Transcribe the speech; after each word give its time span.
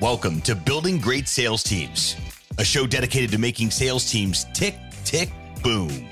Welcome 0.00 0.40
to 0.42 0.54
Building 0.54 0.96
Great 0.98 1.28
Sales 1.28 1.62
Teams, 1.62 2.16
a 2.56 2.64
show 2.64 2.86
dedicated 2.86 3.30
to 3.32 3.38
making 3.38 3.70
sales 3.70 4.10
teams 4.10 4.46
tick, 4.54 4.74
tick, 5.04 5.30
boom. 5.62 6.08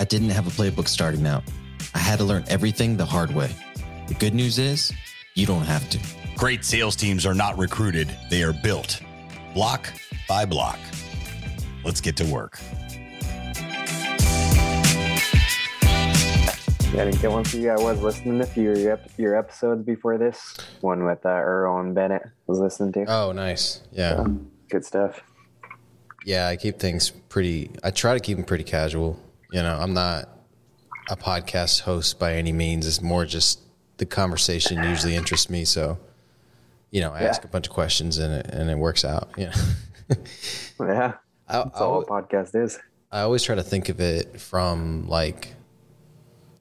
I 0.00 0.04
didn't 0.04 0.30
have 0.30 0.48
a 0.48 0.50
playbook 0.50 0.88
starting 0.88 1.24
out. 1.28 1.44
I 1.94 1.98
had 1.98 2.18
to 2.18 2.24
learn 2.24 2.42
everything 2.48 2.96
the 2.96 3.04
hard 3.04 3.32
way. 3.32 3.48
The 4.08 4.14
good 4.14 4.34
news 4.34 4.58
is, 4.58 4.92
you 5.36 5.46
don't 5.46 5.62
have 5.62 5.88
to. 5.90 6.00
Great 6.34 6.64
sales 6.64 6.96
teams 6.96 7.24
are 7.24 7.32
not 7.32 7.56
recruited, 7.56 8.10
they 8.30 8.42
are 8.42 8.52
built 8.52 9.00
block 9.54 9.92
by 10.28 10.44
block. 10.44 10.80
Let's 11.84 12.00
get 12.00 12.16
to 12.16 12.24
work. 12.24 12.58
Yeah, 16.92 17.02
I 17.02 17.04
didn't 17.04 17.22
get 17.22 17.30
one 17.30 17.44
for 17.44 17.56
you. 17.56 17.70
I 17.70 17.76
was 17.76 18.02
listening 18.02 18.38
to 18.38 18.44
a 18.44 18.46
few 18.46 18.72
of 18.72 18.78
your, 18.78 18.92
ep- 18.94 19.10
your 19.16 19.36
episodes 19.36 19.84
before 19.84 20.18
this. 20.18 20.56
One 20.80 21.04
with 21.04 21.24
uh, 21.24 21.28
Earl 21.28 21.78
and 21.78 21.94
Bennett 21.94 22.22
was 22.48 22.58
listening 22.58 22.92
to. 22.94 23.04
Oh, 23.04 23.30
nice. 23.30 23.80
Yeah. 23.92 24.26
Good 24.68 24.84
stuff. 24.84 25.20
Yeah, 26.24 26.48
I 26.48 26.56
keep 26.56 26.80
things 26.80 27.10
pretty, 27.10 27.70
I 27.84 27.92
try 27.92 28.14
to 28.14 28.20
keep 28.20 28.36
them 28.36 28.44
pretty 28.44 28.64
casual. 28.64 29.20
You 29.52 29.62
know, 29.62 29.78
I'm 29.80 29.94
not 29.94 30.28
a 31.08 31.16
podcast 31.16 31.82
host 31.82 32.18
by 32.18 32.34
any 32.34 32.52
means. 32.52 32.88
It's 32.88 33.00
more 33.00 33.24
just 33.24 33.60
the 33.98 34.06
conversation 34.06 34.82
usually 34.82 35.14
interests 35.14 35.48
me. 35.48 35.64
So, 35.64 35.96
you 36.90 37.00
know, 37.02 37.12
I 37.12 37.20
ask 37.20 37.44
a 37.44 37.48
bunch 37.48 37.68
of 37.68 37.72
questions 37.72 38.18
and 38.18 38.34
it, 38.34 38.46
and 38.46 38.68
it 38.68 38.76
works 38.76 39.04
out. 39.04 39.30
You 39.38 39.46
know, 39.46 40.16
Yeah, 40.80 41.12
I, 41.46 41.58
that's 41.62 41.80
all 41.80 42.02
a 42.02 42.06
podcast 42.06 42.60
is. 42.60 42.80
I 43.12 43.20
always 43.20 43.44
try 43.44 43.54
to 43.54 43.62
think 43.62 43.88
of 43.88 44.00
it 44.00 44.40
from 44.40 45.06
like 45.08 45.54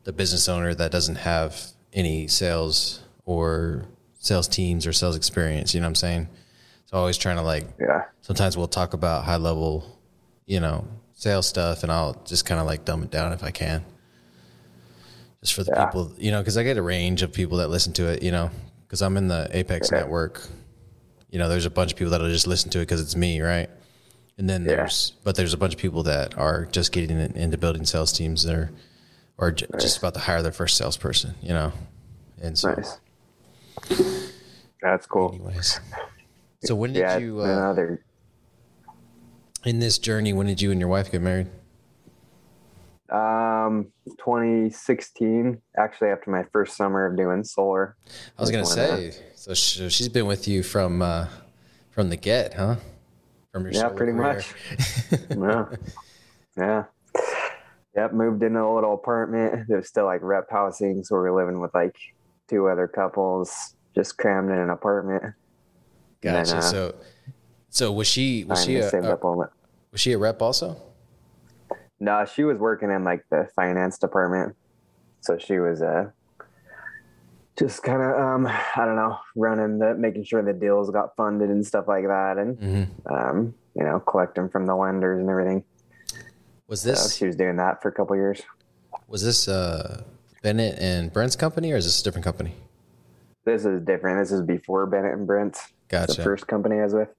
the 0.09 0.13
business 0.13 0.49
owner 0.49 0.73
that 0.73 0.91
doesn't 0.91 1.17
have 1.17 1.55
any 1.93 2.27
sales 2.27 3.03
or 3.25 3.85
sales 4.17 4.47
teams 4.47 4.87
or 4.87 4.91
sales 4.91 5.15
experience. 5.15 5.75
You 5.75 5.81
know 5.81 5.85
what 5.85 5.89
I'm 5.89 5.95
saying? 5.95 6.27
So 6.87 6.97
always 6.97 7.15
trying 7.15 7.35
to 7.35 7.43
like, 7.43 7.67
Yeah, 7.79 8.05
sometimes 8.21 8.57
we'll 8.57 8.67
talk 8.67 8.95
about 8.95 9.23
high 9.23 9.35
level, 9.37 9.99
you 10.47 10.59
know, 10.61 10.87
sales 11.13 11.47
stuff 11.47 11.83
and 11.83 11.91
I'll 11.91 12.19
just 12.25 12.43
kind 12.43 12.59
of 12.59 12.65
like 12.65 12.85
dumb 12.85 13.03
it 13.03 13.11
down 13.11 13.33
if 13.33 13.43
I 13.43 13.51
can. 13.51 13.85
Just 15.41 15.53
for 15.53 15.63
the 15.63 15.73
Yeah. 15.75 15.85
people, 15.85 16.11
you 16.17 16.31
know, 16.31 16.39
because 16.41 16.57
I 16.57 16.63
get 16.63 16.77
a 16.77 16.81
range 16.81 17.21
of 17.21 17.31
people 17.31 17.59
that 17.59 17.67
listen 17.69 17.93
to 17.93 18.07
it, 18.07 18.23
you 18.23 18.31
know, 18.31 18.49
because 18.87 19.03
I'm 19.03 19.15
in 19.15 19.27
the 19.27 19.47
Apex 19.53 19.91
network. 19.91 20.41
You 21.29 21.37
know, 21.37 21.47
there's 21.49 21.67
a 21.67 21.69
bunch 21.69 21.91
of 21.91 21.99
people 21.99 22.09
that'll 22.09 22.29
just 22.31 22.47
listen 22.47 22.71
to 22.71 22.79
it 22.79 22.87
because 22.87 22.99
it's 22.99 23.15
me, 23.15 23.41
right? 23.41 23.69
And 24.39 24.49
then 24.49 24.63
Yeah. 24.63 24.77
there's, 24.77 25.13
but 25.23 25.35
there's 25.35 25.53
a 25.53 25.57
bunch 25.57 25.75
of 25.75 25.79
people 25.79 26.01
that 26.03 26.35
are 26.35 26.65
just 26.65 26.91
getting 26.91 27.19
into 27.19 27.59
building 27.59 27.85
sales 27.85 28.11
teams 28.11 28.41
that 28.45 28.55
are, 28.55 28.71
or 29.39 29.51
j- 29.51 29.65
just 29.79 29.97
about 29.97 30.13
to 30.13 30.19
hire 30.19 30.41
their 30.43 30.51
first 30.51 30.77
salesperson, 30.77 31.33
you 31.41 31.49
know? 31.49 31.71
And 32.41 32.57
so, 32.57 32.69
nice. 32.75 32.99
That's 34.81 35.05
cool. 35.07 35.31
anyways. 35.33 35.79
So 36.65 36.75
when 36.75 36.93
did 36.93 36.99
Yeah, 36.99 37.17
you, 37.17 37.39
uh, 37.41 37.45
another. 37.45 38.03
in 39.65 39.79
this 39.79 39.97
journey, 39.97 40.33
when 40.33 40.45
did 40.47 40.61
you 40.61 40.71
and 40.71 40.79
your 40.79 40.89
wife 40.89 41.11
get 41.11 41.21
married? 41.21 41.47
Um, 43.09 43.91
2016. 44.19 45.61
Actually, 45.77 46.09
after 46.09 46.29
my 46.29 46.43
first 46.51 46.75
summer 46.77 47.05
of 47.07 47.17
doing 47.17 47.43
solar. 47.43 47.95
I 48.37 48.41
was 48.41 48.51
when, 48.51 48.61
uh, 48.61 48.65
say, 48.65 49.13
so 49.35 49.53
she's 49.53 50.09
been 50.09 50.27
with 50.27 50.47
you 50.47 50.61
from 50.63 51.01
uh, 51.01 51.27
from 51.91 52.09
the 52.09 52.17
get, 52.17 52.53
huh? 52.53 52.75
From 53.51 53.63
your 53.63 53.71
Yeah, 53.73 53.89
pretty 53.89 54.11
career. 54.11 54.43
much. 54.43 54.53
yeah. 55.35 55.65
Yeah. 56.55 56.83
Yep. 57.95 58.13
Moved 58.13 58.43
into 58.43 58.61
a 58.61 58.73
little 58.73 58.93
apartment. 58.93 59.65
It 59.69 59.75
was 59.75 59.87
still 59.87 60.05
like 60.05 60.21
rep 60.21 60.47
housing. 60.49 61.03
So 61.03 61.15
we 61.15 61.21
were 61.21 61.35
living 61.35 61.59
with 61.59 61.73
like 61.73 61.95
two 62.47 62.67
other 62.67 62.87
couples, 62.87 63.75
just 63.95 64.17
crammed 64.17 64.51
in 64.51 64.57
an 64.57 64.69
apartment. 64.69 65.23
And 65.23 65.33
then, 66.21 66.33
Gotcha. 66.45 66.57
uh, 66.57 66.61
so, 66.61 66.95
so 67.69 67.91
was 67.91 68.07
she 68.07 68.43
was 68.45 68.63
she 68.65 68.75
a, 68.77 68.89
a- 69.05 69.17
was 69.91 70.01
she 70.01 70.11
a 70.13 70.17
rep 70.17 70.41
also? 70.41 70.75
No, 71.99 72.25
she 72.25 72.43
was 72.43 72.57
working 72.57 72.91
in 72.91 73.03
like 73.03 73.23
the 73.29 73.47
finance 73.55 73.97
department. 73.97 74.55
So 75.21 75.37
she 75.37 75.59
was 75.59 75.81
uh 75.81 76.11
just 77.57 77.83
kind 77.83 78.01
of 78.01 78.15
um 78.17 78.47
I 78.47 78.85
don't 78.85 78.95
know, 78.95 79.17
running 79.35 79.79
the 79.79 79.93
making 79.95 80.23
sure 80.23 80.41
the 80.41 80.53
deals 80.53 80.89
got 80.91 81.15
funded 81.17 81.49
and 81.49 81.65
stuff 81.65 81.87
like 81.87 82.05
that 82.07 82.37
and 82.37 82.57
Mm-hmm. 82.57 83.13
um 83.13 83.53
you 83.75 83.83
know, 83.85 83.99
collecting 83.99 84.49
from 84.49 84.65
the 84.65 84.75
lenders 84.75 85.19
and 85.19 85.29
everything. 85.29 85.63
Was 86.69 86.81
So 86.81 86.89
this 86.91 87.15
she 87.17 87.25
was 87.25 87.35
doing 87.35 87.57
that 87.57 87.81
for 87.81 87.89
a 87.89 87.91
couple 87.91 88.15
years. 88.15 88.41
was 89.07 89.23
this 89.23 89.47
uh, 89.47 90.03
Bennett 90.43 90.77
and 90.79 91.11
Brent's 91.11 91.35
company, 91.35 91.71
or 91.73 91.75
is 91.77 91.85
this 91.85 91.99
a 91.99 92.03
different 92.03 92.23
company? 92.23 92.53
This 93.45 93.65
is 93.65 93.81
different. 93.81 94.19
This 94.21 94.31
is 94.31 94.41
before 94.43 94.85
Bennett 94.85 95.13
and 95.13 95.25
Brent. 95.27 95.57
Gotcha. 95.89 96.13
The 96.13 96.23
first 96.23 96.47
company 96.47 96.79
I 96.79 96.83
was 96.83 96.93
with. 96.93 97.09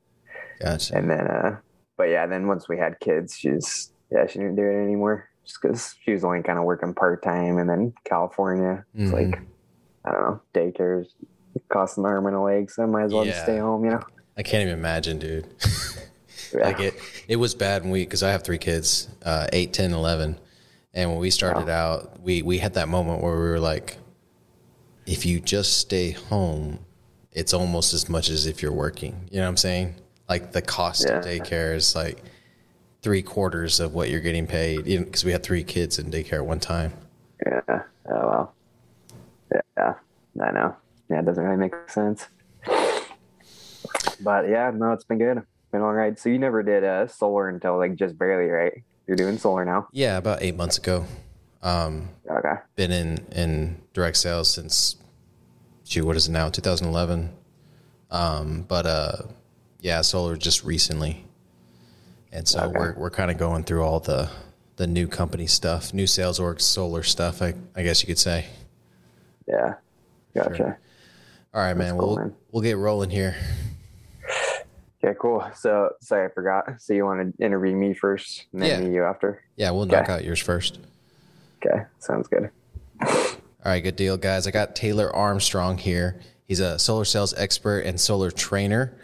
Gotcha. 0.61 0.97
And 0.97 1.11
then 1.11 1.27
uh 1.27 1.59
but 1.99 2.05
yeah, 2.05 2.27
then 2.27 2.47
once 2.47 2.69
we 2.69 2.79
had 2.79 2.99
kids, 3.01 3.37
she's 3.37 3.93
yeah, 4.11 4.27
she 4.27 4.39
didn't 4.39 4.57
do 4.57 4.63
it 4.63 4.83
anymore. 4.83 5.29
Just 5.45 5.59
because 5.61 5.95
she 6.05 6.13
was 6.13 6.23
only 6.25 6.43
kind 6.43 6.59
of 6.59 6.65
working 6.65 6.95
part 6.95 7.23
time 7.23 7.59
and 7.59 7.69
then 7.69 7.93
California. 8.05 8.85
It's 8.95 9.11
Mhm. 9.11 9.31
like 9.33 9.41
I 10.05 10.13
don't 10.13 10.21
know, 10.23 10.41
daycares 10.55 11.07
cost 11.69 11.99
an 11.99 12.07
arm 12.07 12.27
and 12.27 12.37
a 12.37 12.41
leg, 12.41 12.71
so 12.71 12.85
I 12.85 12.87
might 12.87 13.05
as 13.05 13.13
well 13.13 13.25
just 13.25 13.43
stay 13.43 13.59
home, 13.59 13.85
you 13.85 13.91
know. 13.91 14.01
I 14.37 14.43
can't 14.43 14.63
even 14.63 14.75
imagine, 14.79 15.19
dude. 15.19 15.47
Yeah. 16.55 16.65
like 16.65 16.81
it, 16.81 16.95
it 17.29 17.37
was 17.37 17.55
bad 17.55 17.83
when 17.83 17.93
we, 17.93 18.05
cause 18.07 18.23
I 18.23 18.31
have 18.31 18.43
three 18.43 18.59
kids, 18.59 19.09
uh, 19.25 19.47
8, 19.53 19.73
10, 19.73 19.93
11. 19.93 20.39
And 20.93 21.11
when 21.11 21.19
we 21.21 21.31
started 21.31 21.69
out, 21.69 22.21
we, 22.21 22.43
we 22.43 22.59
had 22.59 22.75
that 22.75 22.89
moment 22.89 23.23
where 23.23 23.35
we 23.35 23.49
were 23.49 23.61
like, 23.61 23.97
if 25.07 25.25
you 25.25 25.41
just 25.41 25.79
stay 25.79 26.11
home, 26.11 26.81
it's 27.33 27.55
almost 27.55 27.95
as 27.95 28.09
much 28.09 28.29
as 28.29 28.47
if 28.47 28.63
you're 28.63 28.73
working. 28.73 29.29
You 29.31 29.39
know 29.39 29.45
what 29.45 29.51
I'm 29.51 29.57
saying? 29.57 29.95
Like 30.29 30.53
the 30.53 30.63
cost 30.63 31.05
of 31.05 31.25
daycare 31.25 31.75
is 31.75 31.95
like 31.95 32.23
three 33.03 33.23
quarters 33.23 33.81
of 33.81 33.95
what 33.95 34.11
you're 34.11 34.21
getting 34.21 34.47
paid. 34.47 34.85
Because 34.85 35.25
we 35.25 35.33
had 35.33 35.43
three 35.43 35.65
kids 35.65 35.99
in 35.99 36.11
daycare 36.11 36.35
at 36.35 36.47
one 36.47 36.61
time. 36.61 36.93
Yeah. 37.47 37.83
Oh 38.09 38.29
well. 38.29 38.55
Yeah, 39.77 39.95
I 40.41 40.51
know. 40.53 40.77
Yeah, 41.09 41.21
it 41.21 41.25
doesn't 41.25 41.43
really 41.43 41.57
make 41.57 41.75
sense. 41.89 42.27
But 44.23 44.49
yeah, 44.49 44.71
no, 44.75 44.93
it's 44.93 45.05
been 45.05 45.19
good. 45.19 45.43
Been 45.73 45.83
all 45.83 45.93
right. 45.93 46.19
So 46.19 46.29
you 46.29 46.39
never 46.39 46.63
did 46.63 46.85
uh 46.85 47.07
solar 47.07 47.49
until 47.49 47.79
like 47.79 47.95
just 47.97 48.19
barely, 48.19 48.51
right? 48.51 48.83
You're 49.07 49.17
doing 49.17 49.39
solar 49.39 49.65
now. 49.65 49.89
Yeah, 49.93 50.17
about 50.19 50.43
eight 50.43 50.57
months 50.57 50.79
ago. 50.79 51.05
Um, 51.63 52.09
Okay. 52.31 52.55
been 52.77 52.91
in 52.91 53.19
in 53.33 53.83
direct 53.93 54.17
sales 54.17 54.51
since 54.51 54.97
shoot 55.85 56.05
what 56.07 56.17
is 56.17 56.29
it 56.29 56.31
now 56.31 56.49
2011 56.49 57.31
um 58.13 58.65
but 58.69 58.87
uh 58.87 59.17
yeah 59.81 60.01
solar 60.01 60.37
just 60.37 60.63
recently 60.65 61.25
and 62.33 62.47
so 62.47 62.61
Okay. 62.67 62.79
we're 62.79 62.95
we're 62.95 63.11
kind 63.11 63.31
of 63.31 63.37
going 63.37 63.65
through 63.65 63.83
all 63.83 63.99
the 63.99 64.31
the 64.77 64.87
new 64.87 65.09
company 65.09 65.47
stuff 65.49 65.93
new 65.93 66.07
sales 66.07 66.39
org 66.39 66.61
solar 66.61 67.03
stuff 67.03 67.43
i 67.43 67.53
i 67.75 67.83
guess 67.83 68.01
you 68.03 68.07
could 68.07 68.19
say 68.19 68.47
Yeah. 69.49 69.75
Gotcha. 70.35 70.79
all 71.53 71.61
right 71.61 71.77
man 71.77 71.99
cool, 71.99 72.07
we'll 72.09 72.17
man. 72.17 72.37
we'll 72.53 72.63
get 72.63 72.77
rolling 72.79 73.11
here 73.11 73.35
Okay, 75.03 75.17
cool. 75.19 75.45
So 75.55 75.91
sorry, 76.01 76.27
I 76.27 76.29
forgot. 76.29 76.81
So 76.81 76.93
you 76.93 77.05
want 77.07 77.37
to 77.37 77.45
interview 77.45 77.75
me 77.75 77.95
first, 77.95 78.47
and 78.53 78.61
then 78.63 78.83
Yeah. 78.85 78.89
you 78.89 79.05
after? 79.05 79.43
yeah 79.57 79.71
we'll 79.71 79.87
knock 79.87 80.09
out 80.09 80.25
yours 80.25 80.41
first 80.41 80.79
Okay, 81.65 81.83
sounds 81.99 82.27
good. 82.29 82.51
All 83.07 83.13
right, 83.67 83.81
good 83.81 83.97
deal, 83.97 84.17
guys. 84.17 84.47
I 84.47 84.51
got 84.51 84.75
Taylor 84.75 85.15
Armstrong 85.15 85.77
here. 85.77 86.19
He's 86.47 86.61
a 86.61 86.79
solar 86.79 87.05
sales 87.05 87.35
expert 87.35 87.81
and 87.81 88.01
solar 88.01 88.31
trainer. 88.31 88.95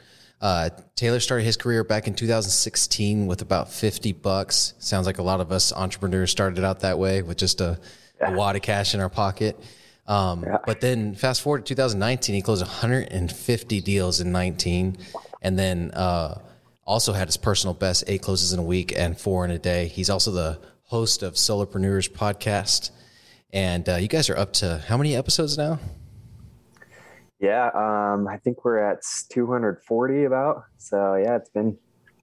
Uh, 0.40 0.70
Taylor 0.96 1.20
started 1.20 1.44
his 1.44 1.56
career 1.58 1.84
back 1.84 2.06
in 2.06 2.14
2016 2.14 3.26
with 3.26 3.42
about 3.42 3.70
50 3.70 4.12
bucks. 4.12 4.72
Sounds 4.78 5.06
like 5.06 5.18
a 5.18 5.22
lot 5.22 5.40
of 5.42 5.52
us 5.52 5.72
entrepreneurs 5.72 6.30
started 6.30 6.64
out 6.64 6.80
that 6.80 6.98
way 6.98 7.20
with 7.22 7.36
just 7.36 7.60
a, 7.60 7.78
a 8.22 8.32
wad 8.32 8.56
of 8.56 8.62
cash 8.62 8.94
in 8.94 9.00
our 9.00 9.10
pocket. 9.10 9.58
Um, 10.06 10.46
But 10.66 10.80
then 10.80 11.14
fast 11.14 11.42
forward 11.42 11.66
to 11.66 11.74
2019, 11.74 12.34
he 12.34 12.40
closed 12.42 12.62
150 12.62 13.80
deals 13.82 14.20
in 14.20 14.32
19, 14.32 14.96
and 15.46 15.56
then 15.56 15.92
uh, 15.92 16.40
also 16.84 17.12
had 17.12 17.28
his 17.28 17.36
personal 17.36 17.72
best 17.72 18.02
eight 18.08 18.20
closes 18.20 18.52
in 18.52 18.58
a 18.58 18.62
week 18.64 18.92
and 18.98 19.16
four 19.16 19.44
in 19.44 19.52
a 19.52 19.58
day. 19.60 19.86
He's 19.86 20.10
also 20.10 20.32
the 20.32 20.58
host 20.86 21.22
of 21.22 21.34
Solarpreneurs 21.34 22.10
podcast. 22.10 22.90
And 23.52 23.88
uh, 23.88 23.94
you 23.94 24.08
guys 24.08 24.28
are 24.28 24.36
up 24.36 24.52
to 24.54 24.82
how 24.88 24.96
many 24.96 25.14
episodes 25.14 25.56
now? 25.56 25.78
Yeah, 27.38 27.66
um, 27.74 28.26
I 28.26 28.38
think 28.38 28.64
we're 28.64 28.78
at 28.78 28.98
240 29.30 30.24
about. 30.24 30.64
So 30.78 31.14
yeah, 31.14 31.36
it's 31.36 31.50
been 31.50 31.78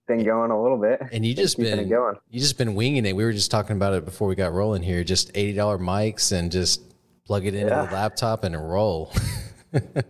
been 0.05 0.25
going 0.25 0.51
a 0.51 0.61
little 0.61 0.77
bit. 0.77 1.01
And 1.13 1.25
you 1.25 1.33
just 1.33 1.57
been 1.57 1.87
going. 1.87 2.15
you 2.29 2.41
just 2.41 2.57
been 2.57 2.75
winging 2.75 3.05
it. 3.05 3.15
We 3.15 3.23
were 3.23 3.31
just 3.31 3.51
talking 3.51 3.77
about 3.77 3.93
it 3.93 4.03
before 4.03 4.27
we 4.27 4.35
got 4.35 4.51
rolling 4.51 4.83
here. 4.83 5.01
Just 5.05 5.31
eighty 5.33 5.53
dollar 5.53 5.77
mics 5.77 6.33
and 6.33 6.51
just 6.51 6.81
plug 7.25 7.45
it 7.45 7.55
into 7.55 7.67
Yeah. 7.69 7.85
the 7.85 7.93
laptop 7.93 8.43
and 8.43 8.53
roll. 8.69 9.13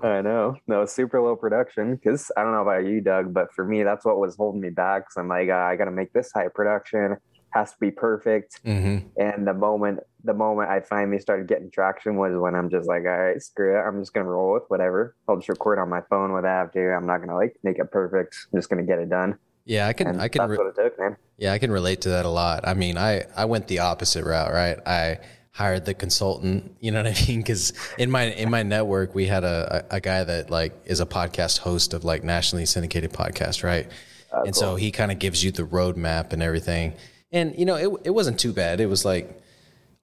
I 0.02 0.22
know. 0.22 0.56
No, 0.68 0.86
super 0.86 1.22
low 1.22 1.36
production. 1.36 1.96
Because 1.96 2.32
I 2.38 2.44
don't 2.44 2.52
know 2.54 2.62
about 2.62 2.86
you, 2.86 3.02
Doug, 3.02 3.34
but 3.34 3.54
for 3.54 3.66
me, 3.66 3.84
that's 3.84 4.06
what 4.06 4.18
was 4.20 4.36
holding 4.36 4.62
me 4.62 4.70
back. 4.70 5.12
So 5.12 5.22
I'm 5.22 5.28
like, 5.28 5.50
uh, 5.50 5.54
I 5.54 5.76
got 5.76 5.86
to 5.86 5.92
make 5.92 6.14
this 6.14 6.32
high 6.34 6.48
production. 6.54 7.18
has 7.52 7.72
to 7.72 7.78
be 7.80 7.92
perfect. 7.92 8.60
Mm-hmm. 8.66 9.08
And 9.18 9.48
the 9.48 9.54
moment 9.54 10.00
the 10.24 10.34
moment 10.34 10.70
I 10.70 10.80
finally 10.80 11.20
started 11.20 11.48
getting 11.48 11.70
traction 11.70 12.16
was 12.16 12.32
when 12.36 12.56
I'm 12.56 12.70
just 12.70 12.88
like, 12.88 13.04
all 13.04 13.18
right, 13.18 13.42
screw 13.42 13.78
it. 13.78 13.82
I'm 13.82 14.00
just 14.02 14.14
gonna 14.14 14.26
roll 14.30 14.54
with 14.54 14.64
whatever. 14.70 15.16
I'll 15.28 15.36
just 15.36 15.50
record 15.50 15.80
on 15.80 15.90
my 15.90 16.02
phone 16.10 16.32
what 16.32 16.46
I 16.46 16.52
have 16.52 16.72
to. 16.72 16.94
I'm 16.94 17.06
not 17.06 17.20
gonna 17.20 17.36
like 17.36 17.56
make 17.64 17.78
it 17.78 17.92
perfect. 17.92 18.36
I'm 18.54 18.58
just 18.60 18.70
gonna 18.70 18.84
get 18.84 19.00
it 19.00 19.10
done. 19.10 19.38
Yeah, 19.66 19.88
I 19.88 19.94
can. 19.94 20.08
And 20.08 20.22
I 20.22 20.28
can. 20.30 20.40
that's 20.40 20.52
Re- 20.52 20.58
what 20.58 20.68
it 20.68 20.76
took, 20.76 20.98
man. 21.00 21.16
yeah, 21.38 21.54
I 21.54 21.58
can 21.60 21.72
relate 21.72 22.02
to 22.02 22.10
that 22.10 22.26
a 22.26 22.30
lot. 22.30 22.68
I 22.68 22.74
mean, 22.74 22.98
I 22.98 23.24
I 23.36 23.46
went 23.46 23.68
the 23.68 23.80
opposite 23.80 24.26
route, 24.26 24.52
right? 24.52 24.78
I 24.88 25.20
hired 25.54 25.86
the 25.86 25.94
consultant. 25.94 26.76
You 26.80 26.92
know 26.92 27.04
what 27.04 27.16
I 27.16 27.28
mean? 27.28 27.40
Because 27.40 27.74
in 27.98 28.12
my 28.12 28.24
in 28.24 28.50
my 28.50 28.64
network, 28.64 29.16
we 29.16 29.28
had 29.28 29.44
a, 29.44 29.86
a 29.90 30.02
guy 30.02 30.24
that 30.24 30.50
like 30.50 30.74
is 30.86 31.00
a 31.00 31.06
podcast 31.06 31.60
host 31.60 31.94
of 31.94 32.04
like 32.04 32.24
nationally 32.24 32.66
syndicated 32.66 33.14
podcast, 33.14 33.64
right? 33.64 33.90
Ah, 34.32 34.42
and 34.46 34.56
so 34.56 34.76
he 34.76 34.92
kind 34.92 35.12
of 35.12 35.20
gives 35.20 35.44
you 35.44 35.52
the 35.52 35.64
roadmap 35.64 36.34
and 36.34 36.44
everything. 36.44 36.94
And 37.32 37.58
you 37.58 37.66
know, 37.66 37.76
it 37.76 38.02
it 38.06 38.10
wasn't 38.10 38.40
too 38.40 38.52
bad. 38.52 38.80
It 38.80 38.88
was 38.88 39.06
like 39.06 39.42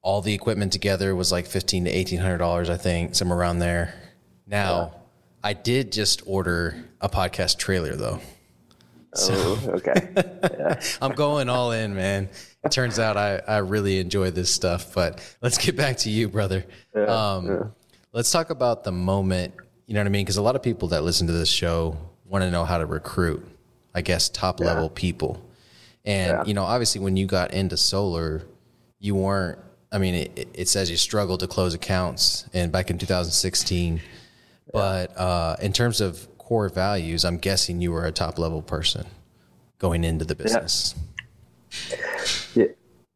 all 0.02 0.22
the 0.22 0.32
equipment 0.32 0.72
together 0.72 1.14
was 1.14 1.30
like 1.30 1.46
fifteen 1.46 1.84
to 1.84 1.90
eighteen 1.90 2.20
hundred 2.20 2.38
dollars, 2.38 2.70
I 2.70 2.76
think, 2.76 3.14
somewhere 3.14 3.38
around 3.38 3.58
there. 3.58 3.94
Now, 4.46 4.94
I 5.42 5.52
did 5.52 5.92
just 5.92 6.22
order 6.26 6.76
a 7.00 7.08
podcast 7.08 7.58
trailer 7.58 7.96
though. 7.96 8.20
Oh, 9.16 9.60
okay. 9.74 10.78
I'm 11.02 11.12
going 11.12 11.48
all 11.48 11.72
in, 11.72 11.94
man. 11.94 12.28
It 12.64 12.70
turns 12.70 12.98
out 12.98 13.16
I, 13.16 13.40
I 13.46 13.58
really 13.58 13.98
enjoy 13.98 14.30
this 14.30 14.52
stuff, 14.52 14.94
but 14.94 15.20
let's 15.42 15.58
get 15.58 15.76
back 15.76 15.96
to 15.98 16.10
you, 16.10 16.28
brother. 16.28 16.64
um, 16.94 17.72
Let's 18.12 18.30
talk 18.32 18.50
about 18.50 18.82
the 18.82 18.90
moment, 18.92 19.54
you 19.86 19.94
know 19.94 20.00
what 20.00 20.06
I 20.06 20.10
mean? 20.10 20.24
Because 20.24 20.36
a 20.36 20.42
lot 20.42 20.56
of 20.56 20.62
people 20.62 20.88
that 20.88 21.04
listen 21.04 21.28
to 21.28 21.32
this 21.32 21.48
show 21.48 21.96
want 22.24 22.42
to 22.42 22.50
know 22.50 22.64
how 22.64 22.78
to 22.78 22.86
recruit, 22.86 23.46
I 23.94 24.00
guess, 24.02 24.28
top 24.28 24.58
level 24.58 24.88
people. 24.88 25.40
And, 26.04 26.30
Yeah. 26.32 26.44
you 26.44 26.54
know, 26.54 26.64
obviously 26.64 27.00
when 27.00 27.16
you 27.16 27.26
got 27.26 27.52
into 27.52 27.76
solar, 27.76 28.42
you 28.98 29.14
weren't, 29.14 29.58
I 29.92 29.98
mean, 29.98 30.14
it, 30.14 30.48
it 30.54 30.68
says 30.68 30.90
you 30.90 30.96
struggled 30.96 31.40
to 31.40 31.46
close 31.46 31.72
accounts 31.74 32.48
and 32.52 32.72
back 32.72 32.90
in 32.90 32.98
2016. 32.98 34.00
But 34.72 35.16
uh, 35.16 35.56
in 35.62 35.72
terms 35.72 36.00
of 36.00 36.26
core 36.50 36.68
values, 36.68 37.24
I'm 37.24 37.38
guessing 37.38 37.80
you 37.80 37.92
were 37.92 38.04
a 38.04 38.10
top 38.10 38.36
level 38.36 38.60
person 38.60 39.06
going 39.78 40.02
into 40.02 40.24
the 40.24 40.34
business. 40.34 40.96
Yeah. 42.56 42.64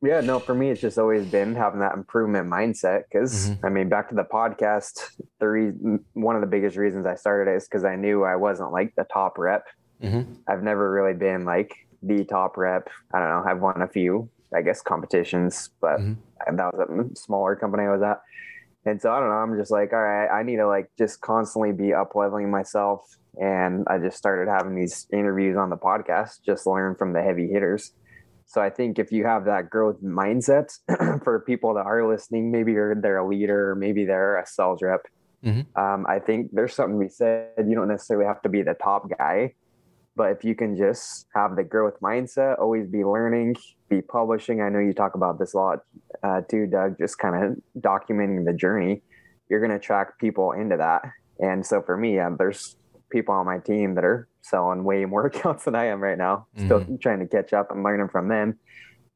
Yeah, 0.01 0.21
no, 0.21 0.39
for 0.39 0.55
me, 0.55 0.71
it's 0.71 0.81
just 0.83 0.99
always 0.99 1.27
been 1.27 1.55
having 1.57 1.81
that 1.81 1.95
improvement 1.95 2.49
mindset. 2.49 3.05
because 3.11 3.51
I 3.65 3.71
mean, 3.71 3.89
back 3.89 4.09
to 4.11 4.15
the 4.15 4.23
podcast, 4.23 5.01
the 5.41 5.49
re- 5.49 5.99
one 6.13 6.37
of 6.37 6.43
the 6.43 6.47
biggest 6.47 6.77
reasons 6.77 7.07
I 7.07 7.17
started 7.17 7.51
it 7.51 7.57
is 7.57 7.65
because 7.67 7.85
I 7.85 7.97
knew 7.97 8.23
I 8.23 8.37
wasn't 8.37 8.71
like 8.71 8.95
the 8.97 9.05
top 9.13 9.37
rep. 9.37 9.65
Mhm. 10.01 10.37
I've 10.47 10.63
never 10.63 10.93
really 10.93 11.15
been 11.15 11.45
like 11.45 11.73
the 12.03 12.23
top 12.25 12.57
rep. 12.57 12.89
I 13.15 13.19
don't 13.19 13.31
know. 13.31 13.51
I've 13.51 13.61
won 13.63 13.83
a 13.83 13.89
few, 13.89 14.29
I 14.55 14.61
guess, 14.63 14.81
competitions, 14.83 15.71
but 15.81 15.99
Mhm. 15.99 16.17
that 16.55 16.73
was 16.75 16.89
a 17.13 17.17
smaller 17.17 17.57
company 17.57 17.83
I 17.85 17.91
was 17.91 18.03
at. 18.03 18.21
And 18.87 19.01
so 19.01 19.13
I 19.13 19.21
don't 19.21 19.31
know. 19.31 19.37
I'm 19.37 19.59
just 19.59 19.71
like, 19.71 19.93
all 19.93 20.03
right, 20.03 20.29
I 20.29 20.43
need 20.43 20.57
to 20.57 20.67
like 20.67 20.91
just 20.99 21.21
constantly 21.21 21.73
be 21.73 21.95
up 21.95 22.15
leveling 22.15 22.51
myself. 22.51 23.01
And 23.41 23.85
I 23.89 23.99
just 23.99 24.17
started 24.17 24.51
having 24.51 24.77
these 24.77 25.07
interviews 25.13 25.57
on 25.57 25.71
the 25.71 25.77
podcast, 25.77 26.43
just 26.45 26.67
learn 26.67 26.95
from 26.95 27.13
the 27.13 27.23
heavy 27.23 27.49
hitters. 27.49 27.93
So 28.47 28.61
I 28.61 28.71
think 28.71 28.99
if 28.99 29.11
you 29.11 29.25
have 29.25 29.47
that 29.47 29.71
growth 29.71 30.03
mindset 30.03 30.71
for 31.25 31.41
people 31.41 31.75
that 31.75 31.87
are 31.87 32.07
listening, 32.07 32.53
maybe 32.53 32.73
you're 32.73 32.95
they're 32.95 33.19
a 33.19 33.27
leader, 33.27 33.75
maybe 33.75 34.05
they're 34.05 34.39
a 34.39 34.47
sales 34.47 34.83
rep. 34.83 35.07
Mhm. 35.45 35.67
Um, 35.77 36.07
I 36.09 36.19
think 36.21 36.51
there's 36.53 36.75
something 36.75 36.99
to 36.99 37.07
be 37.07 37.09
said. 37.09 37.53
You 37.67 37.75
don't 37.75 37.89
necessarily 37.89 38.27
have 38.27 38.43
to 38.43 38.49
be 38.49 38.63
the 38.63 38.75
top 38.75 39.09
guy, 39.19 39.55
but 40.17 40.31
if 40.31 40.45
you 40.45 40.55
can 40.55 40.77
just 40.77 41.27
have 41.35 41.57
the 41.57 41.65
growth 41.65 41.99
mindset, 42.01 42.59
always 42.59 42.87
be 42.87 43.05
learning, 43.05 43.57
be 43.89 44.01
publishing. 44.01 44.61
I 44.61 44.69
know 44.69 44.79
you 44.79 44.93
talk 44.93 45.15
about 45.15 45.39
this 45.39 45.55
a 45.55 45.59
lot 45.59 45.79
uh, 46.23 46.41
too, 46.43 46.67
Doug. 46.67 46.99
Just 46.99 47.19
kind 47.19 47.45
of 47.45 47.83
documenting 47.83 48.45
the 48.45 48.53
journey. 48.53 49.03
You're 49.51 49.61
going 49.61 49.71
to 49.71 49.77
attract 49.77 50.21
people 50.21 50.53
into 50.53 50.77
that. 50.77 51.03
And 51.41 51.67
so 51.67 51.83
for 51.83 51.97
me, 51.97 52.19
um, 52.21 52.37
there's 52.39 52.77
people 53.11 53.35
on 53.35 53.45
my 53.45 53.59
team 53.59 53.97
that 53.97 54.05
are 54.05 54.29
selling 54.43 54.85
way 54.85 55.05
more 55.05 55.27
accounts 55.27 55.65
than 55.65 55.75
I 55.75 55.87
am 55.87 56.01
right 56.01 56.19
now. 56.19 56.47
Still 56.67 56.87
trying 57.01 57.21
to 57.21 57.27
catch 57.27 57.53
up 57.53 57.71
and 57.71 57.83
learning 57.83 58.09
from 58.09 58.29
them. 58.29 58.59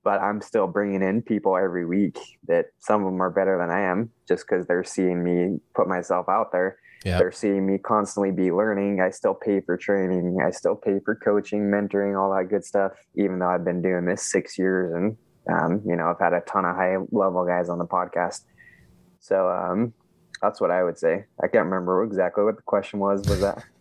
But 0.03 0.21
I'm 0.21 0.41
still 0.41 0.67
bringing 0.67 1.03
in 1.03 1.23
people 1.23 1.56
every 1.56 1.85
week 1.85 2.19
that 2.47 2.67
some 2.79 3.05
of 3.05 3.12
them 3.12 3.21
are 3.21 3.31
better 3.31 3.59
than 3.59 3.71
I 3.71 3.83
am 3.83 4.11
just 4.27 4.47
because 4.49 4.67
they're 4.67 4.85
seeing 4.85 5.23
me 5.23 5.59
put 5.75 5.87
myself 5.87 6.29
out 6.29 6.51
there. 6.51 6.79
Yeah. 7.05 7.19
They're 7.19 7.33
seeing 7.33 7.67
me 7.67 7.79
constantly 7.79 8.33
be 8.33 8.50
learning. 8.50 9.00
I 9.00 9.11
still 9.11 9.35
pay 9.35 9.61
for 9.61 9.77
training. 9.77 10.39
I 10.45 10.50
still 10.50 10.75
pay 10.75 10.99
for 11.05 11.15
coaching, 11.15 11.71
mentoring, 11.71 12.21
all 12.21 12.35
that 12.37 12.49
good 12.49 12.65
stuff, 12.65 12.93
even 13.15 13.39
though 13.39 13.49
I've 13.49 13.65
been 13.65 13.83
doing 13.83 14.05
this 14.05 14.23
six 14.31 14.59
years 14.59 14.93
and, 14.93 15.17
um, 15.49 15.81
you 15.87 15.97
know, 15.97 16.09
I've 16.09 16.19
had 16.19 16.33
a 16.33 16.41
ton 16.41 16.65
of 16.65 16.75
high 16.75 16.97
level 17.12 17.47
guys 17.47 17.69
on 17.69 17.79
the 17.79 17.87
podcast. 17.87 18.43
So 19.21 19.49
um, 19.49 19.93
that's 20.43 20.61
what 20.61 20.71
I 20.71 20.83
would 20.83 20.99
say. 20.99 21.25
I 21.43 21.47
can't 21.47 21.65
remember 21.65 22.03
exactly 22.03 22.45
what 22.45 22.56
the 22.56 22.62
question 22.62 22.99
was. 22.99 23.27
Was 23.29 23.41
that? 23.41 23.65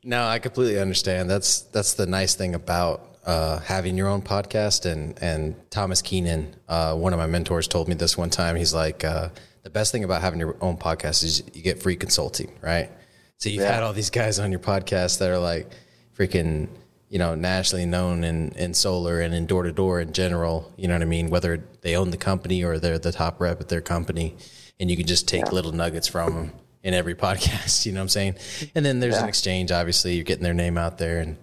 No, 0.04 0.26
I 0.26 0.38
completely 0.38 0.78
understand. 0.78 1.30
That's 1.30 1.62
that's 1.62 1.94
the 1.94 2.06
nice 2.06 2.34
thing 2.34 2.54
about 2.54 3.18
uh, 3.24 3.58
having 3.60 3.96
your 3.96 4.08
own 4.08 4.22
podcast. 4.22 4.90
And 4.90 5.18
and 5.22 5.56
Thomas 5.70 6.02
Keenan, 6.02 6.54
uh, 6.68 6.94
one 6.94 7.12
of 7.12 7.18
my 7.18 7.26
mentors, 7.26 7.68
told 7.68 7.88
me 7.88 7.94
this 7.94 8.18
one 8.18 8.30
time. 8.30 8.56
He's 8.56 8.74
like, 8.74 9.02
uh, 9.02 9.30
the 9.62 9.70
best 9.70 9.92
thing 9.92 10.04
about 10.04 10.20
having 10.22 10.40
your 10.40 10.56
own 10.60 10.76
podcast 10.76 11.22
is 11.24 11.42
you 11.54 11.62
get 11.62 11.82
free 11.82 11.96
consulting, 11.96 12.50
right? 12.62 12.90
So 13.38 13.48
you've 13.48 13.62
Yeah. 13.62 13.72
had 13.74 13.82
all 13.82 13.92
these 13.92 14.10
guys 14.10 14.38
on 14.38 14.50
your 14.50 14.60
podcast 14.60 15.18
that 15.18 15.30
are 15.30 15.38
like 15.38 15.70
freaking, 16.16 16.68
you 17.08 17.18
know, 17.18 17.34
nationally 17.34 17.86
known 17.86 18.24
in, 18.24 18.52
in 18.52 18.74
solar 18.74 19.20
and 19.20 19.34
in 19.34 19.46
door 19.46 19.62
to 19.64 19.72
door 19.72 20.00
in 20.00 20.12
general. 20.12 20.72
You 20.76 20.88
know 20.88 20.94
what 20.94 21.02
I 21.02 21.06
mean? 21.06 21.30
Whether 21.30 21.64
they 21.82 21.96
own 21.96 22.10
the 22.10 22.16
company 22.16 22.62
or 22.64 22.78
they're 22.78 22.98
the 22.98 23.12
top 23.12 23.40
rep 23.40 23.60
at 23.60 23.68
their 23.68 23.80
company, 23.80 24.36
and 24.78 24.90
you 24.90 24.96
can 24.96 25.06
just 25.06 25.26
take 25.28 25.52
little 25.52 25.72
nuggets 25.72 26.06
from 26.08 26.34
them 26.34 26.52
in 26.82 26.94
every 26.94 27.14
podcast. 27.26 27.84
You 27.86 27.92
know 27.92 28.00
what 28.00 28.04
I'm 28.04 28.08
saying? 28.10 28.34
And 28.74 28.84
then 28.84 29.00
there's 29.00 29.16
an 29.18 29.28
exchange. 29.28 29.70
Obviously, 29.72 30.14
you're 30.14 30.24
getting 30.24 30.44
their 30.44 30.54
name 30.54 30.78
out 30.78 30.98
there, 30.98 31.20
and 31.20 31.36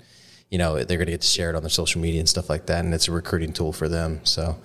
you 0.50 0.58
know 0.58 0.76
they're 0.84 0.98
going 0.98 1.08
to 1.08 1.12
get 1.14 1.22
to 1.22 1.28
share 1.28 1.50
it 1.50 1.56
on 1.56 1.62
their 1.64 1.70
social 1.70 2.02
media 2.02 2.20
and 2.20 2.30
stuff 2.30 2.50
like 2.50 2.66
that. 2.68 2.84
And 2.86 2.94
it's 2.94 3.08
a 3.08 3.12
recruiting 3.12 3.54
tool 3.54 3.74
for 3.74 3.90
them. 3.90 4.22
So, 4.24 4.58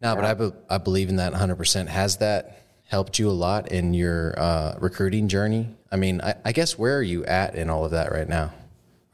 no, 0.00 0.14
but 0.16 0.24
I, 0.24 0.34
be, 0.34 0.50
I 0.70 0.78
believe 0.78 1.08
in 1.08 1.16
that 1.16 1.32
100%. 1.34 1.88
Has 1.88 2.18
that 2.18 2.56
helped 2.90 3.20
you 3.20 3.30
a 3.30 3.32
lot 3.32 3.70
in 3.70 3.94
your 3.94 4.34
uh, 4.36 4.74
recruiting 4.80 5.28
journey? 5.28 5.68
I 5.92 5.96
mean, 5.96 6.20
I, 6.20 6.34
I 6.44 6.52
guess 6.52 6.76
where 6.76 6.98
are 6.98 7.02
you 7.02 7.24
at 7.24 7.54
in 7.54 7.70
all 7.70 7.84
of 7.84 7.92
that 7.92 8.10
right 8.10 8.28
now? 8.28 8.52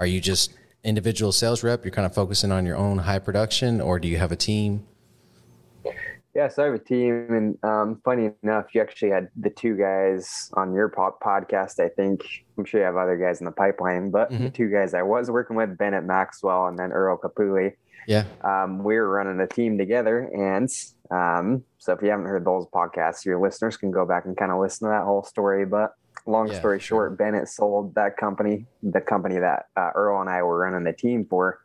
Are 0.01 0.07
you 0.07 0.19
just 0.19 0.55
individual 0.83 1.31
sales 1.31 1.63
rep? 1.63 1.85
You're 1.85 1.93
kind 1.93 2.07
of 2.07 2.15
focusing 2.15 2.51
on 2.51 2.65
your 2.65 2.77
own 2.77 2.99
high 2.99 3.19
production, 3.19 3.83
or 3.83 3.99
do 3.99 4.09
you 4.09 4.17
have 4.17 4.33
a 4.33 4.37
team? 4.37 4.87
Yeah, 6.35 6.49
so 6.49 6.63
I 6.63 6.67
have 6.67 6.75
a 6.75 6.79
team, 6.79 7.27
and 7.31 7.59
um, 7.63 8.01
funny 8.03 8.31
enough, 8.43 8.75
you 8.75 8.81
actually 8.81 9.11
had 9.11 9.29
the 9.37 9.51
two 9.51 9.77
guys 9.77 10.51
on 10.55 10.75
your 10.75 10.89
pop 10.89 11.21
podcast. 11.23 11.79
I 11.79 11.89
think 11.89 12.23
I'm 12.57 12.65
sure 12.65 12.81
you 12.81 12.87
have 12.87 12.97
other 12.97 13.17
guys 13.17 13.41
in 13.41 13.47
the 13.47 13.53
pipeline, 13.53 14.11
but 14.11 14.31
the 14.31 14.51
two 14.51 14.71
guys 14.71 14.95
I 14.95 15.03
was 15.03 15.31
working 15.31 15.57
with, 15.57 15.77
Bennett 15.77 16.05
Maxwell 16.05 16.67
and 16.67 16.79
then 16.79 16.93
Earl 16.93 17.19
Capuli, 17.19 17.73
Yeah. 18.07 18.25
um, 18.45 18.83
we 18.85 18.97
were 18.97 19.09
running 19.09 19.41
a 19.41 19.47
team 19.47 19.79
together. 19.79 20.31
And 20.33 20.69
um, 21.11 21.65
so 21.79 21.93
if 21.93 22.03
you 22.03 22.11
haven't 22.11 22.27
heard 22.27 22.45
those 22.45 22.67
podcasts, 22.75 23.25
your 23.25 23.41
listeners 23.41 23.77
can 23.77 23.91
go 23.91 24.07
back 24.07 24.25
and 24.27 24.37
kind 24.37 24.53
of 24.53 24.61
listen 24.61 24.89
to 24.89 24.93
that 24.93 25.05
whole 25.05 25.23
story. 25.25 25.65
But 25.67 25.91
long 26.27 26.51
Yeah, 26.51 26.59
story 26.59 26.81
sure. 26.81 27.09
short, 27.09 27.19
Bennett 27.19 27.49
sold 27.49 27.95
that 27.95 28.17
company, 28.17 28.67
the 28.83 29.01
company 29.01 29.39
that 29.39 29.65
uh, 29.77 29.91
Earl 29.95 30.21
and 30.21 30.31
I 30.31 30.43
were 30.43 30.59
running 30.59 30.85
the 30.85 30.93
team 30.93 31.27
for. 31.29 31.59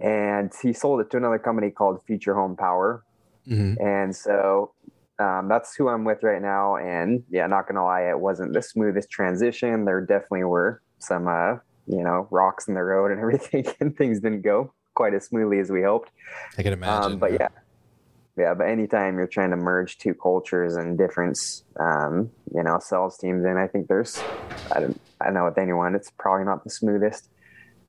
And 0.00 0.52
he 0.62 0.72
sold 0.72 1.00
it 1.00 1.10
to 1.10 1.16
another 1.16 1.38
company 1.38 1.70
called 1.70 2.00
Future 2.06 2.34
Home 2.34 2.56
Power. 2.56 3.04
hmm 3.46 3.74
And 3.80 4.14
so 4.14 4.74
um, 5.18 5.48
that's 5.48 5.74
who 5.76 5.88
I'm 5.88 6.04
with 6.04 6.22
right 6.22 6.40
now. 6.42 6.76
And 6.76 7.24
yeah, 7.30 7.46
not 7.46 7.68
gonna 7.68 7.84
lie, 7.84 8.08
it 8.08 8.18
wasn't 8.18 8.54
the 8.54 8.62
smoothest 8.62 9.10
transition. 9.10 9.84
There 9.84 10.00
definitely 10.00 10.44
were 10.44 10.82
some, 10.98 11.28
uh, 11.28 11.54
you 11.86 12.02
know, 12.02 12.28
rocks 12.30 12.68
in 12.68 12.74
the 12.74 12.82
road 12.82 13.10
and 13.10 13.20
everything, 13.20 13.66
and 13.80 13.96
things 13.96 14.20
didn't 14.20 14.42
go 14.42 14.72
quite 14.94 15.14
as 15.14 15.26
smoothly 15.26 15.58
as 15.58 15.70
we 15.70 15.82
hoped. 15.82 16.10
I 16.58 16.62
can 16.62 16.72
imagine. 16.72 17.12
Um, 17.12 17.18
but 17.18 17.32
yeah, 17.32 17.48
yeah. 18.36 18.54
But 18.54 18.68
anytime 18.68 19.16
you're 19.16 19.26
trying 19.26 19.50
to 19.50 19.56
merge 19.56 19.98
two 19.98 20.14
cultures 20.14 20.76
and 20.76 20.96
different, 20.98 21.38
um, 21.80 22.30
you 22.54 22.62
know, 22.62 22.78
sales 22.80 23.16
teams, 23.18 23.44
and 23.44 23.58
I 23.58 23.66
think 23.66 23.88
there's, 23.88 24.16
I 24.74 24.80
don't, 24.80 25.00
I 25.20 25.30
know 25.30 25.44
with 25.46 25.58
anyone, 25.58 25.94
it's 25.94 26.10
probably 26.18 26.44
not 26.44 26.64
the 26.64 26.70
smoothest. 26.70 27.28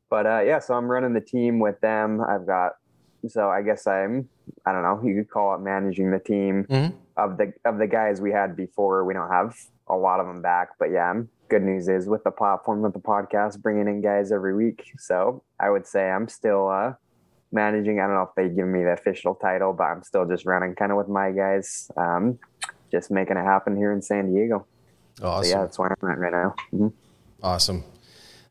But 0.09 0.25
uh, 0.25 0.41
yeah, 0.41 0.59
so 0.59 0.75
I'm 0.75 0.85
running 0.85 1.13
the 1.13 1.21
team 1.21 1.59
with 1.59 1.79
them. 1.81 2.21
I've 2.21 2.45
got, 2.45 2.73
so 3.27 3.49
I 3.49 3.61
guess 3.63 3.87
I'm, 3.87 4.29
I 4.65 4.71
don't 4.71 4.83
know, 4.83 5.01
you 5.03 5.15
could 5.15 5.29
call 5.31 5.55
it 5.55 5.61
managing 5.61 6.11
the 6.11 6.19
team 6.19 6.65
Mhm. 6.69 6.93
of 7.17 7.37
the 7.37 7.53
of 7.65 7.77
the 7.77 7.87
guys 7.87 8.19
we 8.21 8.31
had 8.31 8.55
before. 8.55 9.05
We 9.05 9.13
don't 9.13 9.31
have 9.31 9.55
a 9.87 9.95
lot 9.95 10.19
of 10.19 10.27
them 10.27 10.41
back, 10.41 10.69
but 10.79 10.91
yeah, 10.91 11.09
I'm, 11.09 11.29
good 11.49 11.63
news 11.63 11.87
is 11.87 12.07
with 12.07 12.23
the 12.23 12.31
platform 12.31 12.81
with 12.81 12.93
the 12.93 12.99
podcast, 12.99 13.61
bringing 13.61 13.87
in 13.87 14.01
guys 14.01 14.31
every 14.31 14.55
week. 14.55 14.91
So 14.97 15.43
I 15.59 15.69
would 15.69 15.85
say 15.85 16.09
I'm 16.09 16.27
still 16.27 16.67
uh, 16.69 16.93
managing. 17.51 17.99
I 17.99 18.07
don't 18.07 18.15
know 18.15 18.23
if 18.23 18.35
they 18.35 18.49
give 18.49 18.67
me 18.67 18.83
the 18.83 18.91
official 18.93 19.35
title, 19.35 19.73
but 19.73 19.83
I'm 19.83 20.03
still 20.03 20.25
just 20.25 20.45
running 20.45 20.75
kind 20.75 20.91
of 20.91 20.97
with 20.97 21.07
my 21.07 21.31
guys, 21.31 21.91
um, 21.97 22.39
just 22.91 23.11
making 23.11 23.37
it 23.37 23.43
happen 23.43 23.75
here 23.75 23.91
in 23.91 24.01
San 24.01 24.31
Diego. 24.33 24.65
So 25.19 25.27
awesome. 25.27 25.51
yeah, 25.51 25.61
that's 25.61 25.77
where 25.77 25.95
I'm 26.01 26.09
at 26.09 26.17
right 26.17 26.31
now. 26.31 26.55
Mhm. 26.73 26.93
Awesome. 27.41 27.83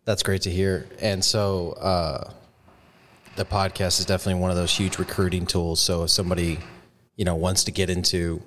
That's 0.04 0.22
great 0.22 0.42
to 0.42 0.50
hear. 0.50 0.86
And 1.00 1.24
so, 1.24 1.72
uh, 1.72 2.30
the 3.36 3.44
podcast 3.44 3.98
is 3.98 4.04
definitely 4.04 4.40
one 4.40 4.50
of 4.50 4.56
those 4.56 4.76
huge 4.76 4.98
recruiting 4.98 5.46
tools. 5.46 5.80
So 5.80 6.04
if 6.04 6.10
somebody, 6.10 6.58
you 7.16 7.24
know, 7.24 7.34
wants 7.34 7.64
to 7.64 7.70
get 7.70 7.88
into 7.88 8.42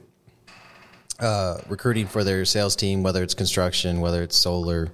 uh, 1.20 1.60
recruiting 1.70 2.08
for 2.08 2.24
their 2.24 2.46
sales 2.46 2.76
team, 2.76 3.04
whether 3.04 3.24
it's 3.24 3.34
construction, 3.34 4.02
whether 4.02 4.24
it's 4.24 4.36
solar, 4.36 4.92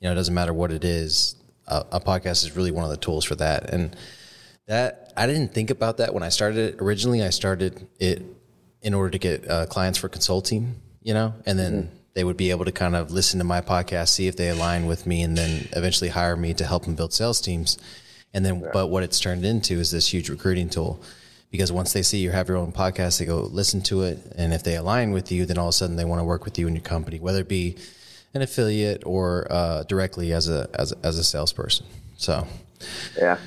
you 0.00 0.08
know, 0.08 0.12
it 0.12 0.16
doesn't 0.16 0.34
matter 0.34 0.52
what 0.52 0.72
it 0.72 0.84
is. 0.84 1.36
A, 1.66 1.84
a 1.92 2.00
podcast 2.00 2.44
is 2.44 2.56
really 2.56 2.70
one 2.70 2.84
of 2.84 2.90
the 2.90 2.96
tools 2.96 3.24
for 3.24 3.36
that. 3.36 3.70
And 3.70 3.96
that 4.66 5.12
I 5.16 5.26
didn't 5.26 5.54
think 5.54 5.70
about 5.70 5.98
that 5.98 6.14
when 6.14 6.22
I 6.22 6.28
started 6.28 6.74
it. 6.74 6.80
Originally, 6.80 7.22
I 7.22 7.30
started 7.30 7.86
it 7.98 8.22
in 8.80 8.94
order 8.94 9.10
to 9.10 9.18
get 9.18 9.48
uh, 9.48 9.66
clients 9.66 9.98
for 9.98 10.08
consulting, 10.08 10.74
you 11.02 11.14
know, 11.14 11.34
and 11.46 11.58
then 11.58 11.84
mm-hmm. 11.84 11.94
they 12.14 12.24
would 12.24 12.36
be 12.36 12.50
able 12.50 12.64
to 12.64 12.72
kind 12.72 12.96
of 12.96 13.10
listen 13.10 13.38
to 13.38 13.44
my 13.44 13.60
podcast, 13.60 14.08
see 14.08 14.26
if 14.26 14.36
they 14.36 14.48
align 14.48 14.86
with 14.86 15.06
me, 15.06 15.22
and 15.22 15.36
then 15.36 15.68
eventually 15.72 16.10
hire 16.10 16.36
me 16.36 16.52
to 16.54 16.64
help 16.64 16.84
them 16.84 16.94
build 16.94 17.12
sales 17.12 17.40
teams. 17.40 17.78
And 18.34 18.44
then, 18.44 18.60
yeah. 18.60 18.70
but 18.72 18.88
what 18.88 19.02
it's 19.02 19.20
turned 19.20 19.44
into 19.44 19.74
is 19.74 19.90
this 19.90 20.12
huge 20.12 20.28
recruiting 20.28 20.68
tool 20.68 21.02
because 21.52 21.70
once 21.70 21.92
they 21.92 22.02
see 22.02 22.18
you 22.18 22.30
have 22.30 22.48
your 22.48 22.56
own 22.56 22.72
podcast, 22.72 23.20
they 23.20 23.26
go 23.26 23.42
listen 23.42 23.80
to 23.82 24.02
it. 24.02 24.18
And 24.36 24.52
if 24.52 24.64
they 24.64 24.74
align 24.74 25.12
with 25.12 25.30
you, 25.30 25.46
then 25.46 25.58
all 25.58 25.68
of 25.68 25.70
a 25.70 25.72
sudden 25.72 25.94
they 25.94 26.04
want 26.04 26.18
to 26.18 26.24
work 26.24 26.44
with 26.44 26.58
you 26.58 26.66
in 26.66 26.74
your 26.74 26.82
company, 26.82 27.20
whether 27.20 27.42
it 27.42 27.48
be 27.48 27.76
an 28.34 28.42
affiliate 28.42 29.04
or 29.06 29.46
uh, 29.50 29.84
directly 29.84 30.32
as 30.32 30.48
a, 30.48 30.68
as 30.74 30.90
a, 30.90 30.96
as 31.04 31.18
a 31.18 31.22
salesperson. 31.22 31.86
So, 32.16 32.48
yeah. 33.16 33.38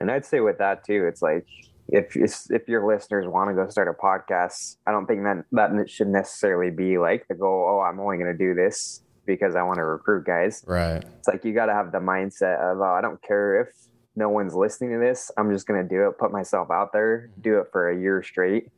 And 0.00 0.10
I'd 0.10 0.24
say 0.24 0.40
with 0.40 0.58
that 0.58 0.84
too, 0.84 1.06
it's 1.06 1.22
like, 1.22 1.46
if 1.92 2.16
if 2.50 2.68
your 2.68 2.86
listeners 2.86 3.26
want 3.26 3.50
to 3.50 3.54
go 3.54 3.68
start 3.68 3.88
a 3.88 3.92
podcast, 3.92 4.76
I 4.86 4.92
don't 4.92 5.06
think 5.06 5.24
that 5.24 5.44
that 5.52 5.90
should 5.90 6.06
necessarily 6.06 6.70
be 6.70 6.98
like 6.98 7.26
the 7.26 7.34
goal. 7.34 7.66
Oh, 7.68 7.80
I'm 7.80 7.98
only 7.98 8.16
going 8.16 8.30
to 8.30 8.38
do 8.38 8.54
this 8.54 9.02
because 9.26 9.56
I 9.56 9.62
want 9.64 9.78
to 9.78 9.84
recruit 9.84 10.24
guys. 10.24 10.62
Right. 10.66 11.02
It's 11.18 11.26
like 11.26 11.44
you 11.44 11.52
got 11.52 11.66
to 11.66 11.74
have 11.74 11.90
the 11.90 11.98
mindset 11.98 12.60
of, 12.60 12.78
oh, 12.78 12.94
I 12.96 13.00
don't 13.00 13.20
care 13.22 13.60
if 13.62 13.68
no 14.16 14.28
one's 14.28 14.54
listening 14.54 14.90
to 14.92 14.98
this. 14.98 15.30
I'm 15.36 15.52
just 15.52 15.66
going 15.66 15.82
to 15.82 15.88
do 15.88 16.08
it, 16.08 16.18
put 16.18 16.32
myself 16.32 16.70
out 16.70 16.92
there, 16.92 17.30
do 17.40 17.58
it 17.58 17.66
for 17.72 17.90
a 17.90 17.98
year 17.98 18.22
straight 18.22 18.68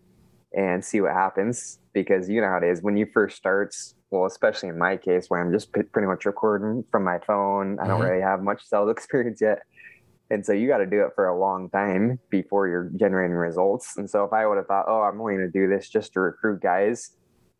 and 0.54 0.84
see 0.84 1.00
what 1.00 1.12
happens. 1.12 1.78
Because 1.92 2.28
you 2.28 2.40
know 2.40 2.48
how 2.48 2.58
it 2.58 2.64
is 2.64 2.82
when 2.82 2.96
you 2.96 3.06
first 3.12 3.36
starts, 3.36 3.94
well, 4.10 4.26
especially 4.26 4.68
in 4.68 4.78
my 4.78 4.96
case 4.96 5.26
where 5.28 5.40
I'm 5.40 5.52
just 5.52 5.72
pretty 5.72 6.06
much 6.06 6.24
recording 6.26 6.84
from 6.90 7.04
my 7.04 7.18
phone. 7.26 7.78
I 7.78 7.86
don't 7.86 8.00
mm-hmm. 8.00 8.10
really 8.10 8.22
have 8.22 8.42
much 8.42 8.64
sales 8.64 8.90
experience 8.96 9.40
yet. 9.40 9.60
And 10.30 10.46
so 10.46 10.52
you 10.52 10.66
got 10.66 10.78
to 10.78 10.86
do 10.86 11.02
it 11.02 11.10
for 11.14 11.28
a 11.28 11.38
long 11.38 11.68
time 11.68 12.18
before 12.30 12.66
you're 12.66 12.90
generating 12.96 13.36
results. 13.36 13.98
And 13.98 14.08
so 14.08 14.24
if 14.24 14.32
I 14.32 14.46
would 14.46 14.56
have 14.56 14.66
thought, 14.66 14.86
oh, 14.88 15.02
I'm 15.02 15.20
only 15.20 15.34
going 15.34 15.50
to 15.52 15.52
do 15.52 15.68
this 15.68 15.90
just 15.90 16.14
to 16.14 16.20
recruit 16.20 16.62
guys, 16.62 17.10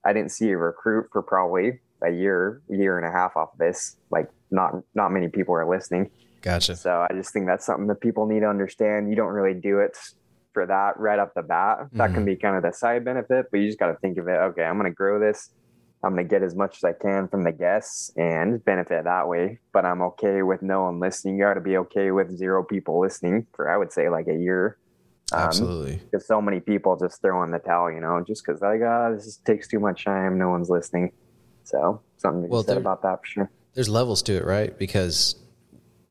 I 0.06 0.14
didn't 0.14 0.30
see 0.30 0.50
a 0.50 0.56
recruit 0.56 1.08
for 1.12 1.22
probably 1.22 1.80
a 2.02 2.10
year, 2.10 2.62
year 2.70 2.98
and 2.98 3.06
a 3.06 3.10
half 3.10 3.36
off 3.36 3.50
of 3.52 3.58
this. 3.58 3.96
Like 4.10 4.30
not 4.50 4.72
not 4.94 5.10
many 5.10 5.28
people 5.28 5.54
are 5.54 5.68
listening. 5.68 6.10
Gotcha. 6.42 6.76
So 6.76 7.06
I 7.08 7.14
just 7.14 7.32
think 7.32 7.46
that's 7.46 7.64
something 7.64 7.86
that 7.86 8.00
people 8.00 8.26
need 8.26 8.40
to 8.40 8.48
understand. 8.48 9.08
You 9.08 9.16
don't 9.16 9.32
really 9.32 9.58
do 9.58 9.78
it 9.78 9.96
for 10.52 10.66
that 10.66 10.98
right 10.98 11.18
off 11.18 11.30
the 11.34 11.42
bat. 11.42 11.88
That 11.92 12.06
mm-hmm. 12.06 12.14
can 12.14 12.24
be 12.24 12.36
kind 12.36 12.56
of 12.56 12.62
the 12.62 12.72
side 12.72 13.04
benefit, 13.04 13.46
but 13.50 13.58
you 13.58 13.66
just 13.66 13.78
got 13.78 13.88
to 13.88 13.96
think 13.96 14.18
of 14.18 14.28
it. 14.28 14.32
Okay, 14.32 14.62
I'm 14.62 14.78
going 14.78 14.90
to 14.90 14.94
grow 14.94 15.18
this. 15.18 15.50
I'm 16.04 16.14
going 16.14 16.26
to 16.26 16.28
get 16.28 16.42
as 16.42 16.56
much 16.56 16.78
as 16.78 16.84
I 16.84 16.92
can 16.92 17.28
from 17.28 17.44
the 17.44 17.52
guests 17.52 18.10
and 18.16 18.62
benefit 18.64 19.04
that 19.04 19.28
way. 19.28 19.60
But 19.72 19.84
I'm 19.84 20.02
okay 20.02 20.42
with 20.42 20.60
no 20.60 20.82
one 20.82 20.98
listening. 20.98 21.38
You 21.38 21.44
got 21.44 21.54
to 21.54 21.60
be 21.60 21.76
okay 21.78 22.10
with 22.10 22.36
zero 22.36 22.64
people 22.64 23.00
listening 23.00 23.46
for, 23.54 23.70
I 23.70 23.76
would 23.76 23.92
say, 23.92 24.08
like 24.08 24.26
a 24.26 24.34
year. 24.34 24.78
Um, 25.32 25.42
Absolutely. 25.42 25.96
Because 25.96 26.26
so 26.26 26.42
many 26.42 26.58
people 26.58 26.96
just 26.96 27.22
throw 27.22 27.42
in 27.44 27.52
the 27.52 27.60
towel, 27.60 27.90
you 27.90 28.00
know, 28.00 28.22
just 28.26 28.44
because 28.44 28.60
like, 28.60 28.80
oh, 28.80 29.14
this 29.14 29.36
takes 29.44 29.68
too 29.68 29.78
much 29.78 30.04
time. 30.04 30.38
No 30.38 30.50
one's 30.50 30.68
listening. 30.68 31.12
So 31.62 32.02
something 32.16 32.42
to 32.42 32.48
well, 32.48 32.62
be 32.62 32.66
said 32.66 32.78
about 32.78 33.02
that 33.02 33.20
for 33.20 33.26
sure. 33.26 33.50
There's 33.74 33.88
levels 33.88 34.22
to 34.24 34.34
it, 34.34 34.44
right? 34.44 34.76
Because 34.76 35.36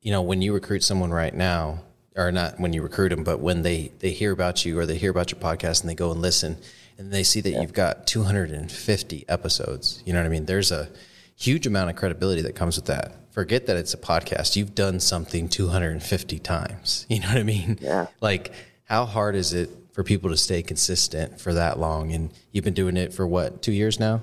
you 0.01 0.11
know, 0.11 0.21
when 0.21 0.41
you 0.41 0.53
recruit 0.53 0.83
someone 0.83 1.11
right 1.11 1.33
now, 1.33 1.79
or 2.15 2.31
not 2.31 2.59
when 2.59 2.73
you 2.73 2.81
recruit 2.81 3.09
them, 3.09 3.23
but 3.23 3.39
when 3.39 3.61
they 3.61 3.91
they 3.99 4.11
hear 4.11 4.31
about 4.31 4.65
you 4.65 4.77
or 4.77 4.85
they 4.85 4.97
hear 4.97 5.11
about 5.11 5.31
your 5.31 5.39
podcast 5.39 5.81
and 5.81 5.89
they 5.89 5.95
go 5.95 6.11
and 6.11 6.21
listen 6.21 6.57
and 6.97 7.11
they 7.11 7.23
see 7.23 7.41
that 7.41 7.51
yeah. 7.51 7.61
you've 7.61 7.73
got 7.73 8.05
250 8.05 9.25
episodes, 9.29 10.03
you 10.05 10.13
know 10.13 10.19
what 10.19 10.25
I 10.25 10.29
mean? 10.29 10.45
There's 10.45 10.71
a 10.71 10.89
huge 11.35 11.65
amount 11.65 11.89
of 11.89 11.95
credibility 11.95 12.41
that 12.41 12.55
comes 12.55 12.75
with 12.75 12.85
that. 12.85 13.15
Forget 13.31 13.65
that 13.67 13.77
it's 13.77 13.93
a 13.93 13.97
podcast. 13.97 14.55
You've 14.55 14.75
done 14.75 14.99
something 14.99 15.49
250 15.49 16.39
times. 16.39 17.05
You 17.09 17.21
know 17.21 17.27
what 17.29 17.37
I 17.37 17.43
mean? 17.43 17.79
Yeah. 17.81 18.07
Like, 18.19 18.53
how 18.83 19.05
hard 19.05 19.35
is 19.35 19.53
it 19.53 19.69
for 19.93 20.03
people 20.03 20.29
to 20.29 20.37
stay 20.37 20.61
consistent 20.61 21.39
for 21.39 21.53
that 21.53 21.79
long? 21.79 22.11
And 22.11 22.31
you've 22.51 22.63
been 22.63 22.73
doing 22.73 22.97
it 22.97 23.13
for 23.13 23.25
what, 23.25 23.61
two 23.61 23.71
years 23.71 23.99
now? 23.99 24.21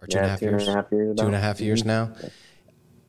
Or 0.00 0.06
two 0.06 0.16
yeah, 0.16 0.22
and 0.22 0.26
a 0.26 0.30
half 0.30 0.42
years? 0.42 0.68
And 0.68 0.70
a 0.70 0.82
half 0.82 0.92
years 0.92 1.18
two 1.18 1.26
and 1.26 1.34
a 1.34 1.40
half 1.40 1.60
years 1.60 1.82
mm-hmm. 1.82 1.88
now? 1.88 2.30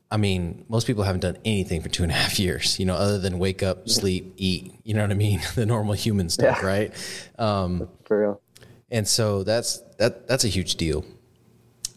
I 0.09 0.17
mean, 0.17 0.65
most 0.69 0.87
people 0.87 1.03
haven't 1.03 1.21
done 1.21 1.37
anything 1.43 1.81
for 1.81 1.89
two 1.89 2.03
and 2.03 2.11
a 2.11 2.15
half 2.15 2.39
years, 2.39 2.79
you 2.79 2.85
know, 2.85 2.95
other 2.95 3.19
than 3.19 3.39
wake 3.39 3.61
up, 3.61 3.89
sleep, 3.89 4.33
eat, 4.37 4.73
you 4.83 4.93
know 4.93 5.01
what 5.01 5.11
I 5.11 5.15
mean? 5.15 5.41
the 5.55 5.65
normal 5.65 5.93
human 5.93 6.29
stuff, 6.29 6.59
yeah. 6.61 6.65
right? 6.65 6.93
Um, 7.37 7.89
for 8.05 8.21
real. 8.21 8.41
And 8.89 9.07
so 9.07 9.43
that's, 9.43 9.79
that, 9.97 10.27
that's 10.27 10.45
a 10.45 10.47
huge 10.47 10.75
deal. 10.75 11.03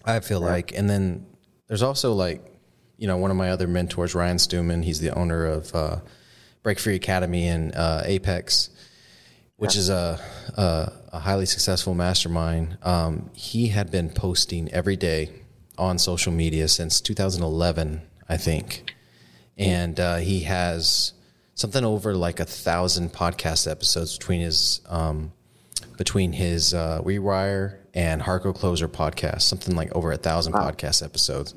I 0.05 0.19
feel 0.21 0.41
yeah. 0.41 0.49
like, 0.49 0.73
and 0.77 0.91
then 0.91 1.27
there's 1.69 1.83
also 1.83 2.13
like, 2.13 2.45
you 2.97 3.07
know, 3.07 3.17
one 3.17 3.31
of 3.31 3.37
my 3.37 3.51
other 3.51 3.69
mentors, 3.69 4.15
Ryan 4.15 4.39
Stewman, 4.39 4.83
he's 4.83 5.01
the 5.01 5.11
owner 5.11 5.47
of, 5.47 5.75
uh, 5.75 6.01
Break 6.63 6.79
Free 6.79 6.97
Academy 6.97 7.47
and, 7.47 7.75
uh, 7.75 8.03
Apex, 8.05 8.71
which 9.57 9.77
yeah. 9.77 9.81
is 9.81 9.89
a, 9.89 10.21
a, 10.57 10.93
a, 11.13 11.19
highly 11.21 11.47
successful 11.47 11.95
mastermind. 11.95 12.77
Um, 12.83 13.31
he 13.35 13.69
had 13.69 13.91
been 13.91 14.11
posting 14.11 14.71
every 14.73 14.97
day 14.97 15.31
on 15.81 15.99
social 15.99 16.31
media 16.31 16.69
since 16.69 17.01
2011, 17.01 18.03
I 18.29 18.37
think, 18.37 18.95
and 19.57 19.99
uh, 19.99 20.17
he 20.17 20.41
has 20.41 21.15
something 21.55 21.85
over 21.85 22.15
like 22.15 22.39
a 22.39 22.45
thousand 22.45 23.13
podcast 23.13 23.69
episodes 23.69 24.17
between 24.17 24.43
his 24.43 24.83
um, 24.89 25.33
between 25.97 26.33
his 26.33 26.75
uh, 26.75 27.01
Rewire 27.03 27.79
and 27.95 28.21
Hardcore 28.21 28.55
Closer 28.55 28.89
podcast, 28.89 29.43
something 29.43 29.75
like 29.75 29.91
over 29.97 30.13
a 30.13 30.19
thousand 30.19 30.53
wow. 30.53 30.71
podcast 30.71 31.03
episodes. 31.03 31.55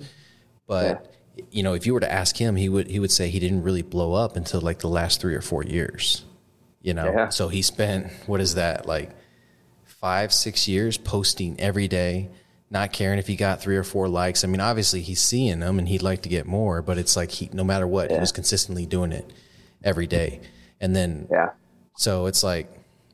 But 0.68 1.06
yeah. 1.36 1.46
you 1.51 1.63
know, 1.63 1.74
if 1.74 1.86
you 1.86 1.94
were 1.94 2.00
to 2.00 2.12
ask 2.12 2.38
him, 2.38 2.56
he 2.56 2.70
would 2.70 2.88
he 2.88 3.00
would 3.00 3.12
say 3.12 3.30
he 3.30 3.39
didn't 3.39 3.63
really 3.63 3.82
blow 3.82 4.13
up 4.13 4.38
until 4.38 4.62
like 4.62 4.80
the 4.80 4.88
last 4.88 5.20
three 5.20 5.36
or 5.36 5.42
four 5.42 5.63
years. 5.63 6.24
You 6.82 6.94
know, 6.94 7.06
yeah. 7.06 7.30
so 7.30 7.50
he 7.50 7.62
spent 7.62 8.12
what 8.25 8.39
is 8.39 8.56
that 8.56 8.86
like 8.86 9.12
five 9.86 10.34
six 10.34 10.68
years 10.68 10.98
posting 10.98 11.60
every 11.60 11.89
day 11.89 12.30
not 12.74 12.92
caring 12.92 13.20
if 13.20 13.27
he 13.27 13.36
got 13.36 13.62
three 13.62 13.77
or 13.77 13.84
four 13.84 14.08
likes. 14.08 14.44
I 14.44 14.48
mean, 14.48 14.60
obviously 14.60 15.01
he's 15.01 15.22
seeing 15.22 15.60
them 15.60 15.77
and 15.77 15.88
he'd 15.88 16.01
like 16.01 16.24
to 16.24 16.30
get 16.30 16.48
more, 16.48 16.82
but 16.82 16.98
it's 16.98 17.15
like 17.15 17.30
he, 17.30 17.48
no 17.53 17.63
matter 17.63 17.86
what, 17.86 18.10
yeah. 18.10 18.15
he 18.15 18.20
was 18.20 18.32
consistently 18.32 18.88
doing 18.88 19.12
it 19.12 19.32
every 19.84 20.08
day. 20.08 20.42
And 20.82 20.96
then, 20.96 21.27
yeah. 21.30 21.51
So 21.96 22.25
it's 22.25 22.44
like, 22.44 22.68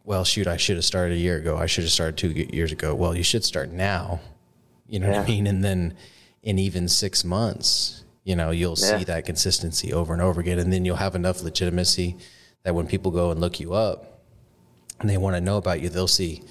well, 0.05 0.23
shoot, 0.23 0.47
I 0.47 0.55
should 0.55 0.77
have 0.77 0.85
started 0.85 1.15
a 1.15 1.19
year 1.19 1.35
ago. 1.35 1.57
I 1.57 1.65
should 1.65 1.83
have 1.83 1.91
started 1.91 2.17
two 2.17 2.29
years 2.31 2.71
ago. 2.71 2.95
Well, 2.95 3.13
you 3.13 3.21
should 3.21 3.43
start 3.43 3.69
now. 3.69 4.21
You 4.87 4.99
know 4.99 5.09
yeah. 5.09 5.19
what 5.19 5.27
I 5.27 5.31
mean? 5.31 5.45
And 5.45 5.61
then 5.61 5.93
in 6.41 6.57
even 6.57 6.87
six 6.87 7.25
months, 7.25 8.05
you 8.23 8.37
know, 8.37 8.51
you'll 8.51 8.77
yeah. 8.79 8.99
see 8.99 9.03
that 9.03 9.25
consistency 9.25 9.91
over 9.91 10.13
and 10.13 10.21
over 10.21 10.39
again. 10.39 10.57
And 10.57 10.71
then 10.71 10.85
you'll 10.85 10.95
have 10.95 11.15
enough 11.15 11.43
legitimacy 11.43 12.15
that 12.63 12.73
when 12.73 12.87
people 12.87 13.11
go 13.11 13.29
and 13.29 13.41
look 13.41 13.59
you 13.59 13.73
up 13.73 14.21
and 15.01 15.09
they 15.09 15.17
want 15.17 15.35
to 15.35 15.41
know 15.41 15.57
about 15.57 15.81
you, 15.81 15.89
they'll 15.89 16.07
see, 16.07 16.43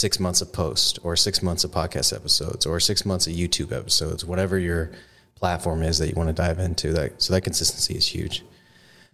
six 0.00 0.18
months 0.18 0.40
of 0.40 0.52
post 0.52 0.98
or 1.02 1.14
six 1.14 1.42
months 1.42 1.62
of 1.62 1.70
podcast 1.70 2.14
episodes 2.14 2.64
or 2.64 2.80
six 2.80 3.04
months 3.04 3.26
of 3.26 3.34
YouTube 3.34 3.70
episodes, 3.70 4.24
whatever 4.24 4.58
your 4.58 4.90
platform 5.34 5.82
is 5.82 5.98
that 5.98 6.08
you 6.08 6.14
want 6.16 6.28
to 6.28 6.32
dive 6.32 6.58
into. 6.58 6.92
That 6.92 7.20
so 7.20 7.34
that 7.34 7.42
consistency 7.42 7.94
is 7.94 8.06
huge. 8.06 8.44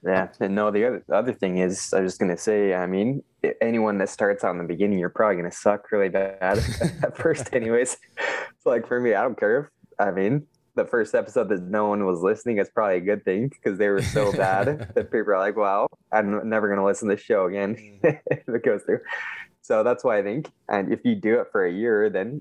Yeah, 0.05 0.29
and 0.39 0.55
no, 0.55 0.71
the 0.71 0.85
other 0.87 1.05
the 1.09 1.15
other 1.15 1.33
thing 1.33 1.59
is, 1.59 1.93
I 1.93 2.01
was 2.01 2.13
just 2.13 2.21
gonna 2.21 2.37
say, 2.37 2.75
I 2.75 2.87
mean, 2.87 3.25
anyone 3.61 3.99
that 3.99 4.09
starts 4.09 4.45
out 4.45 4.53
in 4.53 4.59
the 4.59 4.65
beginning, 4.65 4.99
you're 4.99 5.09
probably 5.09 5.37
gonna 5.37 5.51
suck 5.51 5.91
really 5.91 6.09
bad 6.09 6.59
at 7.03 7.17
first, 7.17 7.53
anyways. 7.53 7.97
It's 8.17 8.67
like 8.67 8.87
for 8.87 9.01
me, 9.01 9.15
I 9.15 9.23
don't 9.23 9.39
care. 9.39 9.59
If, 9.59 9.67
I 9.99 10.13
mean, 10.13 10.47
the 10.77 10.85
first 10.85 11.15
episode 11.15 11.49
that 11.49 11.63
no 11.63 11.89
one 11.89 12.05
was 12.05 12.21
listening 12.21 12.59
is 12.59 12.69
probably 12.69 12.99
a 12.99 13.01
good 13.01 13.25
thing 13.25 13.49
because 13.49 13.79
they 13.79 13.89
were 13.89 14.03
so 14.03 14.31
bad 14.33 14.91
that 14.95 15.11
people 15.11 15.33
are 15.33 15.39
like, 15.39 15.57
"Wow, 15.57 15.89
I'm 16.13 16.49
never 16.49 16.69
gonna 16.69 16.85
listen 16.85 17.09
to 17.09 17.17
this 17.17 17.25
show 17.25 17.47
again." 17.47 17.99
if 18.05 18.49
it 18.49 18.65
goes 18.65 18.83
through. 18.83 19.01
So 19.67 19.83
that's 19.83 20.05
why 20.05 20.19
I 20.19 20.23
think, 20.23 20.53
and 20.69 20.93
if 20.93 21.01
you 21.05 21.17
do 21.17 21.41
it 21.41 21.49
for 21.51 21.67
a 21.67 21.73
year, 21.73 22.09
then 22.09 22.41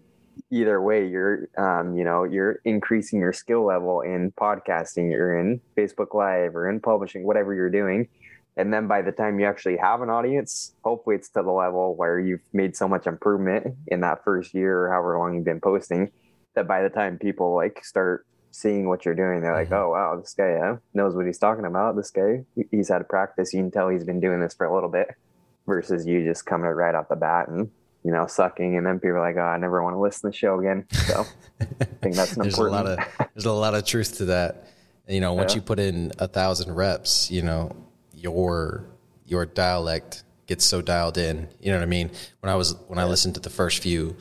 either 0.52 0.80
way, 0.80 1.08
you're, 1.08 1.50
um, 1.58 1.98
you 1.98 2.04
know, 2.04 2.24
you're 2.24 2.60
increasing 2.66 3.20
your 3.20 3.34
skill 3.34 3.66
level 3.66 4.02
in 4.02 4.32
podcasting, 4.34 5.10
you're 5.10 5.40
in 5.40 5.60
Facebook 5.76 6.14
Live 6.14 6.56
or 6.56 6.70
in 6.70 6.80
publishing, 6.80 7.26
whatever 7.26 7.56
you're 7.56 7.72
doing. 7.72 8.10
And 8.58 8.72
then 8.72 8.88
by 8.88 9.02
the 9.02 9.12
time 9.12 9.40
you 9.40 9.48
actually 9.48 9.78
have 9.78 10.04
an 10.04 10.12
audience, 10.12 10.76
hopefully 10.84 11.16
it's 11.16 11.30
to 11.30 11.42
the 11.42 11.50
level 11.50 11.96
where 11.96 12.20
you've 12.20 12.46
made 12.54 12.76
so 12.76 12.88
much 12.88 13.08
improvement 13.08 13.76
in 13.88 14.02
that 14.02 14.24
first 14.24 14.54
year 14.54 14.86
or 14.86 14.92
however 14.92 15.18
long 15.18 15.34
you've 15.34 15.46
been 15.46 15.60
posting 15.60 16.12
that 16.54 16.68
by 16.68 16.84
the 16.84 16.90
time 16.90 17.18
people 17.18 17.56
like 17.56 17.84
start 17.84 18.28
seeing 18.52 18.88
what 18.88 19.04
you're 19.04 19.16
doing, 19.16 19.42
they're 19.42 19.56
like, 19.56 19.70
mm-hmm. 19.70 19.84
oh, 19.84 19.90
wow, 19.90 20.16
this 20.22 20.36
guy 20.36 20.54
uh, 20.58 20.78
knows 20.94 21.16
what 21.16 21.26
he's 21.26 21.40
talking 21.40 21.66
about. 21.66 21.96
This 21.96 22.12
guy, 22.12 22.46
he's 22.70 22.90
had 22.90 23.10
practice. 23.10 23.52
You 23.52 23.62
can 23.62 23.72
tell 23.72 23.90
he's 23.90 24.04
been 24.04 24.20
doing 24.20 24.42
this 24.42 24.54
for 24.54 24.68
a 24.68 24.74
little 24.74 24.90
bit 24.90 25.08
versus 25.66 26.06
you 26.06 26.24
just 26.24 26.46
coming 26.46 26.68
right 26.68 26.96
off 26.96 27.10
the 27.10 27.16
bat 27.16 27.48
and 27.48 27.70
you 28.04 28.12
know 28.12 28.28
sucking 28.28 28.78
and 28.78 28.86
then 28.86 29.00
people 29.00 29.18
are 29.18 29.20
like 29.20 29.36
oh 29.38 29.42
i 29.42 29.58
never 29.58 29.84
want 29.84 29.96
to 29.96 30.00
listen 30.00 30.22
to 30.22 30.28
the 30.28 30.38
show 30.38 30.60
again 30.60 30.86
so 30.92 31.26
i 31.60 31.66
think 32.02 32.16
that's 32.16 32.36
an 32.36 32.44
there's 32.44 32.54
important 32.54 32.76
a 32.76 32.84
lot 32.84 32.86
of 32.88 33.28
there's 33.34 33.46
a 33.46 33.52
lot 33.52 33.74
of 33.74 33.86
truth 33.86 34.18
to 34.18 34.26
that 34.26 34.68
you 35.08 35.20
know 35.20 35.34
once 35.34 35.54
yeah. 35.54 35.58
you 35.58 35.62
put 35.62 35.80
in 35.80 36.12
a 36.20 36.28
thousand 36.28 36.74
reps 36.76 37.32
you 37.32 37.42
know 37.42 37.76
your 38.14 38.86
your 39.26 39.46
dialect 39.46 40.24
gets 40.48 40.66
so 40.66 40.82
dialed 40.82 41.18
in. 41.18 41.48
You 41.60 41.72
know 41.72 41.78
what 41.78 41.84
I 41.84 41.88
mean? 41.88 42.12
When 42.40 42.52
I 42.52 42.56
was 42.56 42.76
when 42.88 43.00
I 43.00 43.06
listened 43.06 43.36
to 43.36 43.42
the 43.42 43.50
first 43.50 43.82
few 43.82 44.16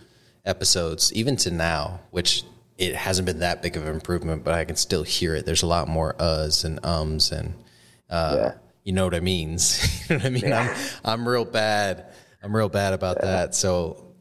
episodes, 0.45 1.13
even 1.13 1.37
to 1.37 1.51
now, 1.51 2.01
which 2.11 2.45
it 2.77 2.95
hasn't 2.95 3.27
been 3.27 3.39
that 3.39 3.63
big 3.63 3.77
of 3.77 3.87
an 3.87 3.95
improvement, 3.95 4.45
but 4.45 4.55
I 4.55 4.65
can 4.65 4.77
still 4.77 5.05
hear 5.05 5.35
it. 5.37 5.47
There's 5.47 5.63
a 5.63 5.67
lot 5.67 5.89
more 5.89 6.15
uhs 6.15 6.65
and 6.65 6.85
ums 6.85 7.31
and 7.31 7.55
uh, 8.11 8.37
Yeah. 8.37 8.55
You 8.85 8.93
know 8.93 9.05
what 9.05 9.15
I 9.15 9.21
means. 9.21 10.09
you 10.11 10.17
know 10.17 10.23
what 10.23 10.27
I 10.27 10.31
mean? 10.31 10.53
I'm 10.53 10.77
I'm 11.05 11.29
real 11.29 11.45
bad. 11.45 12.07
I'm 12.43 12.55
real 12.55 12.69
bad 12.69 12.93
about 12.93 13.21
that. 13.23 13.55
So 13.55 14.15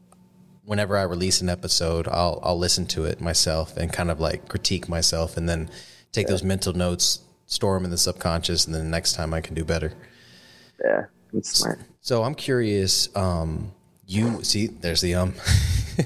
whenever 0.64 0.96
I 0.96 1.02
release 1.02 1.40
an 1.40 1.48
episode, 1.48 2.08
I'll 2.08 2.40
I'll 2.42 2.58
listen 2.58 2.86
to 2.86 3.04
it 3.04 3.20
myself 3.20 3.76
and 3.76 3.92
kind 3.92 4.10
of 4.10 4.18
like 4.18 4.48
critique 4.48 4.88
myself, 4.88 5.36
and 5.36 5.48
then 5.48 5.70
take 6.12 6.26
those 6.26 6.42
mental 6.42 6.72
notes, 6.72 7.20
store 7.46 7.74
them 7.74 7.84
in 7.84 7.90
the 7.90 7.98
subconscious, 7.98 8.64
and 8.64 8.74
then 8.74 8.84
the 8.84 8.90
next 8.90 9.12
time 9.12 9.34
I 9.34 9.40
can 9.40 9.54
do 9.54 9.64
better. 9.64 9.92
Yeah, 10.82 11.04
it's 11.34 11.58
smart. 11.58 11.80
So 12.00 12.22
I'm 12.22 12.34
curious. 12.34 13.14
Um, 13.14 13.72
you 14.06 14.42
see, 14.42 14.66
there's 14.66 15.02
the 15.02 15.14
um. 15.14 15.34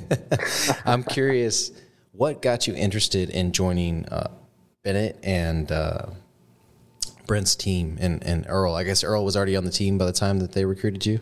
I'm 0.84 1.02
curious, 1.02 1.70
what 2.12 2.42
got 2.42 2.66
you 2.66 2.74
interested 2.74 3.30
in 3.30 3.52
joining 3.52 4.06
uh, 4.06 4.30
Bennett 4.82 5.18
and 5.22 5.70
uh, 5.72 6.06
Brent's 7.28 7.54
team 7.54 7.96
and, 8.00 8.20
and 8.24 8.44
Earl? 8.48 8.74
I 8.74 8.82
guess 8.82 9.04
Earl 9.04 9.24
was 9.24 9.36
already 9.36 9.54
on 9.54 9.64
the 9.64 9.70
team 9.70 9.96
by 9.98 10.06
the 10.06 10.12
time 10.12 10.40
that 10.40 10.50
they 10.52 10.64
recruited 10.64 11.06
you. 11.06 11.20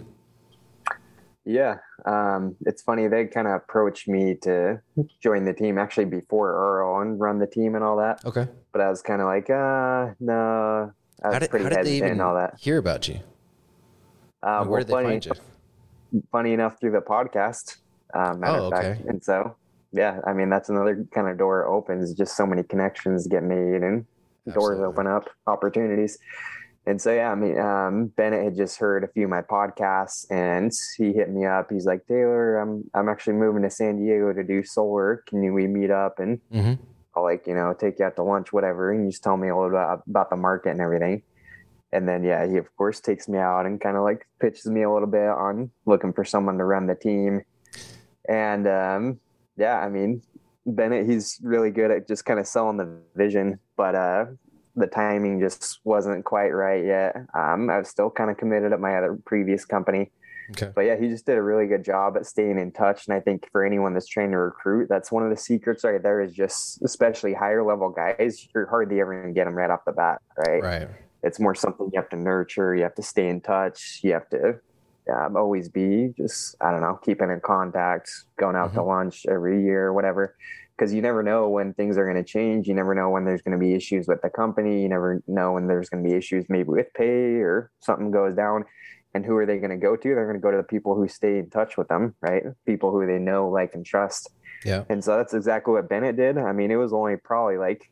Yeah, 1.44 1.76
um, 2.06 2.56
it's 2.62 2.82
funny. 2.82 3.06
They 3.06 3.26
kind 3.26 3.46
of 3.46 3.52
approached 3.54 4.08
me 4.08 4.36
to 4.42 4.80
join 5.22 5.44
the 5.44 5.52
team 5.52 5.78
actually 5.78 6.06
before 6.06 6.50
Earl 6.52 7.02
and 7.02 7.20
run 7.20 7.38
the 7.38 7.46
team 7.46 7.75
and 7.76 7.84
all 7.84 7.96
that. 7.98 8.25
Okay. 8.25 8.48
But 8.72 8.80
I 8.80 8.88
was 8.88 9.02
kind 9.02 9.20
of 9.20 9.26
like, 9.26 9.48
uh, 9.50 10.14
no. 10.18 10.92
I 11.22 11.28
was 11.28 11.34
How 11.34 11.38
did, 11.38 11.50
pretty 11.50 11.64
how 11.64 11.68
did 11.68 11.76
they 11.76 11.90
hesitant 11.90 11.96
even 11.98 12.10
and 12.12 12.22
all 12.22 12.34
that. 12.34 12.54
hear 12.58 12.78
about 12.78 13.06
you? 13.06 13.20
Uh, 14.42 14.64
where 14.64 14.70
well, 14.70 14.78
did 14.80 14.86
they 14.88 14.92
funny, 14.92 15.08
find 15.08 15.26
you? 15.26 16.22
funny 16.32 16.52
enough, 16.52 16.80
through 16.80 16.92
the 16.92 17.00
podcast. 17.00 17.76
Um, 18.14 18.40
matter 18.40 18.58
Oh, 18.58 18.66
of 18.66 18.72
fact. 18.72 19.00
okay. 19.00 19.08
And 19.08 19.22
so, 19.22 19.54
yeah, 19.92 20.20
I 20.26 20.32
mean, 20.32 20.50
that's 20.50 20.68
another 20.68 21.06
kind 21.14 21.28
of 21.28 21.38
door 21.38 21.66
opens. 21.66 22.12
Just 22.12 22.36
so 22.36 22.44
many 22.44 22.62
connections 22.64 23.26
get 23.28 23.42
made 23.44 23.82
and 23.82 24.04
doors 24.52 24.80
open 24.80 25.06
up, 25.06 25.28
opportunities. 25.46 26.18
And 26.88 27.02
so, 27.02 27.12
yeah, 27.12 27.32
I 27.32 27.34
mean, 27.34 27.58
um, 27.58 28.06
Bennett 28.16 28.44
had 28.44 28.56
just 28.56 28.78
heard 28.78 29.02
a 29.02 29.08
few 29.08 29.24
of 29.24 29.30
my 29.30 29.42
podcasts, 29.42 30.24
and 30.30 30.72
he 30.96 31.12
hit 31.12 31.30
me 31.30 31.44
up. 31.44 31.66
He's 31.70 31.84
like, 31.84 32.06
Taylor, 32.06 32.58
I'm 32.58 32.84
I'm 32.94 33.08
actually 33.08 33.34
moving 33.34 33.62
to 33.62 33.70
San 33.70 33.98
Diego 33.98 34.32
to 34.32 34.44
do 34.44 34.62
solar. 34.62 35.24
Can 35.26 35.42
you 35.42 35.52
we 35.52 35.66
meet 35.66 35.90
up 35.90 36.20
and 36.20 36.40
hmm 36.50 36.74
I'll 37.16 37.24
like 37.24 37.46
you 37.46 37.54
know 37.54 37.74
take 37.78 37.98
you 37.98 38.04
out 38.04 38.16
to 38.16 38.22
lunch, 38.22 38.52
whatever, 38.52 38.92
and 38.92 39.04
you 39.04 39.10
just 39.10 39.24
tell 39.24 39.36
me 39.36 39.48
a 39.48 39.56
little 39.56 39.70
bit 39.70 39.78
about, 39.78 40.02
about 40.08 40.30
the 40.30 40.36
market 40.36 40.70
and 40.70 40.80
everything. 40.80 41.22
And 41.92 42.08
then 42.08 42.22
yeah, 42.22 42.46
he 42.46 42.56
of 42.56 42.74
course 42.76 43.00
takes 43.00 43.28
me 43.28 43.38
out 43.38 43.66
and 43.66 43.80
kind 43.80 43.96
of 43.96 44.04
like 44.04 44.26
pitches 44.40 44.66
me 44.66 44.82
a 44.82 44.92
little 44.92 45.08
bit 45.08 45.28
on 45.28 45.70
looking 45.86 46.12
for 46.12 46.24
someone 46.24 46.58
to 46.58 46.64
run 46.64 46.86
the 46.86 46.94
team. 46.94 47.42
And 48.28 48.68
um, 48.68 49.20
yeah, 49.56 49.78
I 49.78 49.88
mean 49.88 50.22
Bennett, 50.66 51.08
he's 51.08 51.38
really 51.42 51.70
good 51.70 51.90
at 51.90 52.08
just 52.08 52.25
kind 52.25 52.40
of 52.40 52.46
selling 52.46 52.76
the 52.76 52.99
vision, 53.14 53.58
but 53.76 53.94
uh, 53.94 54.26
the 54.75 54.87
timing 54.87 55.40
just 55.40 55.80
wasn't 55.85 56.25
quite 56.25 56.50
right 56.50 56.85
yet. 56.85 57.16
Um, 57.35 57.70
I 57.70 57.78
was 57.78 57.88
still 57.88 58.11
kind 58.11 58.30
of 58.30 58.37
committed 58.37 58.73
at 58.73 58.80
my 58.80 58.96
other 58.96 59.18
previous 59.25 59.64
company, 59.64 60.11
Okay. 60.50 60.70
but 60.75 60.82
yeah, 60.82 60.96
he 60.96 61.08
just 61.08 61.25
did 61.26 61.38
a 61.38 61.42
really 61.42 61.66
good 61.66 61.85
job 61.85 62.16
at 62.16 62.26
staying 62.26 62.58
in 62.58 62.73
touch. 62.73 63.06
And 63.06 63.16
I 63.16 63.20
think 63.20 63.49
for 63.50 63.64
anyone 63.64 63.94
that's 63.94 64.06
trying 64.06 64.30
to 64.32 64.38
recruit, 64.38 64.88
that's 64.88 65.11
one 65.11 65.23
of 65.23 65.30
the 65.30 65.37
secrets 65.37 65.82
right 65.85 66.02
there 66.02 66.20
is 66.20 66.32
just, 66.32 66.82
especially 66.82 67.32
higher 67.32 67.64
level 67.64 67.88
guys, 67.88 68.49
you're 68.54 68.66
hardly 68.66 69.00
ever 69.00 69.23
going 69.23 69.35
to 69.35 69.38
get 69.38 69.44
them 69.44 69.54
right 69.54 69.70
off 69.70 69.85
the 69.85 69.92
bat, 69.92 70.20
right? 70.37 70.62
Right. 70.62 70.88
It's 71.23 71.40
more 71.40 71.54
something 71.54 71.90
you 71.92 72.00
have 72.00 72.11
to 72.11 72.16
nurture. 72.16 72.76
You 72.76 72.82
have 72.85 72.94
to 72.96 73.02
stay 73.02 73.28
in 73.28 73.40
touch. 73.40 74.00
You 74.02 74.12
have 74.12 74.28
to 74.30 74.61
um, 75.12 75.36
always 75.36 75.68
be 75.68 76.12
just, 76.16 76.56
I 76.60 76.70
don't 76.70 76.80
know, 76.80 76.98
keeping 77.04 77.30
in 77.30 77.40
contact, 77.40 78.10
going 78.38 78.56
out 78.56 78.75
to 78.75 78.82
lunch 78.82 79.26
every 79.28 79.62
year, 79.62 79.92
whatever. 79.92 80.36
Because 80.76 80.92
you 80.92 81.00
never 81.00 81.22
know 81.22 81.48
when 81.48 81.72
things 81.72 81.96
are 81.96 82.04
going 82.04 82.22
to 82.22 82.28
change. 82.28 82.68
You 82.68 82.75
never 82.75 82.94
know 82.94 83.08
when 83.08 83.25
there's 83.25 83.40
going 83.40 83.58
to 83.58 83.58
be 83.58 83.72
issues 83.72 84.06
with 84.06 84.20
the 84.20 84.28
company. 84.28 84.82
You 84.82 84.90
never 84.90 85.22
know 85.26 85.52
when 85.52 85.68
there's 85.68 85.88
going 85.88 86.02
to 86.02 86.08
be 86.08 86.14
issues 86.14 86.44
maybe 86.50 86.68
with 86.68 86.92
pay 86.92 87.37
or 87.37 87.70
something 87.81 88.11
goes 88.11 88.35
down 88.35 88.64
and 89.16 89.24
who 89.24 89.37
are 89.37 89.46
they 89.46 89.57
going 89.57 89.70
to 89.70 89.76
go 89.76 89.96
to? 89.96 90.09
They're 90.14 90.26
going 90.26 90.37
to 90.37 90.42
go 90.42 90.50
to 90.50 90.59
the 90.59 90.62
people 90.62 90.94
who 90.94 91.09
stay 91.09 91.38
in 91.38 91.50
touch 91.50 91.76
with 91.76 91.88
them, 91.88 92.14
right? 92.20 92.44
People 92.66 92.92
who 92.92 93.07
they 93.07 93.18
know, 93.18 93.48
like, 93.48 93.74
and 93.74 93.85
trust. 93.85 94.31
Yeah. 94.64 94.85
And 94.88 95.02
so 95.02 95.16
that's 95.16 95.35
exactly 95.35 95.72
what 95.72 95.88
Bennett 95.88 96.16
did. 96.16 96.38
I 96.38 96.52
mean, 96.52 96.70
it 96.70 96.76
was 96.76 96.92
only 96.92 97.16
probably 97.16 97.57
like 97.57 97.90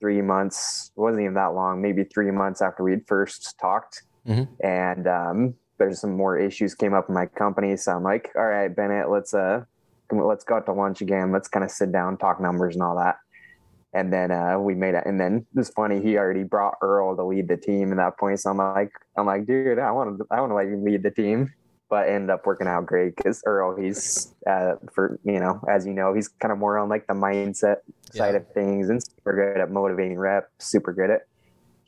three 0.00 0.20
months, 0.20 0.90
it 0.96 1.00
wasn't 1.00 1.22
even 1.22 1.34
that 1.34 1.54
long, 1.54 1.80
maybe 1.80 2.04
three 2.04 2.30
months 2.30 2.60
after 2.60 2.82
we'd 2.82 3.06
first 3.06 3.56
talked. 3.58 4.02
Mhm. 4.26 4.48
And 4.62 5.06
um, 5.06 5.54
there's 5.78 6.00
some 6.00 6.16
more 6.16 6.38
issues 6.38 6.74
came 6.74 6.94
up 6.94 7.08
in 7.08 7.14
my 7.14 7.26
company. 7.26 7.76
So 7.76 7.92
I'm 7.92 8.02
like, 8.02 8.30
all 8.36 8.46
right, 8.46 8.74
Bennett, 8.74 9.10
let's 9.10 9.34
uh 9.34 9.64
let's 10.12 10.44
go 10.44 10.56
out 10.56 10.66
to 10.66 10.72
lunch 10.72 11.00
again. 11.00 11.32
Let's 11.32 11.48
kind 11.48 11.64
of 11.64 11.70
sit 11.70 11.92
down, 11.92 12.16
talk 12.16 12.40
numbers 12.40 12.74
and 12.74 12.82
all 12.82 12.96
that. 12.96 13.16
And 13.92 14.12
then 14.12 14.32
uh, 14.32 14.58
we 14.58 14.74
made 14.74 14.94
it. 14.94 15.04
And 15.06 15.20
then 15.20 15.46
it 15.54 15.58
was 15.58 15.70
funny. 15.70 16.02
He 16.02 16.16
already 16.18 16.42
brought 16.42 16.74
Earl 16.82 17.16
to 17.16 17.24
lead 17.24 17.48
the 17.48 17.56
team 17.56 17.92
at 17.92 17.96
that 17.96 18.18
point. 18.18 18.40
So 18.40 18.50
I'm 18.50 18.58
like, 18.58 18.90
I'm 19.16 19.26
like, 19.26 19.46
dude, 19.46 19.78
I 19.78 19.92
want 19.92 20.18
to, 20.18 20.26
I 20.30 20.40
want 20.40 20.50
to 20.50 20.56
let 20.56 20.66
you 20.66 20.76
lead 20.76 21.02
the 21.02 21.10
team. 21.10 21.52
But 21.90 22.08
ended 22.08 22.30
up 22.30 22.44
working 22.44 22.66
out 22.66 22.86
great 22.86 23.14
because 23.14 23.42
Earl, 23.46 23.76
he's 23.76 24.34
uh, 24.48 24.74
for 24.92 25.20
you 25.22 25.38
know, 25.38 25.60
as 25.68 25.86
you 25.86 25.92
know, 25.92 26.12
he's 26.12 26.26
kind 26.26 26.50
of 26.50 26.58
more 26.58 26.78
on 26.78 26.88
like 26.88 27.06
the 27.06 27.14
mindset 27.14 27.76
side 28.12 28.34
of 28.34 28.50
things 28.52 28.88
and 28.88 29.00
super 29.00 29.34
good 29.34 29.60
at 29.60 29.70
motivating 29.70 30.18
reps. 30.18 30.48
Super 30.58 30.92
good 30.92 31.10
at 31.10 31.20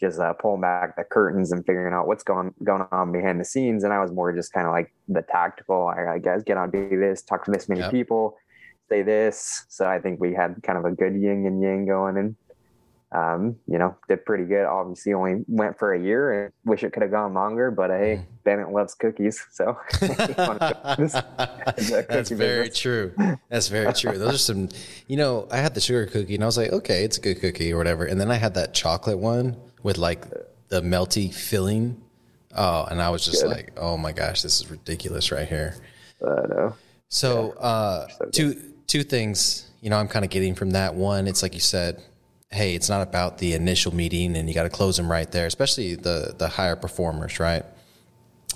just 0.00 0.20
uh, 0.20 0.32
pulling 0.34 0.60
back 0.60 0.96
the 0.96 1.04
curtains 1.04 1.52
and 1.52 1.64
figuring 1.66 1.94
out 1.94 2.06
what's 2.06 2.22
going 2.22 2.54
going 2.64 2.86
on 2.92 3.12
behind 3.12 3.40
the 3.40 3.44
scenes. 3.44 3.84
And 3.84 3.92
I 3.92 4.00
was 4.00 4.12
more 4.12 4.32
just 4.32 4.52
kind 4.52 4.66
of 4.66 4.72
like 4.72 4.92
the 5.08 5.22
tactical. 5.22 5.86
Right, 5.86 6.22
guys, 6.22 6.42
get 6.42 6.56
on, 6.56 6.70
do 6.70 6.88
this, 7.00 7.22
talk 7.22 7.44
to 7.44 7.50
this 7.50 7.68
many 7.68 7.80
Yep. 7.82 7.90
people, 7.90 8.36
say 8.88 9.02
this. 9.02 9.64
So 9.68 9.86
I 9.86 10.00
think 10.00 10.20
we 10.20 10.34
had 10.34 10.62
kind 10.62 10.78
of 10.78 10.84
a 10.84 10.92
good 10.92 11.14
yin 11.14 11.46
and 11.46 11.62
yang 11.62 11.86
going, 11.86 12.16
and 12.16 12.36
um, 13.12 13.56
you 13.66 13.78
know, 13.78 13.96
did 14.08 14.24
pretty 14.26 14.44
good. 14.44 14.66
Obviously, 14.66 15.14
only 15.14 15.44
went 15.46 15.78
for 15.78 15.94
a 15.94 16.02
year, 16.02 16.44
and 16.44 16.52
wish 16.64 16.82
it 16.82 16.92
could 16.92 17.02
have 17.02 17.12
gone 17.12 17.34
longer. 17.34 17.70
But 17.70 17.90
hey, 17.90 18.26
Bennett 18.44 18.72
loves 18.72 18.94
cookies, 18.94 19.42
so 19.52 19.78
That's 20.00 20.20
very 22.30 22.68
business. 22.68 22.78
true. 22.78 23.14
That's 23.48 23.68
very 23.68 23.92
true. 23.92 24.18
Those 24.18 24.34
are 24.34 24.38
some, 24.38 24.68
you 25.06 25.16
know, 25.16 25.46
I 25.50 25.58
had 25.58 25.74
the 25.74 25.80
sugar 25.80 26.06
cookie 26.06 26.34
and 26.34 26.42
I 26.42 26.46
was 26.46 26.58
like, 26.58 26.72
okay, 26.72 27.04
it's 27.04 27.18
a 27.18 27.20
good 27.20 27.40
cookie 27.40 27.72
or 27.72 27.78
whatever. 27.78 28.04
And 28.04 28.20
then 28.20 28.30
I 28.30 28.34
had 28.34 28.54
that 28.54 28.74
chocolate 28.74 29.18
one 29.18 29.56
with 29.86 29.98
like 29.98 30.22
the 30.68 30.80
melty 30.82 31.32
filling. 31.32 31.96
Oh, 32.56 32.84
and 32.90 33.00
I 33.00 33.10
was 33.10 33.24
just 33.24 33.42
Good. 33.42 33.50
like, 33.52 33.72
oh 33.76 33.96
my 33.96 34.10
gosh, 34.10 34.42
this 34.42 34.60
is 34.60 34.68
ridiculous 34.68 35.30
right 35.30 35.46
here. 35.46 35.76
but, 36.20 36.50
uh, 36.58 36.72
So, 37.08 37.52
uh, 37.52 38.08
So 38.08 38.24
two 38.32 38.50
two 38.88 39.04
things, 39.04 39.70
you 39.80 39.90
know, 39.90 39.96
I'm 39.96 40.08
kind 40.08 40.24
of 40.24 40.30
getting 40.32 40.56
from 40.56 40.70
that. 40.72 40.94
One, 40.96 41.28
it's 41.28 41.40
like 41.42 41.54
you 41.54 41.60
said, 41.60 42.02
hey, 42.50 42.74
it's 42.74 42.88
not 42.88 43.02
about 43.02 43.38
the 43.38 43.52
initial 43.54 43.94
meeting, 43.94 44.36
and 44.36 44.48
you 44.48 44.54
got 44.54 44.64
to 44.64 44.70
close 44.70 44.96
them 44.96 45.08
right 45.10 45.30
there, 45.30 45.46
especially 45.46 45.94
the 45.94 46.34
the 46.36 46.48
higher 46.48 46.74
performers, 46.76 47.38
right? 47.38 47.64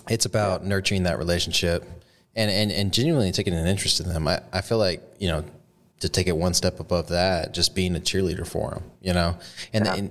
It's 0.08 0.24
about 0.26 0.64
nurturing 0.64 1.04
that 1.04 1.18
relationship 1.18 1.84
and, 2.34 2.50
and 2.50 2.72
and 2.72 2.92
genuinely 2.92 3.30
taking 3.30 3.54
an 3.54 3.68
interest 3.68 4.00
in 4.00 4.08
them. 4.08 4.26
I, 4.26 4.40
I 4.52 4.62
feel 4.62 4.78
like 4.78 5.00
you 5.20 5.28
know 5.28 5.44
to 6.00 6.08
take 6.08 6.26
it 6.26 6.36
one 6.36 6.54
step 6.54 6.80
above 6.80 7.06
that, 7.08 7.54
just 7.54 7.74
being 7.76 7.94
a 7.94 8.00
cheerleader 8.00 8.46
for 8.46 8.70
them, 8.70 8.82
you 9.02 9.12
know, 9.12 9.36
and, 9.72 9.84
Yeah. 9.84 9.94
and 9.96 10.10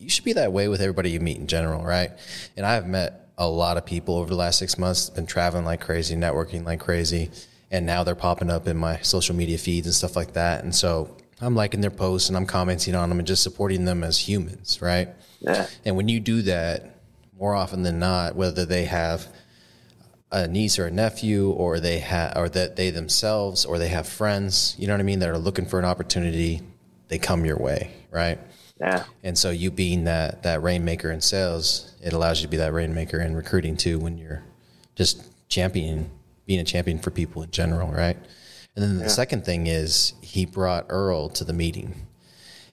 you 0.00 0.08
should 0.08 0.24
be 0.24 0.32
that 0.32 0.52
way 0.52 0.66
with 0.68 0.80
everybody 0.80 1.10
you 1.10 1.20
meet 1.20 1.36
in 1.36 1.46
general, 1.46 1.84
right? 1.84 2.10
And 2.56 2.64
I've 2.64 2.86
met 2.86 3.28
a 3.36 3.48
lot 3.48 3.76
of 3.76 3.84
people 3.84 4.16
over 4.16 4.30
the 4.30 4.36
last 4.36 4.58
six 4.58 4.78
months, 4.78 5.10
been 5.10 5.26
traveling 5.26 5.64
like 5.64 5.80
crazy, 5.80 6.16
networking 6.16 6.64
like 6.64 6.80
crazy, 6.80 7.30
and 7.70 7.86
now 7.86 8.02
they're 8.02 8.14
popping 8.14 8.50
up 8.50 8.66
in 8.66 8.76
my 8.76 8.98
social 9.02 9.36
media 9.36 9.58
feeds 9.58 9.86
and 9.86 9.94
stuff 9.94 10.16
like 10.16 10.32
that. 10.32 10.64
And 10.64 10.74
so 10.74 11.16
I'm 11.40 11.54
liking 11.54 11.80
their 11.80 11.90
posts 11.90 12.28
and 12.28 12.36
I'm 12.36 12.46
commenting 12.46 12.94
on 12.94 13.10
them 13.10 13.18
and 13.18 13.28
just 13.28 13.42
supporting 13.42 13.84
them 13.84 14.02
as 14.02 14.18
humans, 14.18 14.80
right? 14.82 15.08
yeah, 15.40 15.66
And 15.84 15.96
when 15.96 16.08
you 16.08 16.18
do 16.18 16.42
that, 16.42 16.96
more 17.38 17.54
often 17.54 17.82
than 17.82 17.98
not, 17.98 18.36
whether 18.36 18.66
they 18.66 18.84
have 18.84 19.26
a 20.32 20.46
niece 20.46 20.78
or 20.78 20.86
a 20.86 20.90
nephew, 20.90 21.50
or 21.50 21.80
they 21.80 21.98
have, 21.98 22.36
or 22.36 22.48
that 22.50 22.76
they 22.76 22.90
themselves, 22.90 23.64
or 23.64 23.78
they 23.78 23.88
have 23.88 24.06
friends, 24.06 24.76
you 24.78 24.86
know 24.86 24.92
what 24.92 25.00
I 25.00 25.04
mean, 25.04 25.18
that 25.20 25.28
are 25.28 25.38
looking 25.38 25.66
for 25.66 25.78
an 25.78 25.84
opportunity, 25.84 26.60
they 27.08 27.18
come 27.18 27.44
your 27.44 27.58
way, 27.58 27.90
right? 28.10 28.38
Yeah, 28.80 29.04
And 29.22 29.36
so 29.36 29.50
you 29.50 29.70
being 29.70 30.04
that 30.04 30.42
that 30.44 30.62
rainmaker 30.62 31.10
in 31.10 31.20
sales, 31.20 31.94
it 32.02 32.14
allows 32.14 32.40
you 32.40 32.46
to 32.46 32.50
be 32.50 32.56
that 32.56 32.72
rainmaker 32.72 33.20
in 33.20 33.36
recruiting 33.36 33.76
too 33.76 33.98
when 33.98 34.16
you're 34.16 34.42
just 34.94 35.22
championing, 35.48 36.10
being 36.46 36.60
a 36.60 36.64
champion 36.64 36.98
for 36.98 37.10
people 37.10 37.42
in 37.42 37.50
general, 37.50 37.88
right? 37.92 38.16
And 38.74 38.82
then 38.84 38.98
the 38.98 39.10
second 39.10 39.44
thing 39.44 39.66
is 39.66 40.14
he 40.22 40.46
brought 40.46 40.86
Earl 40.88 41.28
to 41.30 41.44
the 41.44 41.52
meeting. 41.52 42.06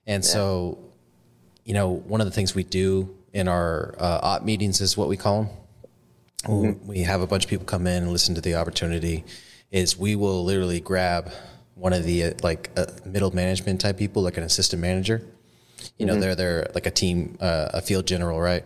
And 0.05 0.23
so, 0.23 0.77
you 1.65 1.73
know, 1.73 1.89
one 1.89 2.21
of 2.21 2.27
the 2.27 2.31
things 2.31 2.55
we 2.55 2.63
do 2.63 3.13
in 3.33 3.49
our 3.49 3.93
uh, 3.99 4.19
op 4.23 4.43
meetings 4.43 4.79
is 4.79 4.95
what 4.95 5.09
we 5.09 5.17
call 5.17 5.43
them. 5.43 5.49
We 6.87 6.99
have 7.01 7.19
a 7.21 7.27
bunch 7.27 7.43
of 7.43 7.49
people 7.49 7.65
come 7.65 7.85
in 7.87 8.03
and 8.03 8.11
listen 8.13 8.35
to 8.35 8.41
the 8.41 8.55
opportunity. 8.55 9.25
Is 9.71 9.97
we 9.97 10.15
will 10.15 10.45
literally 10.45 10.79
grab 10.79 11.31
one 11.75 11.91
of 11.91 12.05
the 12.05 12.23
uh, 12.23 12.33
like 12.41 12.69
uh, 12.77 12.85
middle 13.05 13.31
management 13.31 13.81
type 13.81 13.97
people, 13.97 14.21
like 14.23 14.37
an 14.37 14.43
assistant 14.43 14.81
manager. 14.81 15.21
You 15.97 16.05
know, 16.05 16.19
they're 16.19 16.35
they're 16.35 16.71
like 16.73 16.85
a 16.85 16.91
team, 16.91 17.37
uh, 17.39 17.69
a 17.73 17.81
field 17.81 18.07
general, 18.07 18.39
right? 18.39 18.63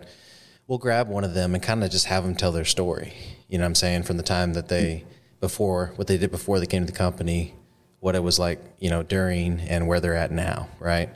we'll 0.71 0.77
grab 0.77 1.09
one 1.09 1.25
of 1.25 1.33
them 1.33 1.53
and 1.53 1.61
kind 1.61 1.83
of 1.83 1.91
just 1.91 2.05
have 2.05 2.23
them 2.23 2.33
tell 2.33 2.53
their 2.53 2.63
story. 2.63 3.11
You 3.49 3.57
know 3.57 3.65
what 3.65 3.71
I'm 3.71 3.75
saying? 3.75 4.03
From 4.03 4.15
the 4.15 4.23
time 4.23 4.53
that 4.53 4.69
they, 4.69 5.03
before, 5.41 5.91
what 5.97 6.07
they 6.07 6.17
did 6.17 6.31
before 6.31 6.61
they 6.61 6.65
came 6.65 6.85
to 6.85 6.89
the 6.89 6.97
company, 6.97 7.53
what 7.99 8.15
it 8.15 8.23
was 8.23 8.39
like, 8.39 8.61
you 8.79 8.89
know, 8.89 9.03
during 9.03 9.59
and 9.59 9.85
where 9.85 9.99
they're 9.99 10.15
at 10.15 10.31
now, 10.31 10.69
right? 10.79 11.09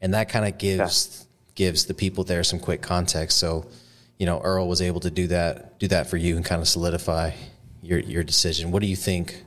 And 0.00 0.14
that 0.14 0.28
kind 0.28 0.46
of 0.46 0.56
gives 0.56 1.18
yeah. 1.18 1.54
gives 1.56 1.86
the 1.86 1.94
people 1.94 2.22
there 2.22 2.44
some 2.44 2.60
quick 2.60 2.80
context. 2.80 3.38
So, 3.38 3.66
you 4.18 4.26
know, 4.26 4.40
Earl 4.40 4.68
was 4.68 4.80
able 4.80 5.00
to 5.00 5.10
do 5.10 5.26
that, 5.26 5.80
do 5.80 5.88
that 5.88 6.06
for 6.06 6.16
you 6.16 6.36
and 6.36 6.44
kind 6.44 6.62
of 6.62 6.68
solidify 6.68 7.32
your 7.82 7.98
your 7.98 8.22
decision. 8.22 8.70
What 8.70 8.82
do 8.82 8.86
you 8.86 8.94
think? 8.94 9.42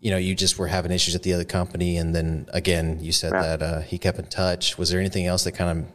You 0.00 0.12
know, 0.12 0.16
you 0.16 0.34
just 0.34 0.58
were 0.58 0.68
having 0.68 0.92
issues 0.92 1.14
at 1.14 1.22
the 1.22 1.32
other 1.32 1.44
company, 1.44 1.96
and 1.96 2.14
then 2.14 2.48
again, 2.52 2.98
you 3.00 3.12
said 3.12 3.32
yeah. 3.32 3.42
that 3.42 3.62
uh, 3.62 3.80
he 3.80 3.98
kept 3.98 4.18
in 4.18 4.26
touch. 4.26 4.78
Was 4.78 4.90
there 4.90 5.00
anything 5.00 5.26
else 5.26 5.44
that 5.44 5.52
kind 5.52 5.78
of 5.78 5.86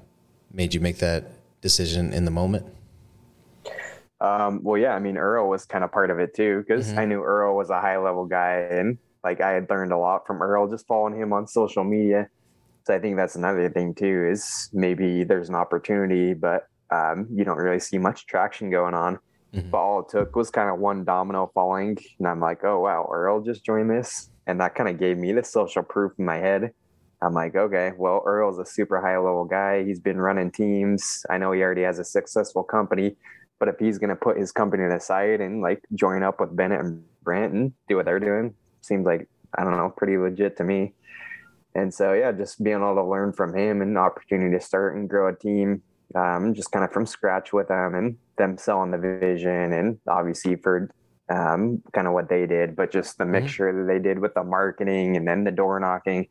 made 0.52 0.74
you 0.74 0.82
make 0.82 0.98
that 0.98 1.32
decision 1.62 2.12
in 2.14 2.26
the 2.26 2.32
moment? 2.32 2.66
Um, 4.20 4.62
well, 4.64 4.78
yeah, 4.78 4.94
I 4.96 5.00
mean, 5.00 5.18
Earl 5.18 5.50
was 5.50 5.66
kind 5.66 5.84
of 5.84 5.92
part 5.92 6.10
of 6.10 6.20
it 6.20 6.34
too, 6.34 6.64
because 6.66 6.90
mm-hmm. 6.90 7.00
I 7.00 7.06
knew 7.06 7.22
Earl 7.22 7.58
was 7.58 7.70
a 7.70 7.82
high 7.82 7.98
level 7.98 8.26
guy 8.26 8.68
and 8.72 8.98
like 9.24 9.42
I 9.42 9.52
had 9.52 9.70
learned 9.70 9.92
a 9.92 9.98
lot 9.98 10.28
from 10.28 10.42
Earl 10.42 10.70
just 10.70 10.88
following 10.88 11.16
him 11.20 11.34
on 11.34 11.48
social 11.48 11.84
media. 11.84 12.30
So 12.86 12.94
I 12.94 13.00
think 13.00 13.16
that's 13.16 13.36
another 13.36 13.70
thing 13.70 13.94
too, 13.96 14.30
is 14.30 14.70
maybe 14.74 15.24
there's 15.24 15.50
an 15.50 15.56
opportunity, 15.56 16.34
but 16.34 16.68
um, 16.92 17.28
you 17.34 17.44
don't 17.44 17.58
really 17.58 17.80
see 17.80 17.98
much 17.98 18.26
traction 18.26 18.70
going 18.70 18.94
on. 18.94 19.20
Mm-hmm. 19.54 19.70
But 19.70 19.78
all 19.78 20.00
it 20.02 20.10
took 20.10 20.36
was 20.36 20.50
kind 20.50 20.70
of 20.70 20.80
one 20.80 21.04
domino 21.04 21.52
falling. 21.54 21.98
And 22.20 22.28
I'm 22.28 22.40
like, 22.40 22.64
oh, 22.64 22.80
wow, 22.80 23.08
Earl 23.12 23.42
just 23.42 23.64
joined 23.64 23.90
this. 23.90 24.30
And 24.48 24.60
that 24.60 24.76
kind 24.76 24.90
of 24.90 25.00
gave 25.00 25.18
me 25.18 25.32
the 25.32 25.44
social 25.44 25.84
proof 25.84 26.14
in 26.18 26.26
my 26.26 26.38
head 26.38 26.74
I'm 27.24 27.34
like, 27.34 27.56
okay, 27.56 27.94
well, 27.98 28.22
Earl's 28.26 28.60
a 28.60 28.66
super 28.66 29.00
high 29.00 29.18
level 29.18 29.46
guy. 29.46 29.84
He's 29.86 30.00
been 30.00 30.20
running 30.20 30.52
teams. 30.52 31.26
I 31.30 31.38
know 31.38 31.54
he 31.54 31.62
already 31.62 31.84
has 31.84 31.98
a 31.98 32.04
successful 32.04 32.64
company, 32.64 33.16
but 33.60 33.70
if 33.70 33.80
he's 33.80 33.98
going 33.98 34.10
to 34.10 34.16
put 34.16 34.38
his 34.38 34.52
company 34.52 34.84
aside 34.84 35.40
and 35.40 35.62
like 35.62 35.82
join 35.96 36.22
up 36.22 36.42
with 36.42 36.54
Bennett 36.54 36.82
and 36.82 37.04
Brent 37.24 37.54
and 37.54 37.72
do 37.88 37.96
what 37.96 38.06
they're 38.06 38.20
doing, 38.20 38.54
seems 38.82 39.06
like, 39.06 39.30
I 39.58 39.64
don't 39.64 39.78
know, 39.78 39.94
pretty 39.96 40.18
legit 40.18 40.58
to 40.58 40.66
me. 40.66 40.94
And 41.76 41.94
so, 41.94 42.12
yeah, 42.12 42.34
just 42.34 42.62
being 42.62 42.78
able 42.78 42.96
to 42.96 43.04
learn 43.04 43.32
from 43.32 43.56
him 43.56 43.82
and 43.82 43.98
opportunity 43.98 44.56
to 44.58 44.64
start 44.64 44.98
and 44.98 45.10
grow 45.10 45.30
a 45.30 45.36
team 45.36 45.82
um, 46.16 46.54
just 46.54 46.72
kind 46.72 46.86
of 46.86 46.92
from 46.92 47.06
scratch 47.06 47.54
with 47.54 47.68
them 47.68 47.96
and 47.96 48.18
them 48.38 48.58
selling 48.58 48.92
the 48.92 48.98
vision 48.98 49.74
and 49.74 50.00
obviously 50.08 50.56
for 50.56 50.90
um, 51.30 51.82
kind 51.94 52.08
of 52.08 52.14
what 52.14 52.30
they 52.30 52.46
did, 52.46 52.76
but 52.76 52.92
just 52.92 53.18
the 53.18 53.24
mm-hmm. 53.24 53.34
mixture 53.34 53.72
mm-hmm. 53.72 53.88
that 53.88 53.94
they 53.94 54.00
did 54.00 54.20
with 54.20 54.34
the 54.34 54.44
marketing 54.44 55.18
and 55.18 55.28
then 55.28 55.44
the 55.44 55.52
door 55.52 55.80
knocking. 55.80 56.28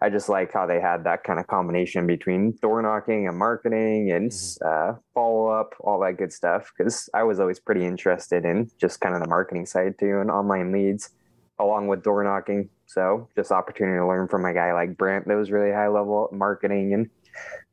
I 0.00 0.10
just 0.10 0.28
like 0.28 0.52
how 0.52 0.66
they 0.66 0.80
had 0.80 1.04
that 1.04 1.24
kind 1.24 1.38
of 1.38 1.46
combination 1.46 2.06
between 2.06 2.58
door 2.60 2.82
knocking 2.82 3.26
and 3.26 3.38
marketing 3.38 4.10
and 4.10 4.30
mm-hmm. 4.30 4.92
uh, 4.92 4.98
follow 5.14 5.46
up, 5.46 5.74
all 5.80 6.00
that 6.00 6.18
good 6.18 6.32
stuff. 6.32 6.72
Because 6.76 7.08
I 7.14 7.22
was 7.22 7.40
always 7.40 7.60
pretty 7.60 7.86
interested 7.86 8.44
in 8.44 8.70
just 8.78 9.00
kind 9.00 9.14
of 9.14 9.22
the 9.22 9.28
marketing 9.28 9.66
side 9.66 9.94
too 9.98 10.20
and 10.20 10.30
online 10.30 10.72
leads, 10.72 11.10
along 11.58 11.88
with 11.88 12.02
door 12.02 12.22
knocking. 12.24 12.68
So 12.86 13.28
just 13.34 13.50
opportunity 13.50 13.98
to 13.98 14.06
learn 14.06 14.28
from 14.28 14.44
a 14.44 14.52
guy 14.52 14.72
like 14.72 14.96
Brent 14.96 15.26
that 15.26 15.36
was 15.36 15.50
really 15.50 15.72
high 15.72 15.88
level 15.88 16.28
marketing 16.32 16.92
and 16.92 17.08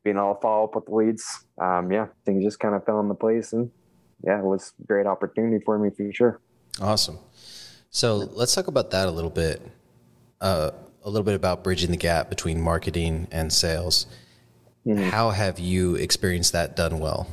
being 0.04 0.16
able 0.16 0.34
to 0.34 0.40
follow 0.40 0.64
up 0.64 0.74
with 0.74 0.86
the 0.86 0.94
leads. 0.94 1.46
Um, 1.60 1.90
yeah, 1.90 2.06
things 2.24 2.44
just 2.44 2.60
kind 2.60 2.74
of 2.74 2.84
fell 2.84 3.00
into 3.00 3.14
place 3.14 3.52
and 3.52 3.70
yeah, 4.24 4.38
it 4.38 4.44
was 4.44 4.72
a 4.82 4.86
great 4.86 5.06
opportunity 5.06 5.62
for 5.64 5.78
me 5.78 5.90
for 5.90 6.12
sure. 6.12 6.40
Awesome. 6.80 7.18
So 7.90 8.16
let's 8.16 8.54
talk 8.54 8.68
about 8.68 8.90
that 8.92 9.08
a 9.08 9.10
little 9.10 9.30
bit. 9.30 9.62
Uh, 10.40 10.70
a 11.04 11.10
little 11.10 11.24
bit 11.24 11.34
about 11.34 11.64
bridging 11.64 11.90
the 11.90 11.96
gap 11.96 12.28
between 12.28 12.60
marketing 12.60 13.26
and 13.30 13.52
sales. 13.52 14.06
Mm-hmm. 14.86 15.10
How 15.10 15.30
have 15.30 15.58
you 15.58 15.96
experienced 15.96 16.52
that 16.52 16.76
done 16.76 16.98
well? 16.98 17.28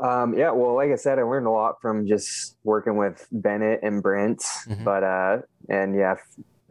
Um, 0.00 0.36
yeah, 0.36 0.50
well, 0.50 0.74
like 0.74 0.90
I 0.90 0.96
said, 0.96 1.18
I 1.18 1.22
learned 1.22 1.46
a 1.46 1.50
lot 1.50 1.80
from 1.82 2.06
just 2.06 2.56
working 2.64 2.96
with 2.96 3.26
Bennett 3.32 3.80
and 3.82 4.02
Brent, 4.02 4.40
mm-hmm. 4.40 4.84
but, 4.84 5.02
uh, 5.02 5.38
and 5.68 5.94
yeah, 5.94 6.16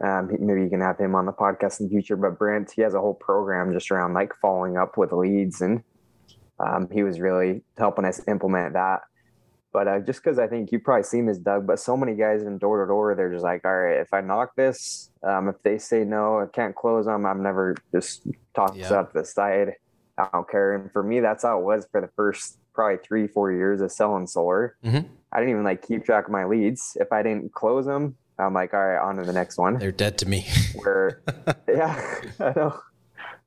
um, 0.02 0.30
maybe 0.40 0.62
you 0.62 0.70
can 0.70 0.80
have 0.80 0.98
him 0.98 1.14
on 1.14 1.26
the 1.26 1.32
podcast 1.32 1.80
in 1.80 1.86
the 1.86 1.90
future, 1.90 2.16
but 2.16 2.38
Brent, 2.38 2.72
he 2.72 2.82
has 2.82 2.94
a 2.94 3.00
whole 3.00 3.14
program 3.14 3.72
just 3.72 3.90
around 3.90 4.14
like 4.14 4.32
following 4.40 4.76
up 4.76 4.96
with 4.96 5.12
leads 5.12 5.60
and, 5.60 5.82
um, 6.58 6.88
he 6.92 7.02
was 7.02 7.20
really 7.20 7.62
helping 7.78 8.04
us 8.04 8.20
implement 8.28 8.74
that. 8.74 9.00
But 9.72 9.86
uh, 9.86 10.00
just 10.00 10.22
because 10.22 10.38
I 10.38 10.48
think 10.48 10.72
you've 10.72 10.82
probably 10.82 11.04
seen 11.04 11.26
this, 11.26 11.38
Doug, 11.38 11.66
but 11.66 11.78
so 11.78 11.96
many 11.96 12.14
guys 12.14 12.42
in 12.42 12.58
door 12.58 12.84
to 12.84 12.88
door, 12.88 13.14
they're 13.14 13.32
just 13.32 13.44
like, 13.44 13.64
all 13.64 13.76
right, 13.76 14.00
if 14.00 14.12
I 14.12 14.20
knock 14.20 14.56
this, 14.56 15.10
um, 15.22 15.48
if 15.48 15.62
they 15.62 15.78
say 15.78 16.04
no, 16.04 16.40
I 16.40 16.46
can't 16.46 16.74
close 16.74 17.06
them, 17.06 17.24
I'm 17.24 17.42
never 17.42 17.76
just 17.94 18.26
yeah. 18.74 18.92
out 18.92 19.12
to 19.12 19.20
the 19.20 19.24
side. 19.24 19.74
I 20.18 20.28
don't 20.32 20.48
care. 20.48 20.74
And 20.74 20.92
for 20.92 21.02
me, 21.02 21.20
that's 21.20 21.44
how 21.44 21.60
it 21.60 21.64
was 21.64 21.86
for 21.90 22.00
the 22.00 22.10
first 22.16 22.58
probably 22.74 22.98
three, 22.98 23.26
four 23.26 23.52
years 23.52 23.80
of 23.80 23.92
selling 23.92 24.26
solar. 24.26 24.76
Mm-hmm. 24.84 25.06
I 25.32 25.38
didn't 25.38 25.50
even 25.50 25.64
like 25.64 25.86
keep 25.86 26.04
track 26.04 26.26
of 26.26 26.32
my 26.32 26.44
leads. 26.44 26.96
If 27.00 27.12
I 27.12 27.22
didn't 27.22 27.52
close 27.52 27.86
them, 27.86 28.16
I'm 28.40 28.54
like, 28.54 28.74
all 28.74 28.80
right, 28.80 28.98
on 28.98 29.16
to 29.16 29.24
the 29.24 29.32
next 29.32 29.58
one. 29.58 29.78
They're 29.78 29.92
dead 29.92 30.18
to 30.18 30.28
me. 30.28 30.46
Where, 30.74 31.20
yeah, 31.68 32.20
I 32.40 32.52
know. 32.56 32.80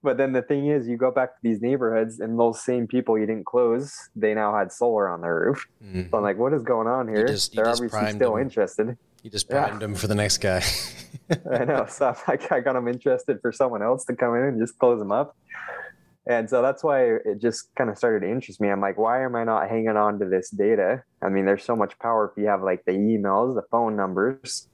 But 0.01 0.17
then 0.17 0.33
the 0.33 0.41
thing 0.41 0.67
is, 0.67 0.87
you 0.87 0.97
go 0.97 1.11
back 1.11 1.29
to 1.29 1.39
these 1.41 1.61
neighborhoods, 1.61 2.19
and 2.19 2.37
those 2.37 2.61
same 2.63 2.87
people 2.87 3.17
you 3.17 3.25
didn't 3.25 3.45
close, 3.45 3.95
they 4.15 4.33
now 4.33 4.55
had 4.55 4.71
solar 4.71 5.07
on 5.07 5.21
their 5.21 5.35
roof. 5.35 5.65
Mm-hmm. 5.83 6.09
So 6.11 6.17
I'm 6.17 6.23
like, 6.23 6.37
what 6.37 6.53
is 6.53 6.63
going 6.63 6.87
on 6.87 7.07
here? 7.07 7.25
Just, 7.25 7.55
They're 7.55 7.69
obviously 7.69 8.11
still 8.11 8.33
them. 8.33 8.41
interested. 8.41 8.97
You 9.23 9.29
just 9.29 9.49
primed 9.49 9.75
yeah. 9.75 9.79
them 9.79 9.95
for 9.95 10.07
the 10.07 10.15
next 10.15 10.39
guy. 10.39 10.61
I 11.51 11.63
know. 11.63 11.85
So 11.87 12.13
I, 12.27 12.37
I 12.51 12.59
got 12.59 12.73
them 12.73 12.89
interested 12.89 13.39
for 13.41 13.53
someone 13.53 13.81
else 13.81 14.03
to 14.05 14.15
come 14.15 14.35
in 14.35 14.43
and 14.43 14.59
just 14.59 14.77
close 14.77 14.99
them 14.99 15.13
up. 15.13 15.37
And 16.25 16.49
so 16.49 16.61
that's 16.61 16.83
why 16.83 17.03
it 17.03 17.39
just 17.39 17.73
kind 17.75 17.89
of 17.89 17.97
started 17.97 18.25
to 18.25 18.31
interest 18.31 18.61
me. 18.61 18.69
I'm 18.69 18.79
like, 18.79 18.97
why 18.97 19.23
am 19.23 19.35
I 19.35 19.43
not 19.43 19.69
hanging 19.69 19.97
on 19.97 20.19
to 20.19 20.25
this 20.25 20.49
data? 20.49 21.03
I 21.21 21.29
mean, 21.29 21.45
there's 21.45 21.63
so 21.63 21.75
much 21.75 21.97
power 21.99 22.31
if 22.31 22.41
you 22.41 22.47
have 22.47 22.61
like 22.61 22.85
the 22.85 22.93
emails, 22.93 23.55
the 23.55 23.63
phone 23.71 23.95
numbers, 23.95 24.69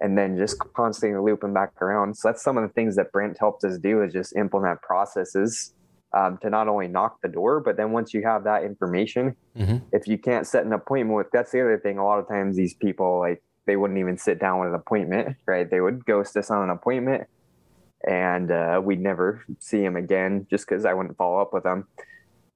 and 0.00 0.16
then 0.16 0.36
just 0.36 0.58
constantly 0.74 1.20
looping 1.20 1.52
back 1.52 1.80
around. 1.80 2.16
So 2.16 2.28
that's 2.28 2.42
some 2.42 2.56
of 2.56 2.62
the 2.62 2.72
things 2.72 2.96
that 2.96 3.12
Brent 3.12 3.36
helped 3.38 3.64
us 3.64 3.78
do 3.78 4.02
is 4.02 4.12
just 4.12 4.34
implement 4.34 4.80
processes 4.80 5.74
um, 6.16 6.38
to 6.38 6.50
not 6.50 6.68
only 6.68 6.88
knock 6.88 7.18
the 7.22 7.28
door, 7.28 7.60
but 7.60 7.76
then 7.76 7.92
once 7.92 8.14
you 8.14 8.22
have 8.22 8.44
that 8.44 8.64
information, 8.64 9.36
mm-hmm. 9.56 9.76
if 9.92 10.08
you 10.08 10.18
can't 10.18 10.46
set 10.46 10.64
an 10.64 10.72
appointment 10.72 11.16
with, 11.16 11.26
that's 11.32 11.52
the 11.52 11.60
other 11.60 11.78
thing. 11.78 11.98
A 11.98 12.04
lot 12.04 12.18
of 12.18 12.28
times 12.28 12.56
these 12.56 12.74
people 12.74 13.18
like 13.20 13.42
they 13.66 13.76
wouldn't 13.76 13.98
even 13.98 14.16
sit 14.16 14.40
down 14.40 14.58
with 14.58 14.70
an 14.70 14.74
appointment, 14.74 15.36
right? 15.46 15.70
They 15.70 15.80
would 15.80 16.04
ghost 16.04 16.36
us 16.36 16.50
on 16.50 16.64
an 16.64 16.70
appointment, 16.70 17.28
and 18.08 18.50
uh, 18.50 18.80
we'd 18.82 19.00
never 19.00 19.44
see 19.58 19.82
them 19.82 19.96
again 19.96 20.46
just 20.50 20.66
because 20.66 20.84
I 20.84 20.94
wouldn't 20.94 21.16
follow 21.16 21.40
up 21.40 21.52
with 21.52 21.62
them. 21.62 21.86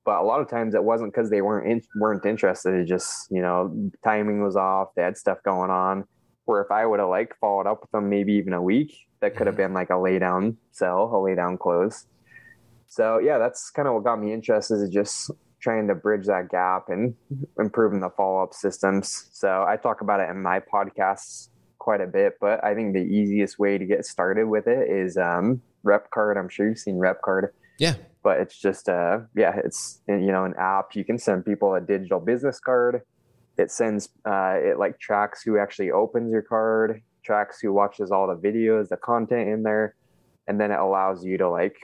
But 0.04 0.20
a 0.20 0.24
lot 0.24 0.40
of 0.40 0.50
times 0.50 0.74
it 0.74 0.82
wasn't 0.82 1.12
because 1.14 1.30
they 1.30 1.40
weren't 1.40 1.70
in, 1.70 1.82
weren't 1.96 2.26
interested. 2.26 2.74
It 2.74 2.86
just 2.86 3.30
you 3.30 3.42
know 3.42 3.90
timing 4.02 4.42
was 4.42 4.56
off. 4.56 4.88
They 4.96 5.02
had 5.02 5.16
stuff 5.16 5.38
going 5.44 5.70
on 5.70 6.06
where 6.44 6.62
if 6.62 6.70
I 6.70 6.86
would 6.86 7.00
have 7.00 7.08
like 7.08 7.34
followed 7.40 7.66
up 7.66 7.82
with 7.82 7.90
them 7.90 8.08
maybe 8.08 8.34
even 8.34 8.52
a 8.52 8.62
week, 8.62 8.94
that 9.20 9.36
could 9.36 9.46
have 9.46 9.56
mm-hmm. 9.56 9.64
been 9.64 9.74
like 9.74 9.90
a 9.90 9.98
lay 9.98 10.18
down 10.18 10.56
sell, 10.72 11.10
a 11.14 11.18
lay 11.18 11.34
down 11.34 11.58
close. 11.58 12.06
So 12.88 13.18
yeah, 13.18 13.38
that's 13.38 13.70
kind 13.70 13.88
of 13.88 13.94
what 13.94 14.04
got 14.04 14.20
me 14.20 14.32
interested 14.32 14.74
is 14.74 14.90
just 14.90 15.30
trying 15.60 15.88
to 15.88 15.94
bridge 15.94 16.26
that 16.26 16.50
gap 16.50 16.88
and 16.88 17.14
improving 17.58 18.00
the 18.00 18.10
follow 18.10 18.42
up 18.42 18.52
systems. 18.52 19.30
So 19.32 19.64
I 19.66 19.76
talk 19.76 20.02
about 20.02 20.20
it 20.20 20.28
in 20.28 20.42
my 20.42 20.60
podcasts 20.60 21.48
quite 21.78 22.00
a 22.00 22.06
bit, 22.06 22.34
but 22.40 22.62
I 22.62 22.74
think 22.74 22.94
the 22.94 23.00
easiest 23.00 23.58
way 23.58 23.78
to 23.78 23.86
get 23.86 24.04
started 24.04 24.46
with 24.46 24.66
it 24.66 24.90
is 24.90 25.16
um, 25.16 25.62
card. 26.10 26.36
I'm 26.36 26.48
sure 26.48 26.68
you've 26.68 26.78
seen 26.78 26.96
RepCard. 26.96 27.48
Yeah. 27.78 27.94
But 28.22 28.40
it's 28.40 28.58
just 28.58 28.88
uh 28.88 29.20
yeah, 29.36 29.60
it's 29.64 30.00
you 30.08 30.32
know 30.32 30.44
an 30.44 30.54
app. 30.58 30.94
You 30.94 31.04
can 31.04 31.18
send 31.18 31.44
people 31.44 31.74
a 31.74 31.80
digital 31.80 32.20
business 32.20 32.58
card 32.58 33.02
it 33.56 33.70
sends 33.70 34.08
uh, 34.26 34.56
it 34.56 34.78
like 34.78 34.98
tracks 34.98 35.42
who 35.42 35.58
actually 35.58 35.90
opens 35.90 36.30
your 36.30 36.42
card 36.42 37.02
tracks 37.24 37.58
who 37.60 37.72
watches 37.72 38.10
all 38.10 38.26
the 38.26 38.36
videos 38.36 38.88
the 38.88 38.96
content 38.96 39.48
in 39.48 39.62
there 39.62 39.94
and 40.46 40.60
then 40.60 40.70
it 40.70 40.78
allows 40.78 41.24
you 41.24 41.38
to 41.38 41.48
like 41.48 41.76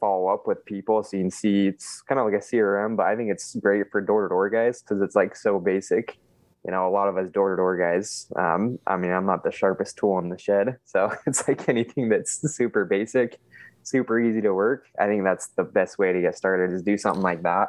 follow 0.00 0.28
up 0.28 0.46
with 0.46 0.64
people 0.64 1.02
so 1.02 1.16
you 1.16 1.22
can 1.22 1.30
see 1.30 1.68
it's 1.68 2.02
kind 2.02 2.18
of 2.18 2.26
like 2.26 2.34
a 2.34 2.44
crm 2.44 2.96
but 2.96 3.06
i 3.06 3.16
think 3.16 3.30
it's 3.30 3.54
great 3.56 3.86
for 3.90 4.00
door-to-door 4.00 4.50
guys 4.50 4.82
because 4.82 5.00
it's 5.02 5.14
like 5.14 5.36
so 5.36 5.58
basic. 5.58 6.18
You 6.64 6.70
know 6.70 6.88
a 6.88 6.92
lot 6.92 7.08
of 7.08 7.16
us 7.16 7.28
door-to-door 7.30 7.76
guys 7.76 8.30
um, 8.36 8.78
i 8.86 8.96
mean 8.96 9.10
i'm 9.10 9.26
not 9.26 9.42
the 9.42 9.50
sharpest 9.50 9.96
tool 9.96 10.18
in 10.18 10.28
the 10.28 10.38
shed 10.38 10.76
so 10.84 11.12
it's 11.26 11.48
like 11.48 11.68
anything 11.68 12.08
that's 12.08 12.40
super 12.54 12.84
basic 12.84 13.40
super 13.82 14.20
easy 14.20 14.40
to 14.40 14.54
work 14.54 14.86
i 14.98 15.06
think 15.06 15.24
that's 15.24 15.48
the 15.56 15.64
best 15.64 15.98
way 15.98 16.12
to 16.12 16.20
get 16.20 16.36
started 16.36 16.72
is 16.72 16.82
do 16.82 16.96
something 16.96 17.22
like 17.22 17.42
that 17.42 17.68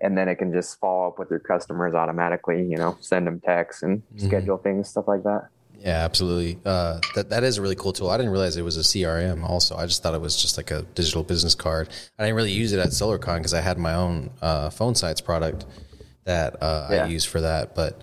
and 0.00 0.16
then 0.16 0.28
it 0.28 0.36
can 0.36 0.52
just 0.52 0.78
follow 0.80 1.08
up 1.08 1.18
with 1.18 1.30
your 1.30 1.38
customers 1.38 1.94
automatically 1.94 2.62
you 2.62 2.76
know 2.76 2.96
send 3.00 3.26
them 3.26 3.40
texts 3.40 3.82
and 3.82 3.98
mm-hmm. 3.98 4.26
schedule 4.26 4.58
things 4.58 4.88
stuff 4.88 5.08
like 5.08 5.22
that. 5.22 5.48
Yeah 5.78 6.04
absolutely. 6.04 6.58
Uh, 6.64 7.00
that, 7.14 7.30
that 7.30 7.44
is 7.44 7.58
a 7.58 7.62
really 7.62 7.74
cool 7.74 7.92
tool. 7.92 8.08
I 8.08 8.16
didn't 8.16 8.32
realize 8.32 8.56
it 8.56 8.62
was 8.62 8.76
a 8.76 8.80
crm 8.80 9.42
also. 9.42 9.76
I 9.76 9.86
just 9.86 10.02
thought 10.02 10.14
it 10.14 10.20
was 10.20 10.40
just 10.40 10.56
like 10.56 10.70
a 10.70 10.82
digital 10.94 11.22
business 11.22 11.54
card. 11.54 11.88
I 12.18 12.24
didn't 12.24 12.36
really 12.36 12.52
use 12.52 12.72
it 12.72 12.78
at 12.78 12.88
solarcon 12.88 13.38
because 13.38 13.54
i 13.54 13.60
had 13.60 13.78
my 13.78 13.94
own 13.94 14.30
uh, 14.40 14.70
Phonesites 14.70 15.22
product 15.24 15.66
that 16.24 16.62
uh, 16.62 16.88
yeah. 16.90 17.04
i 17.04 17.06
use 17.06 17.24
for 17.24 17.40
that 17.42 17.74
but 17.74 18.02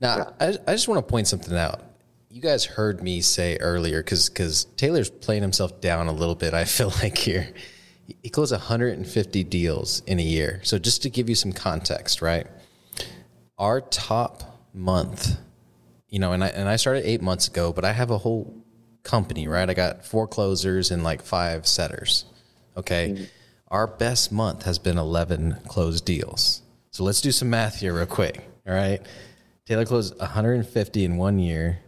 now 0.00 0.16
yeah. 0.16 0.30
I, 0.66 0.70
I 0.70 0.74
just 0.74 0.88
want 0.88 1.06
to 1.06 1.10
point 1.10 1.28
something 1.28 1.56
out. 1.56 1.80
You 2.30 2.40
guys 2.40 2.64
heard 2.64 3.00
me 3.00 3.20
say 3.20 3.58
earlier 3.58 4.02
because 4.02 4.28
because 4.28 4.64
taylor's 4.76 5.08
playing 5.08 5.42
himself 5.42 5.80
down 5.80 6.08
a 6.08 6.12
little 6.12 6.34
bit 6.34 6.52
i 6.52 6.64
feel 6.64 6.88
like 7.02 7.16
here 7.16 7.48
he 8.06 8.28
closed 8.30 8.52
150 8.52 9.44
deals 9.44 10.02
in 10.06 10.18
a 10.18 10.22
year. 10.22 10.60
So 10.62 10.78
just 10.78 11.02
to 11.02 11.10
give 11.10 11.28
you 11.28 11.34
some 11.34 11.52
context, 11.52 12.22
right? 12.22 12.46
Our 13.58 13.80
top 13.80 14.42
month, 14.72 15.38
you 16.08 16.18
know, 16.18 16.32
and 16.32 16.44
I 16.44 16.48
and 16.48 16.68
I 16.68 16.76
started 16.76 17.08
eight 17.08 17.22
months 17.22 17.48
ago, 17.48 17.72
but 17.72 17.84
I 17.84 17.92
have 17.92 18.10
a 18.10 18.18
whole 18.18 18.64
company, 19.02 19.46
right? 19.48 19.68
I 19.68 19.74
got 19.74 20.04
four 20.04 20.26
closers 20.26 20.90
and 20.90 21.04
like 21.04 21.22
five 21.22 21.66
setters. 21.66 22.24
Okay. 22.76 23.10
Mm-hmm. 23.10 23.24
Our 23.68 23.86
best 23.86 24.30
month 24.30 24.64
has 24.64 24.78
been 24.78 24.98
11 24.98 25.58
closed 25.66 26.04
deals. 26.04 26.62
So 26.90 27.04
let's 27.04 27.20
do 27.20 27.32
some 27.32 27.50
math 27.50 27.80
here 27.80 27.94
real 27.94 28.06
quick. 28.06 28.46
All 28.66 28.74
right. 28.74 29.00
Taylor 29.66 29.84
closed 29.84 30.18
150 30.18 31.04
in 31.04 31.16
one 31.16 31.38
year. 31.38 31.80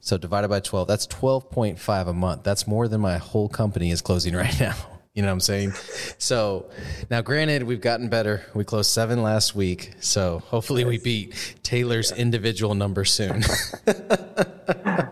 So 0.00 0.18
divided 0.18 0.48
by 0.48 0.60
12, 0.60 0.86
that's 0.86 1.06
12.5 1.06 2.08
a 2.08 2.12
month. 2.12 2.42
That's 2.42 2.66
more 2.66 2.86
than 2.86 3.00
my 3.00 3.18
whole 3.18 3.48
company 3.48 3.90
is 3.90 4.02
closing 4.02 4.34
right 4.34 4.58
now. 4.60 4.76
You 5.16 5.22
know 5.22 5.28
what 5.28 5.32
I'm 5.32 5.40
saying? 5.40 5.72
So 6.18 6.68
now, 7.10 7.22
granted, 7.22 7.62
we've 7.62 7.80
gotten 7.80 8.10
better. 8.10 8.42
We 8.52 8.64
closed 8.64 8.90
seven 8.90 9.22
last 9.22 9.54
week. 9.54 9.94
So 9.98 10.40
hopefully 10.40 10.84
we 10.84 10.98
beat 10.98 11.56
Taylor's 11.62 12.12
individual 12.12 12.74
number 12.74 13.06
soon. 13.06 13.40
but 13.86 15.08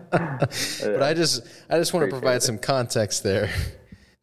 I 1.01 1.15
just, 1.15 1.41
I 1.71 1.79
just 1.79 1.91
want 1.91 2.05
to 2.05 2.11
provide 2.11 2.43
some 2.43 2.59
context 2.59 3.23
there 3.23 3.49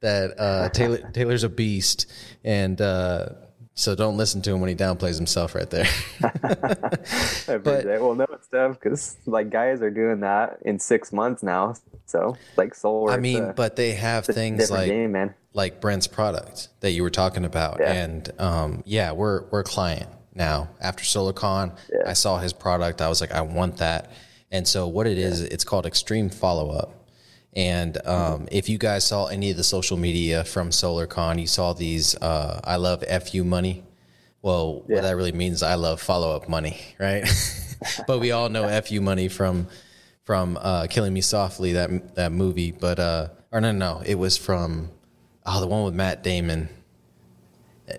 that 0.03 0.39
uh, 0.39 0.69
Taylor, 0.69 0.99
Taylor's 1.13 1.43
a 1.43 1.49
beast. 1.49 2.09
And, 2.45 2.81
uh, 2.81 3.31
so 3.75 3.97
don't 3.97 4.17
listen 4.17 4.41
to 4.43 4.53
him 4.53 4.61
when 4.61 4.69
he 4.69 4.77
downplays 4.77 5.17
himself 5.17 5.57
right 5.57 5.69
there. 5.69 5.89
but, 6.21 7.65
well, 7.65 8.15
no, 8.15 8.27
it's 8.33 8.47
tough 8.47 8.79
because 8.79 9.17
like 9.27 9.51
guys 9.51 9.83
are 9.83 9.91
doing 9.91 10.21
that 10.21 10.59
in 10.65 10.79
six 10.79 11.13
months 11.13 11.43
now. 11.43 11.75
So 12.13 12.37
like 12.57 12.75
soul. 12.75 13.11
I 13.11 13.17
mean, 13.17 13.43
a, 13.43 13.53
but 13.55 13.75
they 13.77 13.93
have 13.93 14.27
things 14.27 14.71
like 14.71 14.89
game, 14.89 15.35
like 15.55 15.81
Brent's 15.81 16.07
product 16.07 16.69
that 16.81 16.91
you 16.91 17.03
were 17.03 17.11
talking 17.11 17.47
about, 17.47 17.79
yeah. 17.81 17.93
and 17.93 18.31
um, 18.39 18.83
yeah, 18.85 19.13
we're 19.13 19.45
we're 19.51 19.61
a 19.61 19.65
client 19.65 20.11
now. 20.35 20.69
After 20.79 21.05
SolarCon, 21.05 21.75
yeah. 21.91 22.03
I 22.07 22.13
saw 22.13 22.39
his 22.39 22.53
product. 22.53 23.01
I 23.01 23.09
was 23.09 23.23
like, 23.23 23.33
I 23.33 23.41
want 23.41 23.79
that. 23.79 24.13
And 24.51 24.69
so 24.69 24.87
what 24.87 25.07
it 25.07 25.17
is, 25.17 25.41
it's 25.41 25.65
called 25.65 25.87
Extreme 25.87 26.29
Follow 26.29 26.71
Up. 26.71 27.09
And 27.55 27.97
um, 28.07 28.47
if 28.53 28.69
you 28.69 28.77
guys 28.77 29.07
saw 29.07 29.27
any 29.27 29.51
of 29.51 29.57
the 29.57 29.65
social 29.65 29.97
media 29.97 30.45
from 30.45 30.69
SolarCon, 30.69 31.41
you 31.41 31.47
saw 31.47 31.73
these 31.73 32.15
uh, 32.17 32.61
I 32.63 32.77
love 32.77 33.03
FU 33.03 33.43
money. 33.43 33.85
Well, 34.43 34.85
yeah. 34.87 34.97
what 34.97 35.03
that 35.05 35.17
really 35.17 35.33
means, 35.33 35.63
I 35.63 35.77
love 35.77 36.03
follow 36.03 36.37
up 36.37 36.47
money, 36.47 36.79
right? 36.99 37.27
but 38.07 38.19
we 38.21 38.33
all 38.33 38.51
know 38.51 38.69
FU 38.83 39.01
money 39.01 39.29
from 39.29 39.67
from 40.25 40.59
uh, 40.61 40.87
Killing 40.89 41.13
Me 41.13 41.21
Softly, 41.21 41.73
that 41.73 42.15
that 42.15 42.33
movie. 42.33 42.71
But 42.73 42.99
uh, 42.99 43.29
or 43.51 43.61
no, 43.61 43.73
no, 43.73 44.03
it 44.05 44.17
was 44.17 44.37
from 44.37 44.91
oh 45.47 45.61
the 45.61 45.67
one 45.67 45.85
with 45.85 45.95
Matt 45.95 46.23
Damon. 46.23 46.69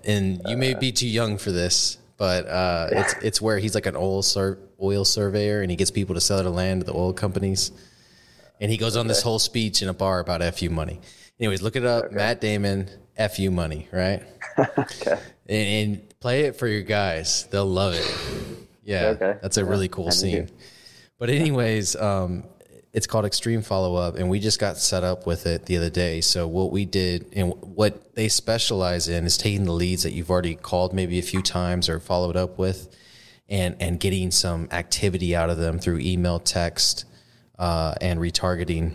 And 0.04 0.40
you 0.46 0.56
may 0.56 0.74
be 0.74 0.92
too 0.92 1.08
young 1.08 1.38
for 1.38 1.52
this, 1.52 1.98
but 2.16 2.46
uh, 2.46 2.88
it's 2.90 3.14
it's 3.22 3.40
where 3.40 3.58
he's 3.58 3.74
like 3.74 3.86
an 3.86 3.96
oil 3.96 4.22
sur- 4.22 4.58
oil 4.82 5.04
surveyor, 5.04 5.62
and 5.62 5.70
he 5.70 5.76
gets 5.76 5.90
people 5.90 6.14
to 6.14 6.20
sell 6.20 6.42
their 6.42 6.50
land 6.50 6.80
to 6.80 6.86
the 6.86 6.94
oil 6.94 7.12
companies 7.12 7.70
and 8.60 8.70
he 8.70 8.76
goes 8.76 8.96
on 8.96 9.06
this 9.06 9.22
whole 9.22 9.38
speech 9.38 9.82
in 9.82 9.88
a 9.88 9.94
bar 9.94 10.20
about 10.20 10.42
fu 10.54 10.70
money. 10.70 11.00
Anyways, 11.40 11.62
look 11.62 11.76
it 11.76 11.84
up. 11.84 12.06
Okay. 12.06 12.14
Matt 12.14 12.40
Damon, 12.40 12.88
fu 13.30 13.50
money, 13.50 13.88
right? 13.92 14.22
okay. 14.58 15.18
And, 15.48 15.90
and, 15.92 16.20
play 16.20 16.44
it 16.44 16.56
for 16.56 16.66
your 16.66 16.82
guys; 16.82 17.46
they'll 17.50 17.66
love 17.66 17.92
it. 17.92 18.10
Yeah, 18.82 19.06
okay. 19.08 19.38
that's 19.42 19.58
a 19.58 19.62
yeah. 19.62 19.68
really 19.68 19.88
cool 19.88 20.10
scene. 20.10 20.48
But 21.24 21.30
anyways, 21.30 21.96
um, 21.96 22.44
it's 22.92 23.06
called 23.06 23.24
Extreme 23.24 23.62
Follow 23.62 23.94
Up, 23.94 24.16
and 24.16 24.28
we 24.28 24.38
just 24.40 24.60
got 24.60 24.76
set 24.76 25.04
up 25.04 25.26
with 25.26 25.46
it 25.46 25.64
the 25.64 25.78
other 25.78 25.88
day. 25.88 26.20
So 26.20 26.46
what 26.46 26.70
we 26.70 26.84
did 26.84 27.32
and 27.32 27.54
what 27.62 28.14
they 28.14 28.28
specialize 28.28 29.08
in 29.08 29.24
is 29.24 29.38
taking 29.38 29.64
the 29.64 29.72
leads 29.72 30.02
that 30.02 30.12
you've 30.12 30.28
already 30.28 30.54
called 30.54 30.92
maybe 30.92 31.18
a 31.18 31.22
few 31.22 31.40
times 31.40 31.88
or 31.88 31.98
followed 31.98 32.36
up 32.36 32.58
with, 32.58 32.94
and 33.48 33.74
and 33.80 33.98
getting 33.98 34.30
some 34.30 34.68
activity 34.70 35.34
out 35.34 35.48
of 35.48 35.56
them 35.56 35.78
through 35.78 36.00
email, 36.00 36.40
text 36.40 37.06
uh, 37.58 37.94
and 38.02 38.20
retargeting. 38.20 38.92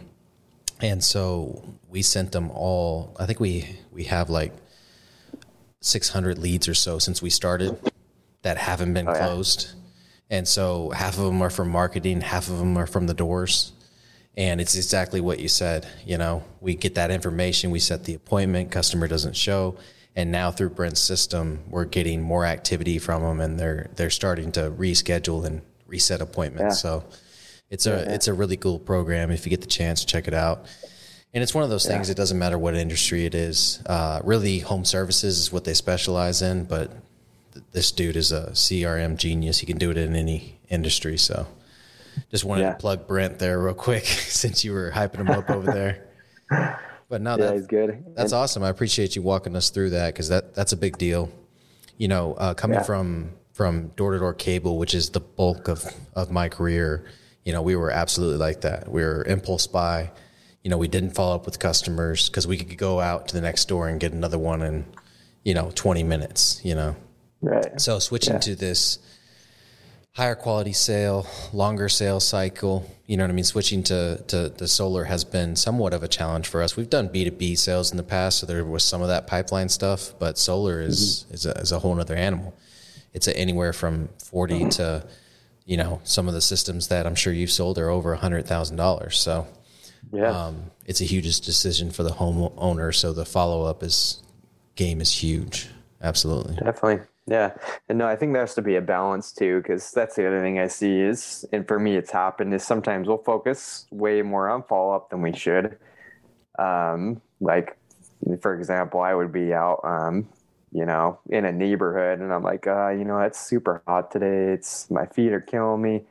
And 0.81 1.03
so 1.03 1.79
we 1.87 2.03
sent 2.03 2.31
them 2.31 2.51
all. 2.51 3.17
I 3.19 3.25
think 3.25 3.39
we 3.39 3.79
we 3.91 4.03
have 4.03 4.29
like 4.29 4.53
600 5.81 6.37
leads 6.37 6.67
or 6.67 6.75
so 6.75 6.99
since 6.99 7.23
we 7.23 7.31
started 7.31 7.75
that 8.43 8.57
haven't 8.57 8.93
been 8.93 9.07
oh, 9.07 9.13
yeah. 9.13 9.17
closed. 9.17 9.73
And 10.29 10.47
so 10.47 10.91
half 10.91 11.17
of 11.17 11.25
them 11.25 11.41
are 11.41 11.49
from 11.49 11.69
marketing, 11.69 12.21
half 12.21 12.49
of 12.49 12.59
them 12.59 12.77
are 12.77 12.87
from 12.87 13.07
the 13.07 13.13
doors. 13.13 13.71
And 14.37 14.61
it's 14.61 14.75
exactly 14.75 15.21
what 15.21 15.39
you 15.39 15.47
said. 15.47 15.87
You 16.05 16.17
know, 16.17 16.43
we 16.61 16.75
get 16.75 16.95
that 16.95 17.11
information, 17.11 17.71
we 17.71 17.79
set 17.79 18.03
the 18.03 18.13
appointment, 18.13 18.71
customer 18.71 19.07
doesn't 19.07 19.35
show, 19.35 19.77
and 20.15 20.31
now 20.31 20.51
through 20.51 20.71
Brent's 20.71 21.01
system, 21.01 21.63
we're 21.69 21.85
getting 21.85 22.21
more 22.21 22.45
activity 22.45 22.99
from 22.99 23.23
them, 23.23 23.39
and 23.39 23.59
they're 23.59 23.89
they're 23.95 24.09
starting 24.09 24.51
to 24.53 24.71
reschedule 24.71 25.45
and 25.45 25.61
reset 25.87 26.21
appointments. 26.21 26.83
Yeah. 26.83 26.99
So 26.99 27.03
it's 27.69 27.85
a 27.85 27.91
yeah. 27.91 28.13
it's 28.13 28.27
a 28.27 28.33
really 28.33 28.57
cool 28.57 28.79
program. 28.79 29.31
If 29.31 29.45
you 29.45 29.49
get 29.49 29.61
the 29.61 29.67
chance, 29.67 30.05
check 30.05 30.27
it 30.27 30.33
out. 30.33 30.65
And 31.33 31.43
it's 31.43 31.53
one 31.53 31.63
of 31.63 31.69
those 31.69 31.85
things. 31.85 32.07
Yeah. 32.07 32.13
It 32.13 32.17
doesn't 32.17 32.39
matter 32.39 32.57
what 32.57 32.75
industry 32.75 33.25
it 33.25 33.35
is. 33.35 33.83
Uh, 33.85 34.19
really, 34.23 34.59
home 34.59 34.83
services 34.83 35.37
is 35.37 35.51
what 35.51 35.63
they 35.63 35.75
specialize 35.75 36.41
in. 36.41 36.65
But 36.65 36.91
this 37.71 37.91
dude 37.91 38.15
is 38.15 38.31
a 38.31 38.51
CRM 38.51 39.17
genius. 39.17 39.59
He 39.59 39.65
can 39.65 39.77
do 39.77 39.91
it 39.91 39.97
in 39.97 40.15
any 40.15 40.59
industry. 40.69 41.17
So, 41.17 41.47
just 42.31 42.45
wanted 42.45 42.63
yeah. 42.63 42.71
to 42.71 42.77
plug 42.77 43.07
Brent 43.07 43.39
there 43.39 43.59
real 43.59 43.73
quick 43.73 44.05
since 44.05 44.63
you 44.63 44.73
were 44.73 44.91
hyping 44.91 45.17
him 45.17 45.29
up 45.29 45.49
over 45.49 45.71
there. 45.71 46.07
But 47.09 47.21
no, 47.21 47.37
yeah, 47.39 47.53
he's 47.53 47.67
good. 47.67 48.03
That's 48.15 48.31
and, 48.31 48.41
awesome. 48.41 48.63
I 48.63 48.69
appreciate 48.69 49.15
you 49.15 49.21
walking 49.21 49.55
us 49.55 49.69
through 49.69 49.91
that 49.91 50.13
because 50.13 50.29
that 50.29 50.55
that's 50.55 50.71
a 50.73 50.77
big 50.77 50.97
deal. 50.97 51.31
You 51.97 52.07
know, 52.07 52.33
uh, 52.33 52.53
coming 52.53 52.83
from 52.83 53.31
from 53.53 53.89
door 53.89 54.13
to 54.13 54.19
door 54.19 54.33
cable, 54.33 54.77
which 54.77 54.93
is 54.93 55.09
the 55.09 55.19
bulk 55.19 55.67
of 55.67 55.85
of 56.15 56.31
my 56.31 56.49
career 56.49 57.05
you 57.49 57.53
know, 57.53 57.63
we 57.63 57.75
were 57.75 57.89
absolutely 57.89 58.37
like 58.37 58.61
that. 58.61 58.91
We 58.91 59.01
were 59.01 59.23
impulse 59.23 59.65
buy. 59.65 60.11
You 60.63 60.69
know, 60.69 60.77
we 60.77 60.87
didn't 60.87 61.15
follow 61.15 61.33
up 61.33 61.45
with 61.45 61.57
customers 61.57 62.29
because 62.29 62.45
we 62.45 62.57
could 62.57 62.77
go 62.77 62.99
out 62.99 63.29
to 63.29 63.33
the 63.33 63.41
next 63.41 63.67
door 63.67 63.87
and 63.87 63.99
get 63.99 64.11
another 64.11 64.37
one 64.37 64.61
in, 64.61 64.85
you 65.43 65.53
know, 65.53 65.71
20 65.73 66.03
minutes, 66.03 66.61
you 66.63 66.75
know. 66.75 66.95
Right. 67.41 67.79
So 67.79 67.99
switching 67.99 68.33
yeah. 68.33 68.39
to 68.39 68.55
this 68.55 68.99
higher 70.13 70.35
quality 70.35 70.73
sale, 70.73 71.25
longer 71.53 71.87
sales 71.87 72.27
cycle, 72.27 72.89
you 73.05 73.15
know 73.17 73.23
what 73.23 73.31
I 73.31 73.33
mean? 73.33 73.43
Switching 73.43 73.83
to, 73.83 74.23
to 74.27 74.49
the 74.49 74.67
solar 74.67 75.05
has 75.05 75.23
been 75.23 75.55
somewhat 75.55 75.93
of 75.93 76.03
a 76.03 76.07
challenge 76.07 76.47
for 76.47 76.61
us. 76.61 76.75
We've 76.75 76.89
done 76.89 77.09
B2B 77.09 77.57
sales 77.57 77.91
in 77.91 77.97
the 77.97 78.03
past, 78.03 78.39
so 78.39 78.45
there 78.45 78.65
was 78.65 78.83
some 78.83 79.01
of 79.01 79.07
that 79.07 79.27
pipeline 79.27 79.69
stuff, 79.69 80.13
but 80.19 80.37
solar 80.37 80.81
is, 80.81 81.23
mm-hmm. 81.25 81.33
is, 81.33 81.45
a, 81.45 81.51
is 81.51 81.71
a 81.71 81.79
whole 81.79 81.99
other 81.99 82.15
animal. 82.15 82.57
It's 83.13 83.27
a, 83.27 83.37
anywhere 83.37 83.73
from 83.73 84.09
40 84.19 84.53
mm-hmm. 84.53 84.69
to 84.69 85.07
you 85.69 85.77
know, 85.77 86.01
some 86.03 86.27
of 86.27 86.33
the 86.33 86.41
systems 86.41 86.87
that 86.87 87.05
I'm 87.05 87.13
sure 87.13 87.31
you've 87.31 87.51
sold 87.51 87.77
are 87.77 87.89
over 87.89 88.11
a 88.11 88.17
hundred 88.17 88.47
thousand 88.47 88.77
dollars. 88.77 89.19
So, 89.19 89.45
yeah, 90.11 90.45
um, 90.47 90.71
it's 90.87 90.99
a 90.99 91.03
huge 91.03 91.41
decision 91.41 91.91
for 91.91 92.01
the 92.01 92.09
homeowner. 92.09 92.93
So 92.93 93.13
the 93.13 93.23
follow 93.23 93.65
up 93.65 93.83
is 93.83 94.23
game 94.75 94.99
is 94.99 95.11
huge. 95.11 95.67
Absolutely, 96.01 96.55
definitely. 96.55 97.05
Yeah, 97.29 97.53
and 97.87 97.97
no, 97.97 98.07
I 98.07 98.15
think 98.15 98.33
there 98.33 98.41
has 98.41 98.55
to 98.55 98.61
be 98.61 98.75
a 98.75 98.81
balance 98.81 99.31
too, 99.31 99.61
because 99.61 99.91
that's 99.91 100.15
the 100.15 100.27
other 100.27 100.41
thing 100.41 100.59
I 100.59 100.67
see 100.67 100.99
is, 100.99 101.45
and 101.51 101.67
for 101.67 101.79
me, 101.79 101.95
it's 101.95 102.11
happened 102.11 102.53
is 102.53 102.63
sometimes 102.63 103.07
we'll 103.07 103.17
focus 103.19 103.85
way 103.91 104.21
more 104.21 104.49
on 104.49 104.63
follow 104.63 104.95
up 104.95 105.09
than 105.09 105.21
we 105.21 105.33
should. 105.33 105.77
Um, 106.57 107.21
like, 107.39 107.77
for 108.41 108.57
example, 108.57 109.01
I 109.01 109.13
would 109.13 109.31
be 109.31 109.53
out 109.53 109.81
um, 109.83 110.27
you 110.71 110.85
know, 110.85 111.19
in 111.29 111.45
a 111.45 111.51
neighborhood. 111.51 112.19
And 112.19 112.31
I'm 112.31 112.43
like, 112.43 112.67
uh, 112.67 112.89
you 112.89 113.03
know, 113.03 113.19
it's 113.19 113.39
super 113.39 113.81
hot 113.87 114.11
today. 114.11 114.53
It's 114.53 114.89
my 114.91 115.05
feet 115.05 115.31
are 115.33 115.41
killing 115.41 115.81
me. 115.81 116.03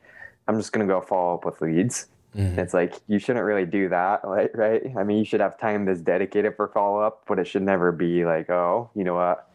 I'm 0.47 0.57
just 0.57 0.71
going 0.71 0.85
to 0.85 0.93
go 0.93 1.01
follow 1.01 1.35
up 1.35 1.45
with 1.45 1.61
leads. 1.61 2.07
Mm-hmm. 2.35 2.59
It's 2.59 2.73
like, 2.73 2.95
you 3.07 3.19
shouldn't 3.19 3.45
really 3.45 3.65
do 3.65 3.89
that. 3.89 4.27
Like, 4.27 4.51
right. 4.55 4.81
I 4.97 5.03
mean, 5.03 5.19
you 5.19 5.25
should 5.25 5.39
have 5.39 5.59
time 5.59 5.85
that's 5.85 6.01
dedicated 6.01 6.55
for 6.55 6.67
follow 6.67 6.99
up, 6.99 7.23
but 7.27 7.39
it 7.39 7.47
should 7.47 7.61
never 7.61 7.91
be 7.91 8.25
like, 8.25 8.49
oh, 8.49 8.89
you 8.95 9.03
know 9.03 9.15
what? 9.15 9.48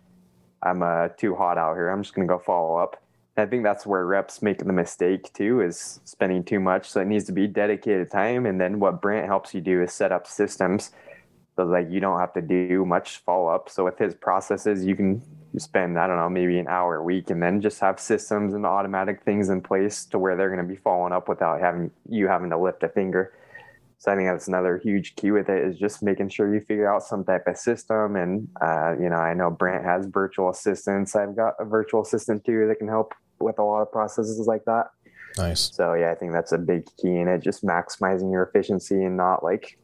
I'm 0.65 0.83
uh, 0.83 1.09
too 1.09 1.35
hot 1.35 1.59
out 1.59 1.75
here. 1.75 1.91
I'm 1.91 2.03
just 2.03 2.15
going 2.15 2.27
to 2.27 2.33
go 2.33 2.39
follow 2.39 2.77
up. 2.77 3.03
And 3.37 3.47
I 3.47 3.51
think 3.51 3.65
that's 3.65 3.85
where 3.85 4.07
reps 4.07 4.43
make 4.43 4.59
the 4.59 4.73
mistake 4.73 5.33
too, 5.33 5.61
is 5.61 6.01
spending 6.05 6.45
too 6.45 6.61
much. 6.61 6.89
So 6.89 7.01
it 7.01 7.07
needs 7.07 7.25
to 7.25 7.33
be 7.33 7.47
dedicated 7.47 8.11
time. 8.11 8.47
And 8.47 8.61
then 8.61 8.81
what 8.81 9.03
Brent 9.03 9.27
helps 9.27 9.55
you 9.55 9.61
do 9.61 9.83
is 9.83 9.93
set 9.93 10.13
up 10.13 10.27
systems 10.27 10.93
so 11.57 11.65
like 11.65 11.89
you 11.91 12.01
don't 12.01 12.19
have 12.19 12.33
to 12.35 12.43
do 12.43 12.85
much 12.85 13.19
follow 13.19 13.49
up. 13.49 13.69
So 13.69 13.85
with 13.85 13.99
his 13.99 14.15
processes, 14.15 14.85
you 14.85 14.97
can 14.97 15.23
spend 15.57 15.99
I 15.99 16.07
don't 16.07 16.17
know 16.17 16.29
maybe 16.29 16.59
an 16.59 16.67
hour 16.67 16.97
a 16.97 17.03
week, 17.03 17.31
and 17.31 17.43
then 17.43 17.61
just 17.61 17.81
have 17.81 18.01
systems 18.01 18.55
and 18.55 18.67
automatic 18.67 19.23
things 19.23 19.49
in 19.49 19.61
place 19.61 20.05
to 20.07 20.19
where 20.19 20.37
they're 20.37 20.51
going 20.51 20.67
to 20.67 20.69
be 20.69 20.77
following 20.77 21.13
up 21.13 21.29
without 21.29 21.61
having 21.61 21.91
you 22.09 22.27
having 22.27 22.51
to 22.51 22.59
lift 22.59 22.83
a 22.83 22.89
finger. 22.89 23.33
So 23.99 24.13
I 24.13 24.17
think 24.17 24.29
that's 24.29 24.49
another 24.49 24.79
huge 24.83 25.17
key 25.17 25.31
with 25.31 25.49
it 25.49 25.65
is 25.65 25.79
just 25.79 26.03
making 26.03 26.29
sure 26.29 26.53
you 26.53 26.61
figure 26.61 26.93
out 26.93 27.03
some 27.03 27.25
type 27.25 27.47
of 27.47 27.57
system. 27.57 28.17
And 28.17 28.49
uh, 28.61 28.95
you 29.01 29.09
know, 29.09 29.17
I 29.17 29.35
know 29.35 29.51
Brent 29.51 29.85
has 29.85 30.07
virtual 30.07 30.51
assistants. 30.51 31.17
I've 31.17 31.37
got 31.37 31.55
a 31.59 31.65
virtual 31.65 32.03
assistant 32.03 32.45
too 32.45 32.67
that 32.69 32.77
can 32.77 32.89
help 32.89 33.15
with 33.41 33.59
a 33.59 33.63
lot 33.63 33.83
of 33.83 33.91
processes 33.91 34.47
like 34.47 34.65
that. 34.67 34.91
Nice. 35.37 35.71
So 35.75 35.95
yeah, 35.95 36.13
I 36.13 36.15
think 36.15 36.33
that's 36.33 36.53
a 36.53 36.59
big 36.59 36.87
key 37.01 37.17
in 37.17 37.29
it, 37.29 37.43
just 37.43 37.65
maximizing 37.65 38.31
your 38.31 38.45
efficiency 38.45 39.03
and 39.03 39.17
not 39.17 39.43
like 39.43 39.79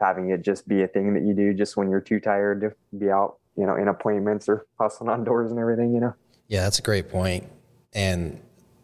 having 0.00 0.30
it 0.30 0.42
just 0.42 0.68
be 0.68 0.82
a 0.82 0.88
thing 0.88 1.14
that 1.14 1.22
you 1.22 1.34
do 1.34 1.54
just 1.54 1.76
when 1.76 1.90
you're 1.90 2.00
too 2.00 2.20
tired 2.20 2.60
to 2.60 2.72
be 2.98 3.10
out, 3.10 3.38
you 3.56 3.66
know, 3.66 3.76
in 3.76 3.88
appointments 3.88 4.48
or 4.48 4.66
hustling 4.80 5.10
on 5.10 5.24
doors 5.24 5.50
and 5.50 5.58
everything, 5.58 5.94
you 5.94 6.00
know? 6.00 6.14
Yeah, 6.48 6.62
that's 6.62 6.78
a 6.78 6.82
great 6.82 7.08
point. 7.08 7.48
And 7.92 8.40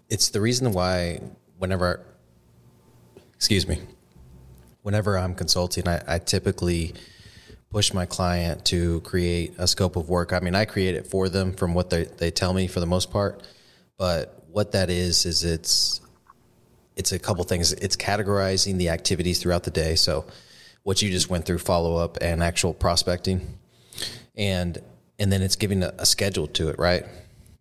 it's 0.09 0.30
the 0.30 0.40
reason 0.40 0.72
why 0.72 1.20
whenever, 1.59 2.04
excuse 3.35 3.68
me, 3.68 3.80
whenever 4.82 5.18
I'm 5.18 5.34
consulting, 5.34 5.86
I, 5.88 6.02
I 6.06 6.18
typically 6.18 6.94
push 7.70 7.92
my 7.92 8.04
client 8.04 8.64
to 8.66 9.00
create 9.02 9.54
a 9.58 9.66
scope 9.66 9.96
of 9.96 10.08
work. 10.08 10.32
I 10.32 10.40
mean, 10.40 10.54
I 10.54 10.64
create 10.64 10.96
it 10.96 11.06
for 11.06 11.28
them 11.28 11.52
from 11.52 11.72
what 11.72 11.90
they, 11.90 12.04
they 12.04 12.30
tell 12.30 12.52
me 12.52 12.66
for 12.66 12.80
the 12.80 12.86
most 12.86 13.10
part. 13.10 13.42
But 13.96 14.44
what 14.50 14.72
that 14.72 14.90
is, 14.90 15.24
is 15.24 15.44
it's, 15.44 16.00
it's 16.96 17.12
a 17.12 17.18
couple 17.18 17.44
things. 17.44 17.72
It's 17.72 17.96
categorizing 17.96 18.76
the 18.76 18.88
activities 18.88 19.40
throughout 19.40 19.62
the 19.62 19.70
day. 19.70 19.94
So 19.94 20.26
what 20.82 21.00
you 21.00 21.10
just 21.10 21.30
went 21.30 21.44
through, 21.44 21.58
follow 21.58 21.96
up 21.96 22.18
and 22.20 22.42
actual 22.42 22.74
prospecting. 22.74 23.58
And, 24.36 24.78
and 25.18 25.30
then 25.30 25.42
it's 25.42 25.56
giving 25.56 25.82
a, 25.82 25.92
a 25.98 26.06
schedule 26.06 26.48
to 26.48 26.70
it, 26.70 26.78
right? 26.78 27.04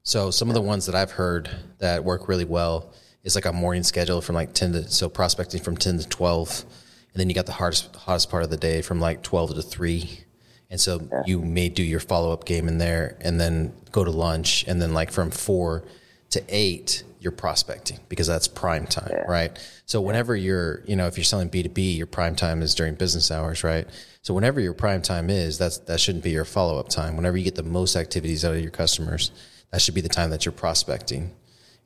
So 0.02 0.32
some 0.32 0.48
of 0.50 0.56
the 0.56 0.62
ones 0.62 0.88
that 0.88 0.96
I've 0.96 1.12
heard 1.12 1.50
that 1.78 2.04
work 2.04 2.28
really 2.28 2.46
well 2.46 2.94
is 3.24 3.36
like 3.36 3.46
a 3.46 3.54
morning 3.54 3.84
schedule 3.84 4.22
from 4.22 4.34
like 4.34 4.54
10 4.54 4.72
to, 4.74 4.90
so 4.90 5.08
prospecting 5.10 5.62
from 5.62 5.78
10 5.78 6.00
to 6.00 6.08
12 6.08 6.66
and 7.14 7.20
then 7.20 7.30
you 7.30 7.36
got 7.36 7.46
the 7.46 7.54
hardest 7.54 7.96
hottest 7.96 8.30
part 8.30 8.44
of 8.44 8.50
the 8.50 8.58
day 8.58 8.82
from 8.82 9.00
like 9.00 9.22
12 9.24 9.56
to 9.56 9.62
3 9.62 10.26
and 10.70 10.80
so 10.80 11.02
yeah. 11.12 11.24
you 11.26 11.40
may 11.40 11.70
do 11.70 11.84
your 11.84 12.00
follow-up 12.00 12.46
game 12.46 12.68
in 12.68 12.78
there 12.78 13.18
and 13.22 13.40
then 13.40 13.74
go 13.92 14.04
to 14.04 14.12
lunch. 14.12 14.66
And 14.68 14.82
then 14.82 14.94
like 14.94 15.12
from 15.12 15.32
4 15.32 15.84
to 16.32 16.44
8 16.48 17.04
you're 17.22 17.32
prospecting 17.34 18.00
because 18.08 18.28
that's 18.28 18.48
prime 18.48 18.86
time 18.86 19.10
yeah. 19.12 19.24
right? 19.24 19.60
So 19.86 20.00
whenever 20.00 20.38
you're 20.38 20.84
you 20.86 20.96
know 20.96 21.08
if 21.08 21.18
you're 21.18 21.26
selling 21.26 21.50
b2b 21.50 21.98
your 21.98 22.08
prime 22.08 22.34
time 22.34 22.62
is 22.62 22.74
during 22.74 22.96
business 22.96 23.30
hours 23.30 23.64
right? 23.64 23.88
So 24.22 24.34
whenever 24.34 24.62
your 24.62 24.74
prime 24.74 25.02
time 25.02 25.30
is 25.30 25.58
that's 25.58 25.80
that 25.80 26.00
shouldn't 26.00 26.24
be 26.24 26.30
your 26.30 26.46
follow-up 26.46 26.88
time. 26.88 27.18
Whenever 27.18 27.36
you 27.36 27.44
get 27.44 27.56
the 27.56 27.64
most 27.64 27.96
activities 27.96 28.46
out 28.46 28.54
of 28.56 28.62
your 28.62 28.72
customers 28.72 29.32
that 29.72 29.82
should 29.82 29.96
be 29.96 30.02
the 30.02 30.10
time 30.10 30.30
that 30.30 30.46
you're 30.46 30.54
prospecting. 30.54 31.32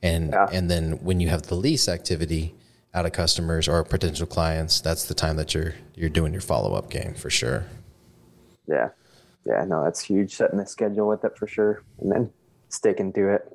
And 0.02 0.30
yeah. 0.30 0.46
and 0.52 0.70
then 0.70 1.02
when 1.02 1.18
you 1.18 1.30
have 1.30 1.42
the 1.42 1.56
least 1.56 1.88
activity 1.88 2.54
out 2.94 3.04
of 3.04 3.12
customers 3.12 3.66
or 3.66 3.82
potential 3.82 4.26
clients, 4.26 4.80
that's 4.80 5.04
the 5.04 5.14
time 5.14 5.36
that 5.36 5.52
you're 5.52 5.74
you're 5.94 6.08
doing 6.08 6.32
your 6.32 6.40
follow 6.40 6.74
up 6.74 6.88
game 6.90 7.14
for 7.14 7.28
sure. 7.28 7.66
Yeah, 8.68 8.90
yeah, 9.44 9.64
no, 9.64 9.84
that's 9.84 10.00
huge. 10.00 10.34
Setting 10.34 10.58
the 10.58 10.66
schedule 10.66 11.08
with 11.08 11.24
it 11.24 11.36
for 11.36 11.46
sure, 11.46 11.82
and 12.00 12.10
then 12.10 12.30
sticking 12.68 13.12
to 13.14 13.34
it. 13.34 13.50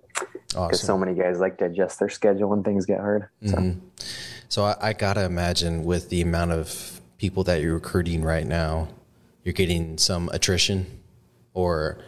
Because 0.49 0.55
awesome. 0.55 0.87
so 0.87 0.97
many 0.97 1.13
guys 1.13 1.39
like 1.39 1.57
to 1.59 1.65
adjust 1.65 1.99
their 1.99 2.09
schedule 2.09 2.49
when 2.49 2.63
things 2.63 2.85
get 2.85 2.99
hard. 2.99 3.29
So, 3.45 3.55
mm-hmm. 3.55 3.79
so 4.49 4.63
I, 4.65 4.75
I 4.81 4.93
gotta 4.93 5.23
imagine 5.23 5.85
with 5.85 6.09
the 6.09 6.21
amount 6.21 6.51
of 6.51 7.01
people 7.17 7.43
that 7.45 7.61
you're 7.61 7.75
recruiting 7.75 8.23
right 8.23 8.45
now, 8.45 8.89
you're 9.43 9.53
getting 9.53 9.97
some 9.97 10.29
attrition, 10.33 10.99
or 11.53 11.99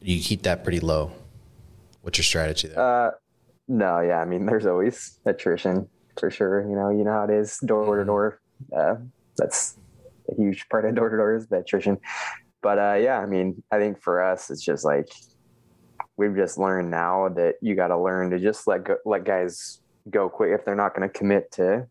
you 0.00 0.22
keep 0.22 0.42
that 0.42 0.62
pretty 0.62 0.80
low. 0.80 1.12
What's 2.02 2.16
your 2.16 2.24
strategy 2.24 2.68
there? 2.68 2.80
Uh, 2.80 3.10
no, 3.66 4.00
yeah, 4.00 4.20
I 4.20 4.24
mean, 4.24 4.46
there's 4.46 4.64
always 4.64 5.18
attrition 5.26 5.88
for 6.18 6.30
sure. 6.30 6.68
You 6.68 6.76
know, 6.76 6.90
you 6.90 7.04
know 7.04 7.12
how 7.12 7.24
it 7.24 7.30
is 7.30 7.58
door 7.58 7.96
to 7.96 8.02
mm-hmm. 8.02 8.06
door. 8.06 8.40
Uh, 8.76 8.96
that's 9.36 9.76
a 10.30 10.34
huge 10.34 10.68
part 10.68 10.84
of 10.84 10.94
door 10.94 11.10
to 11.10 11.16
door 11.16 11.36
is 11.36 11.46
the 11.46 11.58
attrition. 11.58 11.98
But 12.62 12.78
uh, 12.78 12.94
yeah, 12.94 13.18
I 13.18 13.26
mean, 13.26 13.62
I 13.70 13.78
think 13.78 14.00
for 14.02 14.22
us, 14.22 14.50
it's 14.50 14.64
just 14.64 14.84
like 14.84 15.08
we've 16.16 16.34
just 16.34 16.58
learned 16.58 16.90
now 16.90 17.28
that 17.30 17.54
you 17.62 17.74
got 17.74 17.88
to 17.88 17.98
learn 17.98 18.30
to 18.30 18.38
just 18.38 18.66
let 18.66 18.84
go, 18.84 18.96
let 19.04 19.24
guys 19.24 19.80
go 20.10 20.28
quick 20.28 20.50
if 20.52 20.64
they're 20.64 20.74
not 20.74 20.94
going 20.94 21.08
to 21.08 21.18
commit 21.18 21.52
to 21.52 21.86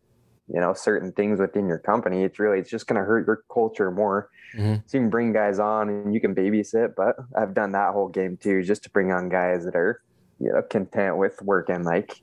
you 0.47 0.59
know 0.59 0.73
certain 0.73 1.11
things 1.11 1.39
within 1.39 1.67
your 1.67 1.77
company 1.77 2.23
it's 2.23 2.39
really 2.39 2.59
it's 2.59 2.69
just 2.69 2.87
going 2.87 2.99
to 2.99 3.05
hurt 3.05 3.27
your 3.27 3.43
culture 3.51 3.91
more 3.91 4.29
mm-hmm. 4.55 4.75
so 4.85 4.97
you 4.97 5.03
can 5.03 5.09
bring 5.09 5.33
guys 5.33 5.59
on 5.59 5.89
and 5.89 6.13
you 6.13 6.21
can 6.21 6.33
babysit 6.33 6.93
but 6.95 7.15
i've 7.35 7.53
done 7.53 7.71
that 7.73 7.91
whole 7.93 8.07
game 8.07 8.37
too 8.37 8.63
just 8.63 8.83
to 8.83 8.89
bring 8.89 9.11
on 9.11 9.29
guys 9.29 9.65
that 9.65 9.75
are 9.75 10.01
you 10.39 10.51
know 10.51 10.61
content 10.61 11.17
with 11.17 11.39
working 11.41 11.83
like 11.83 12.21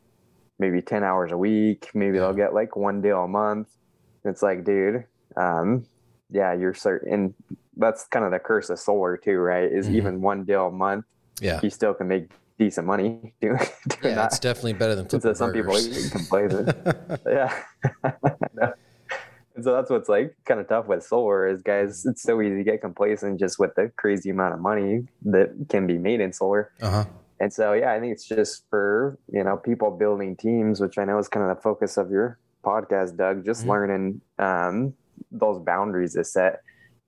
maybe 0.65 0.81
10 0.81 1.05
hours 1.05 1.31
a 1.31 1.37
week. 1.37 1.91
Maybe 1.95 2.19
they'll 2.19 2.33
get 2.33 2.55
like 2.55 2.77
one 2.77 3.03
deal 3.03 3.25
a 3.25 3.29
month. 3.29 3.69
It's 4.25 4.43
like, 4.43 4.65
dude, 4.65 5.05
um, 5.37 5.85
yeah, 6.31 6.55
you're 6.55 6.75
certain. 6.75 7.35
That's 7.77 8.07
kind 8.07 8.25
of 8.25 8.31
the 8.31 8.39
curse 8.39 8.71
of 8.71 8.79
solar 8.79 9.17
too, 9.17 9.37
right? 9.37 9.71
Is 9.71 9.87
mm-hmm. 9.87 9.97
even 9.97 10.21
one 10.23 10.45
deal 10.45 10.69
a 10.69 10.73
month. 10.73 11.05
Yeah. 11.41 11.61
You 11.63 11.69
still 11.69 11.93
can 11.93 12.09
make 12.09 12.31
decent 12.59 12.87
money 12.87 13.35
doing, 13.41 13.59
doing 13.59 14.01
yeah, 14.03 14.15
that. 14.15 14.27
It's 14.27 14.39
definitely 14.39 14.75
better 14.75 14.95
than 14.95 15.09
so 15.21 15.33
some 15.35 15.53
people 15.53 15.77
complain. 16.11 16.73
yeah. 17.27 17.61
And 19.55 19.63
so 19.63 19.73
that's 19.73 19.91
what's 19.91 20.09
like 20.09 20.35
kind 20.47 20.61
of 20.61 20.69
tough 20.69 20.87
with 20.87 21.05
solar 21.05 21.47
is 21.47 21.63
guys, 21.63 22.07
it's 22.07 22.23
so 22.23 22.41
easy 22.41 22.57
to 22.57 22.65
get 22.65 22.81
complacent 22.81 23.39
just 23.39 23.59
with 23.59 23.75
the 23.77 23.93
crazy 23.97 24.31
amount 24.31 24.55
of 24.55 24.61
money 24.61 25.07
that 25.27 25.67
can 25.69 25.87
be 25.87 25.99
made 25.99 26.21
in 26.21 26.33
solar. 26.33 26.73
Uh-huh. 26.81 27.05
And 27.41 27.53
so, 27.53 27.73
yeah, 27.73 27.93
I 27.93 28.01
think 28.01 28.13
it's 28.13 28.27
just 28.27 28.65
for, 28.71 29.19
you 29.33 29.43
know, 29.43 29.57
people 29.57 29.91
building 29.91 30.37
teams, 30.37 30.81
which 30.81 30.99
I 30.99 31.05
know 31.05 31.19
is 31.19 31.29
kind 31.29 31.49
of 31.49 31.57
the 31.57 31.63
focus 31.63 31.97
of 31.97 32.11
your 32.11 32.39
podcast, 32.65 33.17
Doug, 33.17 33.45
just 33.45 33.63
mm-hmm. 33.63 33.71
learning 33.71 34.21
um, 34.39 34.95
those 35.31 35.59
boundaries 35.59 36.15
to 36.15 36.25
set. 36.25 36.61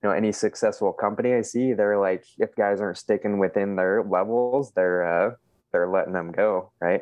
You 0.03 0.09
know, 0.09 0.15
any 0.15 0.31
successful 0.31 0.93
company 0.93 1.33
I 1.33 1.41
see, 1.41 1.73
they're 1.73 1.99
like, 1.99 2.23
if 2.37 2.55
guys 2.55 2.81
aren't 2.81 2.97
sticking 2.97 3.39
within 3.39 3.75
their 3.75 4.03
levels, 4.03 4.71
they're, 4.75 5.03
uh, 5.03 5.35
they're 5.71 5.89
letting 5.89 6.13
them 6.13 6.31
go. 6.31 6.71
Right. 6.79 7.01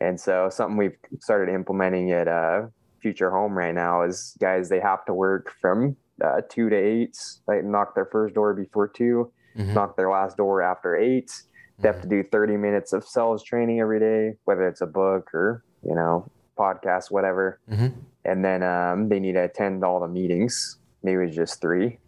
And 0.00 0.18
so 0.18 0.48
something 0.50 0.76
we've 0.76 0.96
started 1.20 1.52
implementing 1.52 2.12
at 2.12 2.28
uh, 2.28 2.66
Future 3.00 3.30
Home 3.30 3.56
right 3.56 3.74
now 3.74 4.02
is 4.02 4.36
guys, 4.40 4.68
they 4.68 4.80
have 4.80 5.04
to 5.06 5.14
work 5.14 5.52
from 5.60 5.96
uh, 6.24 6.40
two 6.48 6.70
to 6.70 6.76
eight, 6.76 7.18
like 7.46 7.64
knock 7.64 7.94
their 7.94 8.06
first 8.06 8.34
door 8.34 8.54
before 8.54 8.88
2 8.88 9.30
mm-hmm. 9.56 9.74
knock 9.74 9.96
their 9.96 10.10
last 10.10 10.36
door 10.36 10.62
after 10.62 10.96
eight 10.96 11.30
they 11.78 11.88
have 11.88 12.00
to 12.02 12.08
do 12.08 12.22
30 12.22 12.56
minutes 12.56 12.92
of 12.92 13.04
sales 13.04 13.42
training 13.42 13.80
every 13.80 13.98
day, 13.98 14.36
whether 14.44 14.68
it's 14.68 14.80
a 14.80 14.86
book 14.86 15.34
or, 15.34 15.64
you 15.82 15.94
know, 15.94 16.30
podcast, 16.56 17.10
whatever. 17.10 17.58
Mm-hmm. 17.70 17.98
And 18.24 18.44
then 18.44 18.62
um, 18.62 19.08
they 19.08 19.20
need 19.20 19.32
to 19.32 19.44
attend 19.44 19.84
all 19.84 20.00
the 20.00 20.08
meetings. 20.08 20.78
Maybe 21.02 21.24
it's 21.24 21.36
just 21.36 21.60
three. 21.60 21.98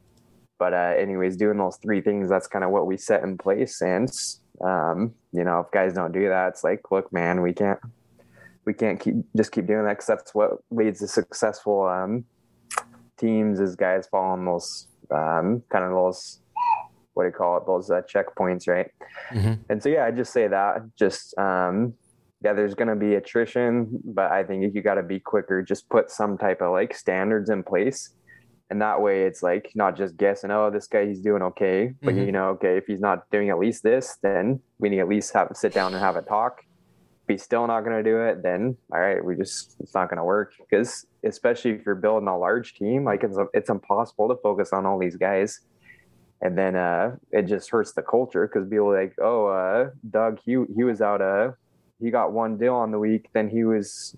But 0.58 0.72
uh, 0.72 0.94
anyways, 0.96 1.36
doing 1.36 1.58
those 1.58 1.76
three 1.76 2.00
things, 2.00 2.28
that's 2.28 2.46
kind 2.46 2.64
of 2.64 2.70
what 2.70 2.86
we 2.86 2.96
set 2.96 3.22
in 3.22 3.36
place. 3.36 3.82
And, 3.82 4.10
um, 4.64 5.14
you 5.32 5.44
know, 5.44 5.60
if 5.60 5.70
guys 5.70 5.92
don't 5.92 6.12
do 6.12 6.28
that, 6.28 6.48
it's 6.48 6.64
like, 6.64 6.90
look, 6.90 7.12
man, 7.12 7.42
we 7.42 7.52
can't, 7.52 7.78
we 8.64 8.72
can't 8.72 8.98
keep 8.98 9.16
just 9.36 9.52
keep 9.52 9.66
doing 9.66 9.84
that 9.84 9.92
because 9.92 10.06
that's 10.06 10.34
what 10.34 10.52
leads 10.70 11.00
to 11.00 11.08
successful 11.08 11.86
um, 11.86 12.24
teams 13.16 13.60
is 13.60 13.76
guys 13.76 14.08
following 14.10 14.44
those 14.44 14.88
um, 15.10 15.62
kind 15.68 15.84
of 15.84 15.90
those 15.90 16.40
what 17.16 17.24
do 17.24 17.28
you 17.28 17.32
call 17.32 17.56
it? 17.56 17.66
Those 17.66 17.90
uh, 17.90 18.02
checkpoints 18.02 18.68
right? 18.68 18.90
Mm-hmm. 19.32 19.54
and 19.70 19.82
so 19.82 19.88
yeah 19.88 20.04
i 20.04 20.10
just 20.10 20.32
say 20.32 20.46
that 20.46 20.82
just 20.96 21.36
um 21.38 21.94
yeah 22.42 22.52
there's 22.52 22.74
going 22.74 22.88
to 22.88 22.96
be 22.96 23.14
attrition 23.14 23.88
but 24.04 24.30
i 24.30 24.44
think 24.44 24.74
you 24.74 24.82
got 24.82 24.94
to 24.94 25.02
be 25.02 25.18
quicker. 25.18 25.62
Just 25.62 25.88
put 25.88 26.10
some 26.10 26.38
type 26.38 26.60
of 26.60 26.72
like 26.72 26.94
standards 26.94 27.50
in 27.50 27.62
place. 27.62 28.10
And 28.68 28.82
that 28.82 29.00
way 29.00 29.22
it's 29.22 29.42
like 29.44 29.70
not 29.74 29.96
just 29.96 30.16
guessing 30.16 30.50
oh 30.50 30.70
this 30.70 30.86
guy 30.86 31.06
he's 31.06 31.20
doing 31.20 31.42
okay. 31.42 31.92
But 32.02 32.14
mm-hmm. 32.14 32.26
you 32.26 32.32
know 32.32 32.48
okay 32.50 32.76
if 32.76 32.86
he's 32.86 33.00
not 33.00 33.30
doing 33.30 33.50
at 33.50 33.58
least 33.58 33.82
this 33.82 34.18
then 34.22 34.60
we 34.78 34.88
need 34.88 35.00
at 35.00 35.08
least 35.08 35.32
have 35.34 35.50
sit 35.54 35.72
down 35.72 35.94
and 35.94 36.02
have 36.02 36.16
a 36.16 36.22
talk. 36.22 36.62
If 37.22 37.32
he's 37.34 37.42
still 37.42 37.66
not 37.66 37.80
going 37.80 37.96
to 37.96 38.08
do 38.08 38.20
it 38.22 38.42
then 38.42 38.76
all 38.92 39.00
right 39.00 39.24
we 39.24 39.34
just 39.36 39.76
it's 39.80 39.94
not 39.94 40.08
going 40.08 40.18
to 40.18 40.24
work. 40.24 40.52
Because 40.58 41.06
especially 41.24 41.72
if 41.72 41.86
you're 41.86 41.94
building 41.94 42.28
a 42.28 42.38
large 42.38 42.74
team 42.74 43.04
like 43.04 43.22
it's, 43.24 43.38
it's 43.54 43.70
impossible 43.70 44.28
to 44.28 44.36
focus 44.42 44.72
on 44.72 44.84
all 44.86 44.98
these 44.98 45.16
guys 45.16 45.60
and 46.42 46.56
then 46.56 46.76
uh, 46.76 47.16
it 47.30 47.42
just 47.42 47.70
hurts 47.70 47.92
the 47.92 48.02
culture 48.02 48.46
because 48.46 48.68
people 48.68 48.92
like, 48.92 49.14
oh, 49.20 49.46
uh, 49.46 49.90
Doug, 50.08 50.38
he 50.44 50.56
he 50.74 50.84
was 50.84 51.00
out, 51.00 51.20
uh, 51.22 51.52
he 52.00 52.10
got 52.10 52.32
one 52.32 52.58
deal 52.58 52.74
on 52.74 52.90
the 52.90 52.98
week, 52.98 53.28
then 53.32 53.48
he 53.48 53.64
was, 53.64 54.16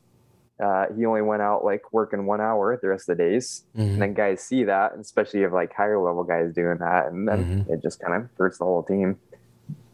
uh, 0.62 0.86
he 0.96 1.06
only 1.06 1.22
went 1.22 1.42
out 1.42 1.64
like 1.64 1.92
working 1.92 2.26
one 2.26 2.40
hour 2.40 2.78
the 2.80 2.88
rest 2.88 3.08
of 3.08 3.16
the 3.16 3.22
days, 3.22 3.64
mm-hmm. 3.76 3.92
and 3.92 4.02
then 4.02 4.14
guys 4.14 4.40
see 4.40 4.64
that, 4.64 4.92
especially 5.00 5.42
if 5.42 5.52
like 5.52 5.72
higher 5.72 6.00
level 6.00 6.24
guys 6.24 6.52
doing 6.52 6.78
that, 6.78 7.06
and 7.06 7.28
then 7.28 7.44
mm-hmm. 7.44 7.72
it 7.72 7.82
just 7.82 8.00
kind 8.00 8.14
of 8.14 8.28
hurts 8.36 8.58
the 8.58 8.64
whole 8.64 8.82
team. 8.82 9.18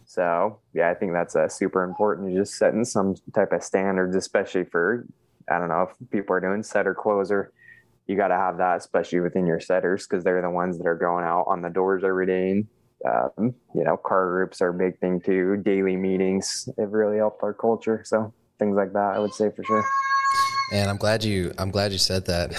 So 0.07 0.59
yeah, 0.73 0.91
I 0.91 0.95
think 0.95 1.13
that's 1.13 1.37
uh, 1.37 1.49
super 1.49 1.83
important. 1.83 2.33
You're 2.33 2.43
just 2.43 2.57
setting 2.57 2.85
some 2.85 3.17
type 3.35 3.53
of 3.53 3.63
standards, 3.63 4.17
especially 4.17 4.65
for 4.65 5.07
I 5.51 5.59
don't 5.59 5.69
know 5.69 5.91
if 5.91 6.11
people 6.11 6.37
are 6.37 6.41
doing 6.41 6.63
setter 6.63 6.95
closer 6.95 7.53
you 8.07 8.17
got 8.17 8.29
to 8.29 8.35
have 8.35 8.59
that, 8.59 8.77
especially 8.79 9.21
within 9.21 9.47
your 9.47 9.61
setters, 9.61 10.07
because 10.07 10.25
they're 10.25 10.43
the 10.43 10.51
ones 10.51 10.79
that 10.79 10.87
are 10.87 10.97
going 10.97 11.25
out 11.25 11.47
on 11.49 11.63
the 11.63 11.71
doors 11.71 12.05
every 12.05 12.27
day. 12.27 12.65
Um, 13.07 13.55
you 13.75 13.85
know, 13.85 13.97
car 13.97 14.31
groups 14.31 14.61
are 14.63 14.69
a 14.69 14.75
big 14.75 14.99
thing 14.99 15.21
too. 15.21 15.57
Daily 15.59 15.97
meetings 15.97 16.69
have 16.79 16.93
really 16.93 17.19
helped 17.19 17.43
our 17.43 17.53
culture. 17.53 18.03
So 18.05 18.33
things 18.59 18.77
like 18.77 18.93
that, 18.93 19.15
I 19.15 19.19
would 19.19 19.35
say 19.35 19.51
for 19.55 19.63
sure. 19.65 19.85
And 20.73 20.89
I'm 20.89 20.97
glad 20.97 21.23
you 21.23 21.53
I'm 21.59 21.71
glad 21.71 21.93
you 21.93 21.99
said 21.99 22.25
that, 22.27 22.51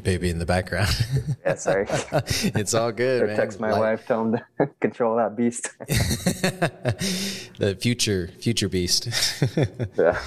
baby 0.04 0.30
in 0.30 0.38
the 0.38 0.46
background. 0.46 0.88
yeah, 1.44 1.56
sorry. 1.56 1.86
it's 2.22 2.74
all 2.74 2.92
good. 2.92 3.26
man. 3.26 3.36
Text 3.36 3.58
my 3.58 3.72
like, 3.72 3.80
wife, 3.80 4.06
tell 4.06 4.22
him 4.22 4.38
to 4.58 4.66
control 4.80 5.16
that 5.16 5.36
beast. 5.36 5.68
the 7.58 7.76
future 7.80 8.30
future 8.38 8.68
beast. 8.68 9.08
yeah. 9.98 10.20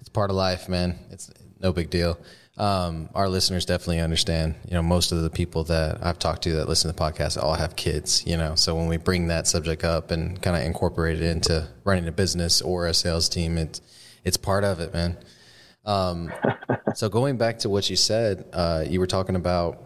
It's 0.00 0.10
part 0.10 0.30
of 0.30 0.36
life, 0.36 0.68
man. 0.68 0.98
It's 1.10 1.30
no 1.60 1.72
big 1.72 1.88
deal. 1.90 2.18
Um, 2.58 3.08
our 3.14 3.28
listeners 3.28 3.64
definitely 3.64 4.00
understand. 4.00 4.56
You 4.66 4.74
know, 4.74 4.82
most 4.82 5.12
of 5.12 5.22
the 5.22 5.30
people 5.30 5.64
that 5.64 6.04
I've 6.04 6.18
talked 6.18 6.42
to 6.42 6.54
that 6.54 6.68
listen 6.68 6.90
to 6.90 6.96
the 6.96 7.00
podcast 7.02 7.40
all 7.40 7.54
have 7.54 7.76
kids. 7.76 8.24
You 8.26 8.36
know, 8.36 8.56
so 8.56 8.74
when 8.74 8.88
we 8.88 8.96
bring 8.96 9.28
that 9.28 9.46
subject 9.46 9.84
up 9.84 10.10
and 10.10 10.40
kind 10.42 10.56
of 10.56 10.62
incorporate 10.64 11.22
it 11.22 11.22
into 11.22 11.68
running 11.84 12.08
a 12.08 12.12
business 12.12 12.60
or 12.60 12.86
a 12.86 12.94
sales 12.94 13.28
team, 13.28 13.58
it's 13.58 13.80
it's 14.24 14.36
part 14.36 14.64
of 14.64 14.80
it, 14.80 14.92
man. 14.92 15.16
Um, 15.84 16.32
so 16.94 17.08
going 17.08 17.36
back 17.36 17.60
to 17.60 17.68
what 17.68 17.88
you 17.88 17.96
said, 17.96 18.44
uh, 18.52 18.84
you 18.86 18.98
were 18.98 19.06
talking 19.06 19.36
about 19.36 19.80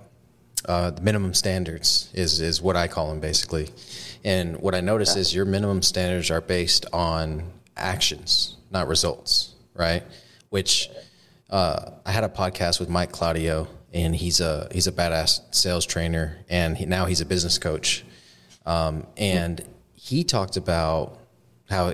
uh, 0.64 0.92
the 0.92 1.02
minimum 1.02 1.34
standards 1.34 2.10
is 2.14 2.40
is 2.40 2.62
what 2.62 2.74
I 2.74 2.88
call 2.88 3.10
them 3.10 3.20
basically, 3.20 3.68
and 4.24 4.56
what 4.60 4.74
I 4.74 4.80
notice 4.80 5.14
is 5.14 5.34
your 5.34 5.44
minimum 5.44 5.82
standards 5.82 6.30
are 6.30 6.40
based 6.40 6.86
on 6.90 7.52
actions, 7.76 8.56
not 8.70 8.88
results, 8.88 9.54
right? 9.74 10.04
Which 10.48 10.88
uh, 11.52 11.90
I 12.06 12.10
had 12.10 12.24
a 12.24 12.28
podcast 12.30 12.80
with 12.80 12.88
Mike 12.88 13.12
Claudio, 13.12 13.68
and 13.92 14.16
he's 14.16 14.40
a 14.40 14.68
he's 14.72 14.86
a 14.86 14.92
badass 14.92 15.54
sales 15.54 15.84
trainer, 15.84 16.38
and 16.48 16.76
he, 16.76 16.86
now 16.86 17.04
he's 17.04 17.20
a 17.20 17.26
business 17.26 17.58
coach, 17.58 18.04
um, 18.64 19.06
and 19.18 19.62
he 19.94 20.24
talked 20.24 20.56
about 20.56 21.18
how 21.68 21.92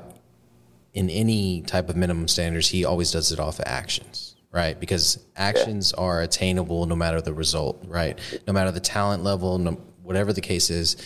in 0.95 1.11
any 1.11 1.63
type 1.63 1.89
of 1.89 1.97
minimum 1.97 2.29
standards, 2.29 2.69
he 2.69 2.85
always 2.85 3.11
does 3.11 3.33
it 3.33 3.41
off 3.41 3.59
of 3.59 3.65
actions, 3.67 4.37
right? 4.53 4.79
Because 4.79 5.25
actions 5.37 5.93
yeah. 5.97 6.05
are 6.05 6.23
attainable 6.23 6.87
no 6.87 6.97
matter 6.97 7.21
the 7.21 7.35
result, 7.35 7.85
right? 7.87 8.19
No 8.47 8.53
matter 8.53 8.71
the 8.71 8.81
talent 8.81 9.25
level, 9.25 9.59
no, 9.59 9.73
whatever 10.03 10.33
the 10.33 10.41
case 10.41 10.71
is, 10.71 10.97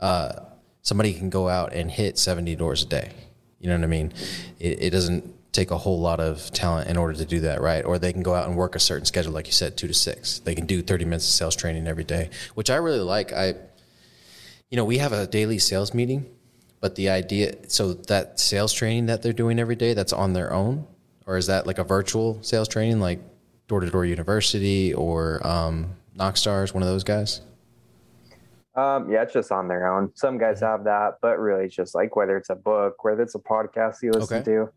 uh, 0.00 0.40
somebody 0.80 1.12
can 1.12 1.30
go 1.30 1.48
out 1.48 1.72
and 1.72 1.90
hit 1.90 2.18
70 2.18 2.56
doors 2.56 2.82
a 2.82 2.86
day. 2.86 3.12
You 3.60 3.68
know 3.68 3.76
what 3.76 3.84
I 3.84 3.88
mean? 3.88 4.12
It, 4.58 4.82
it 4.82 4.90
doesn't 4.90 5.32
take 5.52 5.70
a 5.70 5.78
whole 5.78 6.00
lot 6.00 6.18
of 6.18 6.50
talent 6.52 6.88
in 6.88 6.96
order 6.96 7.14
to 7.14 7.24
do 7.24 7.40
that, 7.40 7.60
right? 7.60 7.84
Or 7.84 7.98
they 7.98 8.12
can 8.12 8.22
go 8.22 8.34
out 8.34 8.48
and 8.48 8.56
work 8.56 8.74
a 8.74 8.80
certain 8.80 9.04
schedule, 9.04 9.32
like 9.32 9.46
you 9.46 9.52
said, 9.52 9.76
two 9.76 9.86
to 9.86 9.94
six. 9.94 10.38
They 10.38 10.54
can 10.54 10.66
do 10.66 10.82
30 10.82 11.04
minutes 11.04 11.26
of 11.26 11.32
sales 11.32 11.56
training 11.56 11.86
every 11.86 12.04
day, 12.04 12.30
which 12.54 12.70
I 12.70 12.76
really 12.76 13.00
like. 13.00 13.32
I, 13.32 13.54
you 14.70 14.76
know, 14.76 14.84
we 14.84 14.98
have 14.98 15.12
a 15.12 15.26
daily 15.26 15.58
sales 15.58 15.92
meeting 15.92 16.26
but 16.82 16.96
the 16.96 17.10
idea, 17.10 17.54
so 17.68 17.94
that 17.94 18.40
sales 18.40 18.72
training 18.72 19.06
that 19.06 19.22
they're 19.22 19.32
doing 19.32 19.60
every 19.60 19.76
day, 19.76 19.94
that's 19.94 20.12
on 20.12 20.32
their 20.32 20.52
own, 20.52 20.84
or 21.26 21.36
is 21.36 21.46
that 21.46 21.64
like 21.64 21.78
a 21.78 21.84
virtual 21.84 22.42
sales 22.42 22.66
training, 22.66 22.98
like 22.98 23.20
Door 23.68 23.80
to 23.80 23.90
Door 23.90 24.06
University 24.06 24.92
or 24.92 25.46
um, 25.46 25.94
Knockstars, 26.18 26.74
one 26.74 26.82
of 26.82 26.88
those 26.88 27.04
guys? 27.04 27.40
Um, 28.74 29.08
yeah, 29.08 29.22
it's 29.22 29.32
just 29.32 29.52
on 29.52 29.68
their 29.68 29.86
own. 29.86 30.10
Some 30.16 30.38
guys 30.38 30.56
mm-hmm. 30.56 30.66
have 30.66 30.84
that, 30.84 31.18
but 31.22 31.38
really, 31.38 31.66
it's 31.66 31.76
just 31.76 31.94
like 31.94 32.16
whether 32.16 32.36
it's 32.36 32.50
a 32.50 32.56
book, 32.56 33.04
whether 33.04 33.22
it's 33.22 33.36
a 33.36 33.38
podcast 33.38 34.02
you 34.02 34.10
listen 34.10 34.38
okay. 34.38 34.44
to, 34.46 34.68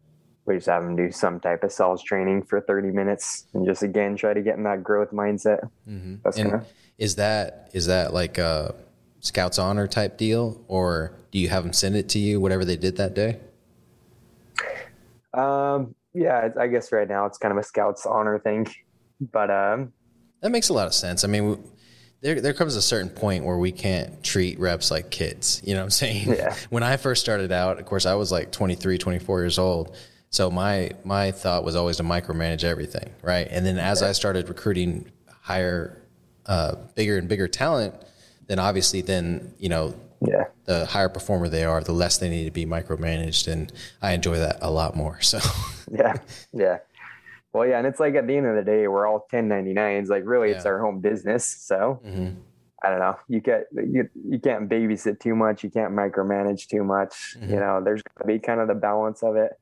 we 0.45 0.55
just 0.55 0.67
have 0.67 0.83
them 0.83 0.95
do 0.95 1.11
some 1.11 1.39
type 1.39 1.63
of 1.63 1.71
sales 1.71 2.03
training 2.03 2.43
for 2.43 2.61
30 2.61 2.91
minutes 2.91 3.47
and 3.53 3.65
just 3.65 3.83
again 3.83 4.15
try 4.15 4.33
to 4.33 4.41
get 4.41 4.57
in 4.57 4.63
that 4.63 4.83
growth 4.83 5.11
mindset. 5.11 5.69
Mm-hmm. 5.89 6.15
That's 6.23 6.37
and 6.37 6.51
kinda... 6.51 6.65
is 6.97 7.15
that 7.15 7.69
is 7.73 7.87
that 7.87 8.13
like 8.13 8.37
a 8.37 8.75
Scouts 9.25 9.57
Honor 9.57 9.87
type 9.87 10.17
deal, 10.17 10.63
or 10.67 11.15
do 11.31 11.39
you 11.39 11.49
have 11.49 11.63
them 11.63 11.73
send 11.73 11.95
it 11.95 12.09
to 12.09 12.19
you, 12.19 12.39
whatever 12.39 12.63
they 12.63 12.77
did 12.77 12.97
that 12.97 13.15
day? 13.15 13.39
Um, 15.33 15.95
yeah, 16.13 16.49
I 16.59 16.67
guess 16.67 16.91
right 16.91 17.07
now 17.07 17.25
it's 17.25 17.39
kind 17.39 17.51
of 17.51 17.57
a 17.57 17.63
Scouts 17.63 18.05
Honor 18.05 18.37
thing, 18.37 18.67
but 19.31 19.49
um, 19.49 19.93
that 20.41 20.51
makes 20.51 20.69
a 20.69 20.73
lot 20.73 20.85
of 20.85 20.93
sense. 20.93 21.23
I 21.23 21.27
mean, 21.27 21.57
there 22.21 22.39
there 22.39 22.53
comes 22.53 22.75
a 22.75 22.81
certain 22.83 23.09
point 23.09 23.45
where 23.45 23.57
we 23.57 23.71
can't 23.71 24.23
treat 24.23 24.59
reps 24.59 24.91
like 24.91 25.09
kids. 25.09 25.59
You 25.65 25.73
know 25.73 25.79
what 25.79 25.85
I'm 25.85 25.89
saying? 25.91 26.29
Yeah. 26.29 26.55
when 26.69 26.83
I 26.83 26.97
first 26.97 27.21
started 27.21 27.51
out, 27.51 27.79
of 27.79 27.85
course, 27.85 28.05
I 28.05 28.13
was 28.13 28.31
like 28.31 28.51
23, 28.51 28.99
24 28.99 29.41
years 29.41 29.57
old. 29.57 29.95
So 30.29 30.51
my 30.51 30.91
my 31.03 31.31
thought 31.31 31.63
was 31.63 31.75
always 31.75 31.97
to 31.97 32.03
micromanage 32.03 32.63
everything, 32.63 33.13
right? 33.21 33.47
And 33.49 33.65
then 33.65 33.77
as. 33.77 34.03
I 34.03 34.11
started 34.11 34.49
recruiting 34.49 35.11
higher, 35.41 36.01
uh, 36.45 36.75
bigger 36.95 37.17
and 37.17 37.27
bigger 37.27 37.47
talent, 37.47 37.95
then 38.47 38.59
obviously 38.59 39.01
then 39.01 39.53
you 39.57 39.69
know 39.69 39.95
yeah. 40.21 40.45
the 40.65 40.85
higher 40.85 41.09
performer 41.09 41.49
they 41.49 41.63
are, 41.63 41.81
the 41.81 41.93
less 41.93 42.17
they 42.17 42.29
need 42.29 42.45
to 42.45 42.51
be 42.51 42.65
micromanaged, 42.65 43.51
and 43.51 43.71
I 44.01 44.13
enjoy 44.13 44.37
that 44.37 44.57
a 44.61 44.71
lot 44.71 44.95
more. 44.95 45.21
So 45.21 45.39
yeah, 45.91 46.15
yeah. 46.53 46.77
Well, 47.53 47.65
yeah, 47.65 47.77
and 47.77 47.87
it's 47.87 48.01
like 48.01 48.15
at 48.15 48.27
the 48.27 48.35
end 48.35 48.47
of 48.47 48.55
the 48.55 48.63
day, 48.63 48.87
we're 48.87 49.07
all 49.07 49.27
1099s. 49.31 50.09
Like 50.09 50.23
really, 50.25 50.49
yeah. 50.49 50.57
it's 50.57 50.65
our 50.65 50.79
home 50.79 50.99
business. 50.99 51.45
So 51.45 52.01
mm-hmm. 52.05 52.37
I 52.83 52.89
don't 52.89 52.99
know. 52.99 53.15
You 53.27 53.39
get 53.39 53.67
you 53.73 54.09
you 54.27 54.39
can't 54.39 54.69
babysit 54.69 55.19
too 55.19 55.35
much. 55.35 55.63
You 55.63 55.69
can't 55.69 55.93
micromanage 55.93 56.67
too 56.67 56.83
much. 56.83 57.35
Mm-hmm. 57.37 57.53
You 57.53 57.59
know, 57.59 57.81
there's 57.83 58.01
to 58.19 58.25
be 58.25 58.39
kind 58.39 58.59
of 58.59 58.67
the 58.67 58.75
balance 58.75 59.23
of 59.23 59.35
it. 59.35 59.53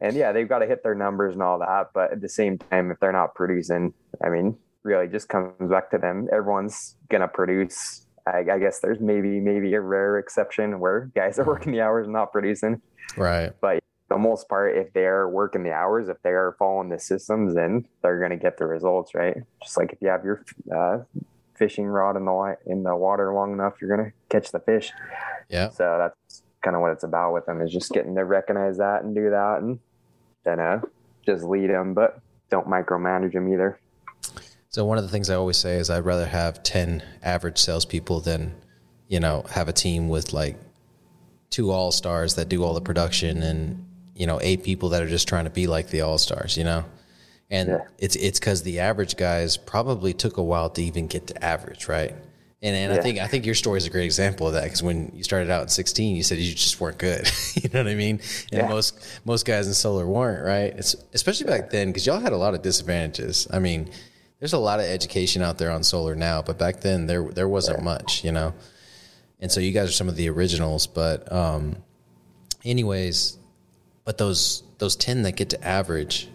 And 0.00 0.14
yeah, 0.16 0.32
they've 0.32 0.48
got 0.48 0.60
to 0.60 0.66
hit 0.66 0.82
their 0.82 0.94
numbers 0.94 1.34
and 1.34 1.42
all 1.42 1.58
that. 1.58 1.90
But 1.92 2.12
at 2.12 2.20
the 2.20 2.28
same 2.28 2.58
time, 2.58 2.90
if 2.90 3.00
they're 3.00 3.12
not 3.12 3.34
producing, 3.34 3.94
I 4.24 4.28
mean, 4.28 4.56
really 4.84 5.08
just 5.08 5.28
comes 5.28 5.70
back 5.70 5.90
to 5.90 5.98
them. 5.98 6.28
Everyone's 6.32 6.96
gonna 7.08 7.28
produce 7.28 8.06
I, 8.28 8.44
I, 8.52 8.58
guess 8.58 8.80
there's 8.80 9.00
maybe 9.00 9.40
maybe 9.40 9.74
a 9.74 9.80
rare 9.80 10.18
exception 10.18 10.80
where 10.80 11.10
guys 11.14 11.38
are 11.38 11.44
working 11.46 11.72
the 11.72 11.80
hours 11.80 12.06
and 12.06 12.12
not 12.12 12.32
producing. 12.32 12.80
Right. 13.16 13.52
But 13.60 13.82
the 14.08 14.18
most 14.18 14.48
part, 14.48 14.76
if 14.76 14.92
they're 14.92 15.28
working 15.28 15.64
the 15.64 15.72
hours, 15.72 16.08
if 16.08 16.16
they 16.22 16.30
are 16.30 16.56
following 16.58 16.88
the 16.88 16.98
systems, 16.98 17.54
then 17.54 17.86
they're 18.02 18.18
going 18.18 18.30
to 18.30 18.36
get 18.36 18.58
the 18.58 18.66
results, 18.66 19.14
right? 19.14 19.36
Just 19.62 19.76
like 19.76 19.92
if 19.92 19.98
you 20.00 20.08
have 20.08 20.24
your 20.24 20.44
uh, 20.74 20.98
fishing 21.54 21.86
rod 21.86 22.16
in 22.16 22.24
the 22.24 22.56
in 22.66 22.82
the 22.82 22.96
water 22.96 23.32
long 23.34 23.52
enough, 23.52 23.74
you're 23.80 23.94
going 23.94 24.10
to 24.10 24.16
catch 24.30 24.50
the 24.50 24.60
fish. 24.60 24.92
Yeah. 25.48 25.70
So 25.70 25.96
that's 25.98 26.42
kind 26.62 26.74
of 26.74 26.82
what 26.82 26.92
it's 26.92 27.04
about 27.04 27.32
with 27.34 27.46
them 27.46 27.60
is 27.60 27.72
just 27.72 27.92
getting 27.92 28.14
to 28.14 28.24
recognize 28.24 28.78
that 28.78 29.04
and 29.04 29.14
do 29.14 29.30
that, 29.30 29.58
and 29.60 29.78
then 30.48 30.60
uh, 30.60 30.80
just 31.24 31.44
lead 31.44 31.70
them, 31.70 31.94
but 31.94 32.20
don't 32.50 32.66
micromanage 32.66 33.32
them 33.32 33.52
either. 33.52 33.78
So 34.70 34.84
one 34.84 34.98
of 34.98 35.04
the 35.04 35.10
things 35.10 35.30
I 35.30 35.34
always 35.34 35.56
say 35.56 35.76
is 35.76 35.90
I'd 35.90 36.04
rather 36.04 36.26
have 36.26 36.62
ten 36.62 37.02
average 37.22 37.58
salespeople 37.58 38.20
than, 38.20 38.54
you 39.08 39.20
know, 39.20 39.44
have 39.50 39.68
a 39.68 39.72
team 39.72 40.08
with 40.08 40.32
like 40.32 40.56
two 41.50 41.70
all 41.70 41.90
stars 41.90 42.34
that 42.34 42.48
do 42.48 42.62
all 42.62 42.74
the 42.74 42.80
production 42.80 43.42
and 43.42 43.86
you 44.14 44.26
know 44.26 44.38
eight 44.42 44.62
people 44.62 44.90
that 44.90 45.02
are 45.02 45.08
just 45.08 45.26
trying 45.26 45.44
to 45.44 45.50
be 45.50 45.66
like 45.66 45.88
the 45.88 46.02
all 46.02 46.18
stars. 46.18 46.56
You 46.56 46.64
know, 46.64 46.84
and 47.50 47.68
yeah. 47.68 47.84
it's 47.98 48.16
it's 48.16 48.38
because 48.38 48.62
the 48.62 48.80
average 48.80 49.16
guys 49.16 49.56
probably 49.56 50.12
took 50.12 50.36
a 50.36 50.42
while 50.42 50.70
to 50.70 50.82
even 50.82 51.06
get 51.06 51.26
to 51.28 51.44
average, 51.44 51.88
right? 51.88 52.14
And 52.60 52.74
and 52.74 52.92
yeah. 52.92 52.98
I 52.98 53.02
think 53.02 53.18
I 53.18 53.26
think 53.28 53.46
your 53.46 53.54
story 53.54 53.78
is 53.78 53.86
a 53.86 53.90
great 53.90 54.04
example 54.04 54.48
of 54.48 54.54
that 54.54 54.64
because 54.64 54.82
when 54.82 55.12
you 55.14 55.22
started 55.22 55.48
out 55.48 55.62
at 55.62 55.70
16, 55.70 56.16
you 56.16 56.24
said 56.24 56.38
you 56.38 56.54
just 56.54 56.80
weren't 56.80 56.98
good. 56.98 57.30
you 57.54 57.68
know 57.72 57.84
what 57.84 57.90
I 57.90 57.94
mean? 57.94 58.20
And 58.50 58.62
yeah. 58.62 58.68
most 58.68 58.98
most 59.24 59.46
guys 59.46 59.68
in 59.68 59.74
solar 59.74 60.06
weren't, 60.06 60.44
right? 60.44 60.76
It's 60.76 60.96
especially 61.12 61.46
back 61.46 61.70
then 61.70 61.88
because 61.88 62.04
y'all 62.04 62.18
had 62.18 62.32
a 62.32 62.36
lot 62.36 62.54
of 62.54 62.62
disadvantages. 62.62 63.46
I 63.52 63.60
mean, 63.60 63.90
there's 64.40 64.54
a 64.54 64.58
lot 64.58 64.80
of 64.80 64.86
education 64.86 65.40
out 65.40 65.58
there 65.58 65.70
on 65.70 65.84
solar 65.84 66.16
now, 66.16 66.42
but 66.42 66.58
back 66.58 66.80
then 66.80 67.06
there 67.06 67.22
there 67.30 67.48
wasn't 67.48 67.82
much, 67.84 68.24
you 68.24 68.32
know. 68.32 68.54
And 69.40 69.52
so 69.52 69.60
you 69.60 69.70
guys 69.70 69.90
are 69.90 69.92
some 69.92 70.08
of 70.08 70.16
the 70.16 70.28
originals, 70.28 70.88
but 70.88 71.30
um, 71.32 71.76
anyways, 72.64 73.38
but 74.04 74.18
those 74.18 74.64
those 74.78 74.96
ten 74.96 75.22
that 75.22 75.36
get 75.36 75.50
to 75.50 75.64
average, 75.64 76.28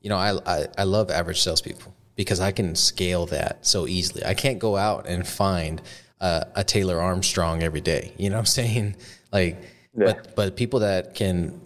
you 0.00 0.10
know, 0.10 0.16
I 0.16 0.38
I, 0.46 0.66
I 0.78 0.84
love 0.84 1.10
average 1.10 1.40
salespeople 1.40 1.95
because 2.16 2.40
I 2.40 2.50
can 2.50 2.74
scale 2.74 3.26
that 3.26 3.64
so 3.66 3.86
easily. 3.86 4.24
I 4.24 4.34
can't 4.34 4.58
go 4.58 4.76
out 4.76 5.06
and 5.06 5.26
find 5.26 5.80
a, 6.20 6.46
a 6.56 6.64
Taylor 6.64 7.00
Armstrong 7.00 7.62
every 7.62 7.80
day. 7.80 8.12
You 8.16 8.30
know 8.30 8.36
what 8.36 8.40
I'm 8.40 8.46
saying? 8.46 8.96
Like, 9.32 9.60
yeah. 9.94 10.14
but 10.14 10.36
but 10.36 10.56
people 10.56 10.80
that 10.80 11.14
can, 11.14 11.60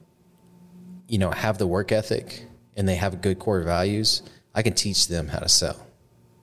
you 1.07 1.19
know, 1.19 1.31
have 1.31 1.59
the 1.59 1.67
work 1.67 1.93
ethic 1.93 2.43
and 2.75 2.89
they 2.89 2.97
have 2.97 3.21
good 3.21 3.39
core 3.39 3.63
values 3.63 4.23
I 4.55 4.63
can 4.63 4.75
teach 4.75 5.09
them 5.09 5.29
how 5.29 5.39
to 5.39 5.49
sell. 5.49 5.87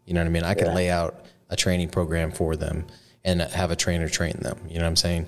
You 0.05 0.13
know 0.13 0.21
what 0.21 0.27
I 0.27 0.31
mean? 0.31 0.43
I 0.43 0.53
can 0.53 0.67
yeah. 0.67 0.73
lay 0.73 0.89
out 0.89 1.25
a 1.49 1.55
training 1.55 1.89
program 1.89 2.31
for 2.31 2.55
them 2.55 2.85
and 3.23 3.41
have 3.41 3.71
a 3.71 3.75
trainer 3.75 4.07
train 4.07 4.37
them. 4.39 4.59
You 4.67 4.75
know 4.75 4.85
what 4.85 4.89
I'm 4.89 4.95
saying? 4.95 5.27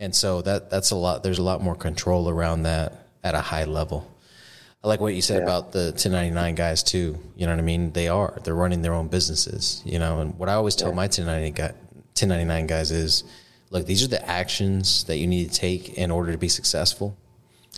And 0.00 0.14
so 0.14 0.42
that 0.42 0.70
that's 0.70 0.90
a 0.90 0.96
lot. 0.96 1.22
There's 1.22 1.38
a 1.38 1.42
lot 1.42 1.62
more 1.62 1.74
control 1.74 2.28
around 2.28 2.64
that 2.64 3.06
at 3.24 3.34
a 3.34 3.40
high 3.40 3.64
level. 3.64 4.10
I 4.82 4.88
like 4.88 5.00
what 5.00 5.14
you 5.14 5.22
said 5.22 5.38
yeah. 5.38 5.42
about 5.42 5.72
the 5.72 5.86
1099 5.86 6.54
guys 6.54 6.82
too. 6.82 7.18
You 7.36 7.46
know 7.46 7.52
what 7.52 7.58
I 7.58 7.62
mean? 7.62 7.92
They 7.92 8.08
are. 8.08 8.38
They're 8.44 8.54
running 8.54 8.82
their 8.82 8.94
own 8.94 9.08
businesses. 9.08 9.82
You 9.84 9.98
know, 9.98 10.20
and 10.20 10.38
what 10.38 10.48
I 10.48 10.54
always 10.54 10.76
tell 10.76 10.90
yeah. 10.90 10.94
my 10.94 11.04
1099 11.04 11.52
guy, 11.52 11.72
1099 12.14 12.66
guys 12.66 12.90
is, 12.92 13.24
look, 13.70 13.86
these 13.86 14.04
are 14.04 14.08
the 14.08 14.26
actions 14.28 15.04
that 15.04 15.18
you 15.18 15.26
need 15.26 15.50
to 15.50 15.54
take 15.54 15.94
in 15.94 16.10
order 16.10 16.30
to 16.30 16.38
be 16.38 16.48
successful. 16.48 17.16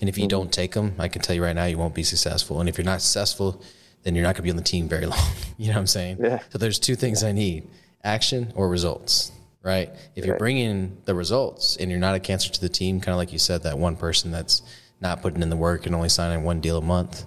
And 0.01 0.09
if 0.09 0.19
you 0.19 0.25
mm-hmm. 0.25 0.29
don't 0.29 0.53
take 0.53 0.73
them, 0.73 0.95
I 0.99 1.09
can 1.09 1.23
tell 1.23 1.35
you 1.35 1.43
right 1.43 1.57
now, 1.57 1.65
you 1.65 1.79
won't 1.79 1.95
be 1.95 2.03
successful. 2.03 2.61
And 2.61 2.69
if 2.69 2.77
you're 2.77 2.85
not 2.85 3.01
successful, 3.01 3.63
then 4.03 4.15
you're 4.15 4.25
not 4.25 4.35
going 4.35 4.43
to 4.43 4.43
be 4.43 4.51
on 4.51 4.57
the 4.57 4.63
team 4.63 4.89
very 4.89 5.07
long. 5.15 5.19
you 5.57 5.69
know 5.69 5.75
what 5.75 5.81
I'm 5.81 5.87
saying? 5.87 6.19
Yeah. 6.21 6.41
So 6.51 6.59
there's 6.59 6.79
two 6.79 6.97
things 6.97 7.25
I 7.25 7.33
need 7.33 7.69
action 8.05 8.53
or 8.55 8.69
results, 8.69 9.33
right? 9.63 9.91
If 10.15 10.25
you're 10.27 10.39
bringing 10.39 10.99
the 11.07 11.15
results 11.15 11.77
and 11.77 11.91
you're 11.91 12.01
not 12.01 12.15
a 12.15 12.21
cancer 12.21 12.51
to 12.51 12.61
the 12.61 12.69
team, 12.69 13.01
kind 13.01 13.13
of 13.13 13.19
like 13.19 13.33
you 13.33 13.39
said, 13.39 13.63
that 13.63 13.79
one 13.79 13.97
person 13.97 14.31
that's 14.31 14.63
not 15.01 15.23
putting 15.23 15.43
in 15.43 15.51
the 15.51 15.57
work 15.57 15.87
and 15.87 15.95
only 15.95 16.09
signing 16.09 16.45
one 16.45 16.61
deal 16.61 16.79
a 16.79 16.83
month, 16.83 17.25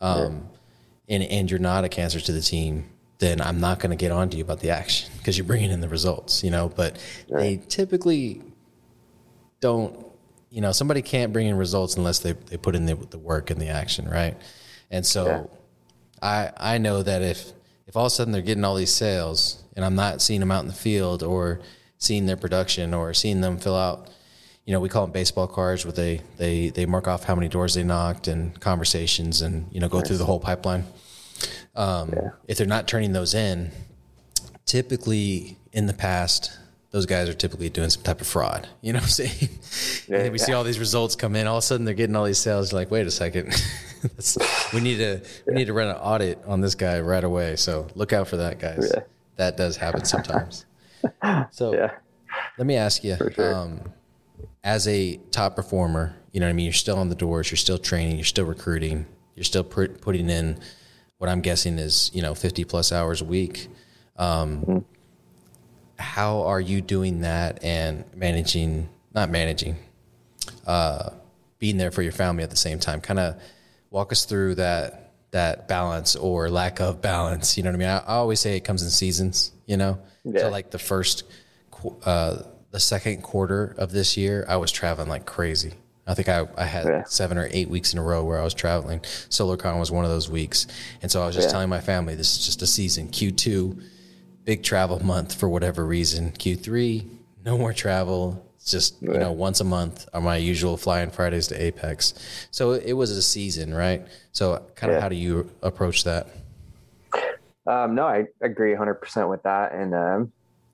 um, 0.00 0.48
and, 1.08 1.22
and 1.22 1.50
you're 1.50 1.60
not 1.60 1.84
a 1.84 1.88
cancer 1.88 2.20
to 2.20 2.32
the 2.32 2.40
team, 2.40 2.88
then 3.18 3.40
I'm 3.40 3.60
not 3.60 3.78
going 3.78 3.90
to 3.90 3.96
get 3.96 4.10
on 4.10 4.30
to 4.30 4.36
you 4.36 4.42
about 4.42 4.60
the 4.60 4.70
action 4.70 5.10
because 5.18 5.36
you're 5.38 5.46
bringing 5.46 5.70
in 5.70 5.80
the 5.80 5.88
results, 5.88 6.42
you 6.42 6.50
know, 6.50 6.68
but 6.68 6.98
they 7.28 7.56
typically 7.68 8.42
don't, 9.60 10.06
you 10.50 10.60
know, 10.60 10.72
somebody 10.72 11.02
can't 11.02 11.32
bring 11.32 11.46
in 11.46 11.56
results 11.56 11.96
unless 11.96 12.18
they, 12.20 12.32
they 12.32 12.56
put 12.56 12.74
in 12.74 12.86
the, 12.86 12.94
the 12.94 13.18
work 13.18 13.50
and 13.50 13.60
the 13.60 13.68
action, 13.68 14.08
right? 14.08 14.36
And 14.90 15.04
so, 15.04 15.50
I 16.24 16.50
I 16.56 16.78
know 16.78 17.02
that 17.02 17.22
if 17.22 17.52
if 17.86 17.96
all 17.96 18.06
of 18.06 18.12
a 18.12 18.14
sudden 18.14 18.32
they're 18.32 18.42
getting 18.42 18.64
all 18.64 18.74
these 18.74 18.92
sales 18.92 19.62
and 19.76 19.84
I'm 19.84 19.94
not 19.94 20.22
seeing 20.22 20.40
them 20.40 20.50
out 20.50 20.62
in 20.62 20.68
the 20.68 20.74
field 20.74 21.22
or 21.22 21.60
seeing 21.98 22.26
their 22.26 22.36
production 22.36 22.94
or 22.94 23.12
seeing 23.14 23.40
them 23.40 23.58
fill 23.58 23.76
out, 23.76 24.10
you 24.66 24.72
know, 24.72 24.80
we 24.80 24.88
call 24.88 25.02
them 25.06 25.12
baseball 25.12 25.46
cards 25.46 25.84
where 25.84 25.92
they 25.92 26.20
they 26.38 26.70
they 26.70 26.86
mark 26.86 27.06
off 27.08 27.24
how 27.24 27.34
many 27.34 27.48
doors 27.48 27.74
they 27.74 27.82
knocked 27.84 28.28
and 28.28 28.58
conversations 28.60 29.42
and 29.42 29.66
you 29.72 29.80
know 29.80 29.88
go 29.88 30.00
through 30.00 30.16
the 30.16 30.24
whole 30.24 30.40
pipeline. 30.40 30.84
Um, 31.76 32.10
Yeah. 32.14 32.30
If 32.48 32.58
they're 32.58 32.66
not 32.66 32.86
turning 32.88 33.12
those 33.12 33.34
in, 33.34 33.70
typically 34.66 35.58
in 35.72 35.86
the 35.86 35.92
past, 35.92 36.56
those 36.92 37.06
guys 37.06 37.28
are 37.28 37.34
typically 37.34 37.68
doing 37.68 37.90
some 37.90 38.02
type 38.02 38.20
of 38.20 38.26
fraud. 38.26 38.68
You 38.80 38.92
know 38.92 38.98
what 38.98 39.04
I'm 39.04 39.08
saying? 39.10 39.48
and 40.08 40.24
then 40.26 40.32
we 40.32 40.38
see 40.38 40.52
all 40.52 40.64
these 40.64 40.78
results 40.78 41.16
come 41.16 41.34
in. 41.36 41.46
All 41.46 41.56
of 41.58 41.64
a 41.64 41.66
sudden, 41.66 41.84
they're 41.84 41.94
getting 41.94 42.14
all 42.16 42.24
these 42.24 42.38
sales. 42.38 42.70
You're 42.72 42.80
like, 42.80 42.90
wait 42.90 43.06
a 43.06 43.10
second, 43.10 43.46
we 44.72 44.80
need 44.80 44.98
to 44.98 45.20
we 45.46 45.54
need 45.54 45.66
to 45.66 45.72
run 45.72 45.88
an 45.88 45.96
audit 45.96 46.38
on 46.46 46.60
this 46.60 46.74
guy 46.74 47.00
right 47.00 47.24
away. 47.24 47.56
So 47.56 47.88
look 47.94 48.12
out 48.12 48.28
for 48.28 48.36
that, 48.38 48.58
guys. 48.60 48.90
Yeah. 48.94 49.02
That 49.36 49.56
does 49.56 49.76
happen 49.76 50.04
sometimes. 50.04 50.64
So 51.50 51.74
Yeah. 51.74 51.90
let 52.56 52.66
me 52.66 52.76
ask 52.76 53.04
you, 53.04 53.16
sure. 53.34 53.54
um, 53.54 53.80
as 54.64 54.88
a 54.88 55.16
top 55.30 55.54
performer, 55.54 56.16
you 56.32 56.40
know 56.40 56.46
what 56.46 56.50
I 56.50 56.54
mean? 56.54 56.64
You're 56.64 56.72
still 56.72 56.98
on 56.98 57.08
the 57.10 57.14
doors, 57.14 57.50
you're 57.50 57.56
still 57.58 57.78
training, 57.78 58.16
you're 58.16 58.24
still 58.24 58.46
recruiting, 58.46 59.06
you're 59.36 59.44
still 59.44 59.62
put, 59.62 60.00
putting 60.00 60.28
in 60.30 60.58
what 61.18 61.30
I'm 61.30 61.42
guessing 61.42 61.78
is, 61.78 62.10
you 62.14 62.22
know, 62.22 62.34
50 62.34 62.64
plus 62.64 62.90
hours 62.90 63.20
a 63.20 63.24
week. 63.24 63.68
Um, 64.16 64.60
Mm-hmm. 64.60 64.78
How 65.96 66.42
are 66.42 66.60
you 66.60 66.80
doing 66.80 67.20
that 67.20 67.62
and 67.62 68.04
managing, 68.16 68.88
not 69.14 69.30
managing, 69.30 69.76
uh, 70.66 71.10
being 71.60 71.76
there 71.76 71.92
for 71.92 72.02
your 72.02 72.10
family 72.12 72.42
at 72.42 72.50
the 72.50 72.56
same 72.56 72.80
time? 72.80 73.00
Kind 73.00 73.20
of 73.20 73.36
walk 73.90 74.10
us 74.10 74.24
through 74.24 74.56
that 74.56 75.12
that 75.30 75.68
balance 75.68 76.16
or 76.16 76.50
lack 76.50 76.80
of 76.80 77.00
balance. 77.00 77.56
You 77.56 77.62
know 77.62 77.70
what 77.70 77.76
I 77.76 77.78
mean? 77.78 77.88
I, 77.88 77.98
I 77.98 78.14
always 78.14 78.40
say 78.40 78.56
it 78.56 78.64
comes 78.64 78.82
in 78.82 78.90
seasons. 78.90 79.52
You 79.66 79.76
know, 79.76 79.98
Yeah. 80.24 80.40
so 80.40 80.50
like 80.50 80.72
the 80.72 80.80
first, 80.80 81.22
uh, 82.04 82.38
the 82.74 82.80
second 82.80 83.22
quarter 83.22 83.72
of 83.78 83.92
this 83.92 84.16
year, 84.16 84.44
I 84.48 84.56
was 84.56 84.72
traveling 84.72 85.08
like 85.08 85.26
crazy. 85.26 85.74
I 86.08 86.14
think 86.14 86.28
I, 86.28 86.44
I 86.58 86.64
had 86.64 86.84
Yeah. 86.86 87.04
seven 87.04 87.38
or 87.38 87.48
eight 87.52 87.70
weeks 87.70 87.92
in 87.92 88.00
a 88.00 88.02
row 88.02 88.24
where 88.24 88.40
I 88.40 88.42
was 88.42 88.52
traveling. 88.52 88.98
SolarCon 89.30 89.78
was 89.78 89.92
one 89.92 90.04
of 90.04 90.10
those 90.10 90.28
weeks, 90.28 90.66
and 91.00 91.08
so 91.08 91.22
I 91.22 91.26
was 91.26 91.36
just 91.36 91.46
Yeah. 91.46 91.52
telling 91.52 91.68
my 91.68 91.80
family 91.80 92.16
this 92.16 92.36
is 92.36 92.44
just 92.44 92.62
a 92.62 92.66
season. 92.66 93.06
Q 93.10 93.30
two, 93.30 93.78
big 94.44 94.64
travel 94.64 94.98
month 95.04 95.34
for 95.34 95.48
whatever 95.48 95.86
reason. 95.86 96.32
Q 96.32 96.56
three, 96.56 97.06
no 97.44 97.56
more 97.56 97.72
travel. 97.72 98.44
It's 98.56 98.72
just 98.72 99.00
you 99.00 99.18
know 99.18 99.30
once 99.30 99.60
a 99.60 99.64
month 99.64 100.08
on 100.12 100.24
my 100.24 100.36
usual 100.36 100.76
flying 100.76 101.10
Fridays 101.10 101.46
to 101.48 101.54
Apex. 101.62 102.12
So 102.50 102.72
it 102.72 102.94
was 102.94 103.12
a 103.12 103.22
season, 103.22 103.72
right? 103.72 104.04
So 104.32 104.60
kind 104.74 104.90
of 104.90 104.96
Yeah. 104.96 105.00
how 105.00 105.08
do 105.08 105.14
you 105.14 105.48
approach 105.62 106.02
that? 106.02 106.26
Um, 107.68 107.94
no, 107.94 108.04
I 108.04 108.24
agree 108.40 108.74
100% 108.74 109.30
with 109.30 109.44
that. 109.44 109.72
And 109.74 109.94
um, 109.94 110.32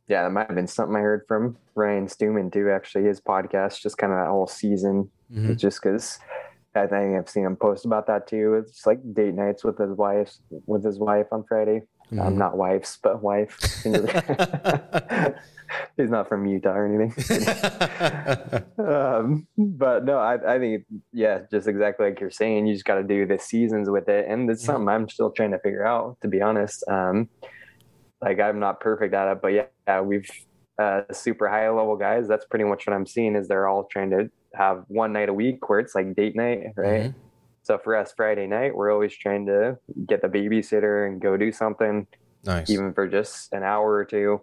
yeah, 0.09 0.23
that 0.25 0.31
might 0.31 0.47
have 0.47 0.57
been 0.57 0.67
something 0.67 0.97
I 0.97 1.01
heard 1.01 1.25
from 1.29 1.57
Ryan 1.81 2.09
Stewman 2.09 2.51
too, 2.51 2.71
actually, 2.71 3.05
his 3.05 3.21
podcast, 3.21 3.81
just 3.81 3.99
kind 3.99 4.13
of 4.13 4.19
that 4.19 4.29
whole 4.29 4.47
season. 4.47 5.11
Mhm. 5.33 5.57
Just 5.57 5.83
because 5.83 6.19
I 6.75 6.87
think 6.87 7.17
I've 7.17 7.29
seen 7.29 7.45
him 7.45 7.57
post 7.57 7.85
about 7.85 8.07
that 8.07 8.27
too. 8.27 8.55
It's 8.55 8.87
like 8.87 9.01
date 9.15 9.35
nights 9.35 9.65
with 9.65 9.79
his 9.79 9.91
wife, 9.97 10.33
with 10.67 10.85
his 10.85 10.99
wife 10.99 11.27
on 11.33 11.45
Friday. 11.45 11.83
Mhm. 12.13 12.21
Um, 12.21 12.39
not 12.39 12.57
wives, 12.57 12.99
but 13.03 13.23
wife. 13.23 13.59
He's 15.97 16.11
not 16.11 16.29
from 16.29 16.47
Utah 16.47 16.75
or 16.75 16.87
anything. 16.87 17.13
um, 18.85 19.47
but 19.57 20.05
no, 20.05 20.19
I, 20.19 20.55
I 20.55 20.59
think 20.59 20.85
yeah, 21.13 21.41
just 21.51 21.69
exactly 21.69 22.07
like 22.07 22.21
you're 22.21 22.31
saying, 22.31 22.67
you 22.67 22.75
just 22.75 22.85
got 22.85 22.97
to 22.97 23.05
do 23.05 23.27
the 23.27 23.39
seasons 23.39 23.89
with 23.89 24.09
it, 24.09 24.27
and 24.29 24.51
it's 24.51 24.65
something 24.65 24.89
I'm 24.89 25.09
still 25.09 25.31
trying 25.31 25.53
to 25.53 25.61
figure 25.61 25.87
out, 25.87 26.17
to 26.23 26.29
be 26.29 26.43
honest. 26.43 26.85
Um, 26.89 27.29
like 28.21 28.41
I'm 28.41 28.59
not 28.59 28.81
perfect 28.81 29.15
at 29.15 29.31
it, 29.31 29.41
but 29.41 29.49
yeah, 29.49 29.67
yeah 29.87 30.01
we've 30.01 30.29
uh, 30.79 31.03
super 31.13 31.49
high 31.49 31.69
level 31.69 31.97
guys. 31.97 32.27
That's 32.29 32.47
pretty 32.47 32.65
much 32.65 32.87
what 32.87 32.95
I'm 32.95 33.07
seeing 33.07 33.37
is 33.37 33.49
they're 33.49 33.69
all 33.69 33.85
trying 33.91 34.11
to 34.11 34.31
have 34.55 34.85
one 34.89 35.13
night 35.13 35.29
a 35.29 35.35
week 35.35 35.69
where 35.69 35.79
it's 35.81 35.95
like 35.95 36.15
date 36.15 36.35
night, 36.37 36.61
right? 36.77 37.03
Mhm. 37.03 37.15
So 37.63 37.79
for 37.79 37.95
us, 37.97 38.13
Friday 38.17 38.47
night, 38.47 38.75
we're 38.75 38.91
always 38.93 39.15
trying 39.17 39.47
to 39.47 39.79
get 40.07 40.23
the 40.23 40.29
babysitter 40.29 41.07
and 41.07 41.21
go 41.21 41.37
do 41.37 41.53
something 41.53 42.07
Nice. 42.45 42.71
even 42.71 42.95
for 42.95 43.07
just 43.07 43.53
an 43.53 43.63
hour 43.63 43.93
or 43.93 44.05
two. 44.05 44.41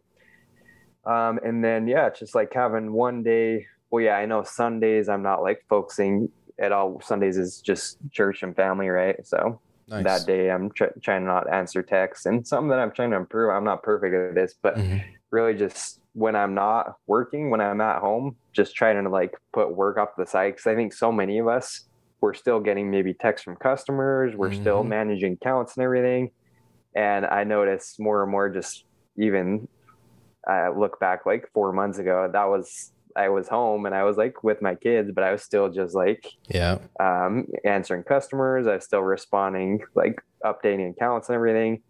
Um, 1.05 1.39
and 1.43 1.63
then 1.63 1.87
yeah, 1.87 2.07
it's 2.07 2.19
just 2.19 2.35
like 2.35 2.53
having 2.53 2.91
one 2.91 3.23
day. 3.23 3.65
Well, 3.89 4.03
yeah, 4.03 4.17
I 4.17 4.25
know 4.25 4.43
Sundays 4.43 5.07
I'm 5.09 5.23
not 5.23 5.41
like 5.41 5.59
focusing 5.69 6.29
at 6.59 6.71
all. 6.71 7.01
Sundays 7.01 7.37
is 7.37 7.61
just 7.61 7.97
church 8.11 8.43
and 8.43 8.55
family, 8.55 8.89
right? 8.89 9.15
So 9.25 9.61
nice. 9.87 10.03
that 10.03 10.25
day 10.27 10.51
I'm 10.51 10.69
tr- 10.71 10.85
trying 11.03 11.21
to 11.21 11.27
not 11.27 11.51
answer 11.51 11.81
texts 11.81 12.25
and 12.25 12.45
something 12.45 12.69
that 12.69 12.79
I'm 12.79 12.91
trying 12.91 13.11
to 13.11 13.17
improve. 13.17 13.51
I'm 13.51 13.63
not 13.63 13.83
perfect 13.83 14.13
at 14.13 14.35
this, 14.35 14.55
but 14.61 14.75
Mhm. 14.75 15.01
really 15.31 15.53
just 15.55 15.99
when 16.17 16.35
I'm 16.35 16.55
not 16.55 16.93
working, 17.05 17.51
when 17.51 17.61
I'm 17.61 17.79
at 17.79 17.99
home, 17.99 18.37
just 18.51 18.75
trying 18.75 19.03
to 19.03 19.07
like 19.07 19.35
put 19.53 19.75
work 19.75 19.99
off 19.99 20.09
the 20.17 20.25
side. 20.25 20.57
Cause 20.57 20.65
I 20.65 20.73
think 20.73 20.91
so 20.91 21.11
many 21.11 21.37
of 21.37 21.47
us, 21.47 21.87
we're 22.21 22.33
still 22.33 22.59
getting 22.59 22.89
maybe 22.89 23.13
texts 23.13 23.45
from 23.45 23.55
customers. 23.55 24.35
We're 24.35 24.51
still 24.51 24.83
Mhm. 24.83 24.87
managing 24.87 25.37
counts 25.37 25.77
and 25.77 25.83
everything. 25.83 26.31
And 26.95 27.23
I 27.27 27.43
notice 27.43 27.97
more 27.99 28.23
and 28.23 28.31
more 28.31 28.49
just 28.49 28.83
even 29.17 29.67
I 30.47 30.69
look 30.69 30.99
back 30.99 31.27
like 31.27 31.45
four 31.53 31.71
months 31.71 31.99
ago, 31.99 32.27
that 32.33 32.45
was, 32.45 32.91
I 33.15 33.29
was 33.29 33.47
home 33.47 33.85
and 33.85 33.93
I 33.93 34.03
was 34.03 34.17
like 34.17 34.43
with 34.43 34.59
my 34.61 34.73
kids, 34.73 35.11
but 35.13 35.23
I 35.23 35.31
was 35.31 35.43
still 35.43 35.69
just 35.69 35.93
like 35.93 36.25
Yeah. 36.47 36.79
um, 36.99 37.45
answering 37.63 38.01
customers. 38.03 38.65
I 38.65 38.75
was 38.75 38.85
still 38.85 39.01
responding, 39.03 39.81
like 39.93 40.15
updating 40.43 40.89
accounts 40.89 41.29
and 41.29 41.35
everything. 41.35 41.83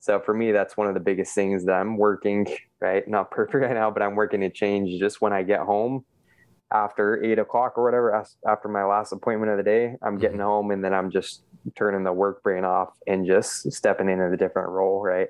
So 0.00 0.18
for 0.18 0.34
me, 0.34 0.50
that's 0.50 0.76
one 0.76 0.86
of 0.86 0.94
the 0.94 1.00
biggest 1.00 1.34
things 1.34 1.64
that 1.66 1.72
I'm 1.72 1.96
working, 1.96 2.46
right? 2.80 3.06
Not 3.06 3.30
perfect 3.30 3.62
right 3.62 3.74
now, 3.74 3.90
but 3.90 4.02
I'm 4.02 4.16
working 4.16 4.40
to 4.40 4.50
change 4.50 4.98
just 4.98 5.20
when 5.20 5.32
I 5.32 5.42
get 5.42 5.60
home 5.60 6.04
after 6.72 7.22
eight 7.24 7.38
o'clock 7.38 7.76
or 7.76 7.84
whatever, 7.84 8.24
after 8.46 8.68
my 8.68 8.84
last 8.84 9.12
appointment 9.12 9.50
of 9.50 9.58
the 9.58 9.64
day, 9.64 9.96
I'm 10.02 10.18
getting 10.18 10.38
mm-hmm. 10.38 10.46
home 10.46 10.70
and 10.70 10.84
then 10.84 10.94
I'm 10.94 11.10
just 11.10 11.42
turning 11.76 12.04
the 12.04 12.12
work 12.12 12.42
brain 12.42 12.64
off 12.64 12.90
and 13.06 13.26
just 13.26 13.72
stepping 13.72 14.08
into 14.08 14.28
the 14.30 14.36
different 14.36 14.68
role, 14.68 15.02
right? 15.02 15.28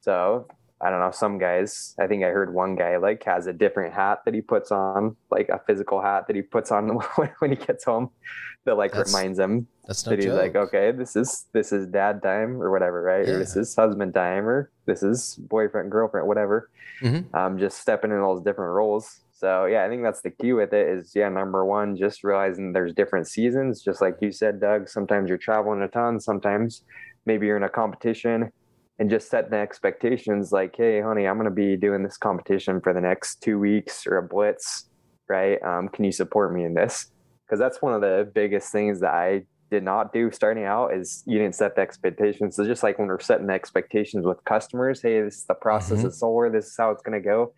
So 0.00 0.48
I 0.84 0.90
don't 0.90 1.00
know, 1.00 1.10
some 1.12 1.38
guys, 1.38 1.94
I 2.00 2.06
think 2.06 2.24
I 2.24 2.28
heard 2.28 2.52
one 2.52 2.74
guy 2.74 2.96
like 2.96 3.22
has 3.24 3.46
a 3.46 3.52
different 3.52 3.94
hat 3.94 4.20
that 4.24 4.34
he 4.34 4.40
puts 4.40 4.72
on, 4.72 5.16
like 5.30 5.48
a 5.48 5.60
physical 5.66 6.02
hat 6.02 6.26
that 6.26 6.36
he 6.36 6.42
puts 6.42 6.72
on 6.72 6.88
when 7.38 7.50
he 7.50 7.56
gets 7.56 7.84
home 7.84 8.10
that 8.64 8.76
like 8.76 8.92
That's 8.92 9.12
reminds 9.12 9.38
him 9.38 9.66
That's 9.86 10.04
no 10.06 10.10
that 10.10 10.18
he's 10.18 10.26
joke. 10.26 10.38
like, 10.40 10.56
okay, 10.56 10.92
this 10.92 11.16
is 11.16 11.46
this 11.52 11.72
is 11.72 11.86
dad 11.86 12.22
time 12.22 12.60
or 12.62 12.70
whatever, 12.70 13.02
right? 13.02 13.28
Or 13.28 13.38
this 13.38 13.56
is 13.56 13.74
husband 13.74 14.14
time 14.14 14.46
or 14.48 14.70
this 14.86 15.02
is 15.02 15.36
boyfriend, 15.36 15.90
girlfriend, 15.90 16.26
whatever. 16.26 16.70
Mhm. 17.00 17.32
Um, 17.34 17.58
just 17.58 17.78
stepping 17.78 18.10
in 18.10 18.18
all 18.18 18.34
those 18.34 18.44
different 18.44 18.72
roles. 18.72 19.20
So 19.32 19.64
yeah, 19.66 19.84
I 19.84 19.88
think 19.88 20.04
that's 20.04 20.22
the 20.22 20.30
key 20.30 20.52
with 20.52 20.72
it 20.72 20.88
is 20.88 21.12
yeah, 21.16 21.28
number 21.28 21.64
one, 21.64 21.96
just 21.96 22.22
realizing 22.22 22.72
there's 22.72 22.92
different 22.94 23.26
seasons, 23.26 23.82
just 23.82 24.00
like 24.00 24.16
you 24.20 24.30
said, 24.30 24.60
Doug. 24.60 24.88
Sometimes 24.88 25.28
you're 25.28 25.38
traveling 25.38 25.82
a 25.82 25.88
ton, 25.88 26.20
sometimes 26.20 26.82
maybe 27.26 27.46
you're 27.46 27.56
in 27.56 27.62
a 27.64 27.68
competition 27.68 28.52
and 28.98 29.10
just 29.10 29.30
setting 29.30 29.50
the 29.50 29.56
expectations 29.56 30.52
like, 30.52 30.74
hey, 30.76 31.00
honey, 31.00 31.26
I'm 31.26 31.36
gonna 31.36 31.50
be 31.50 31.76
doing 31.76 32.02
this 32.02 32.16
competition 32.16 32.80
for 32.80 32.92
the 32.92 33.00
next 33.00 33.40
two 33.42 33.58
weeks 33.58 34.06
or 34.06 34.18
a 34.18 34.22
blitz, 34.22 34.88
right? 35.28 35.62
Um, 35.62 35.88
can 35.88 36.04
you 36.04 36.12
support 36.12 36.54
me 36.54 36.64
in 36.64 36.74
this? 36.74 37.06
Because 37.46 37.58
that's 37.58 37.82
one 37.82 37.94
of 37.94 38.00
the 38.00 38.30
biggest 38.34 38.70
things 38.70 39.00
that 39.00 39.12
I 39.12 39.42
did 39.70 39.82
not 39.82 40.12
do 40.12 40.30
starting 40.30 40.64
out 40.64 40.94
is 40.94 41.22
you 41.26 41.38
didn't 41.38 41.54
set 41.54 41.74
the 41.74 41.80
expectations. 41.80 42.56
So 42.56 42.64
just 42.66 42.82
like 42.82 42.98
when 42.98 43.08
we're 43.08 43.20
setting 43.20 43.46
the 43.46 43.54
expectations 43.54 44.26
with 44.26 44.38
customers, 44.44 45.00
hey, 45.02 45.22
this 45.22 45.38
is 45.38 45.44
the 45.46 45.54
process 45.54 46.00
Mhm. 46.00 46.06
of 46.06 46.14
solar, 46.14 46.50
this 46.50 46.66
is 46.66 46.74
how 46.78 46.90
it's 46.90 47.02
gonna 47.02 47.20
go. 47.20 47.54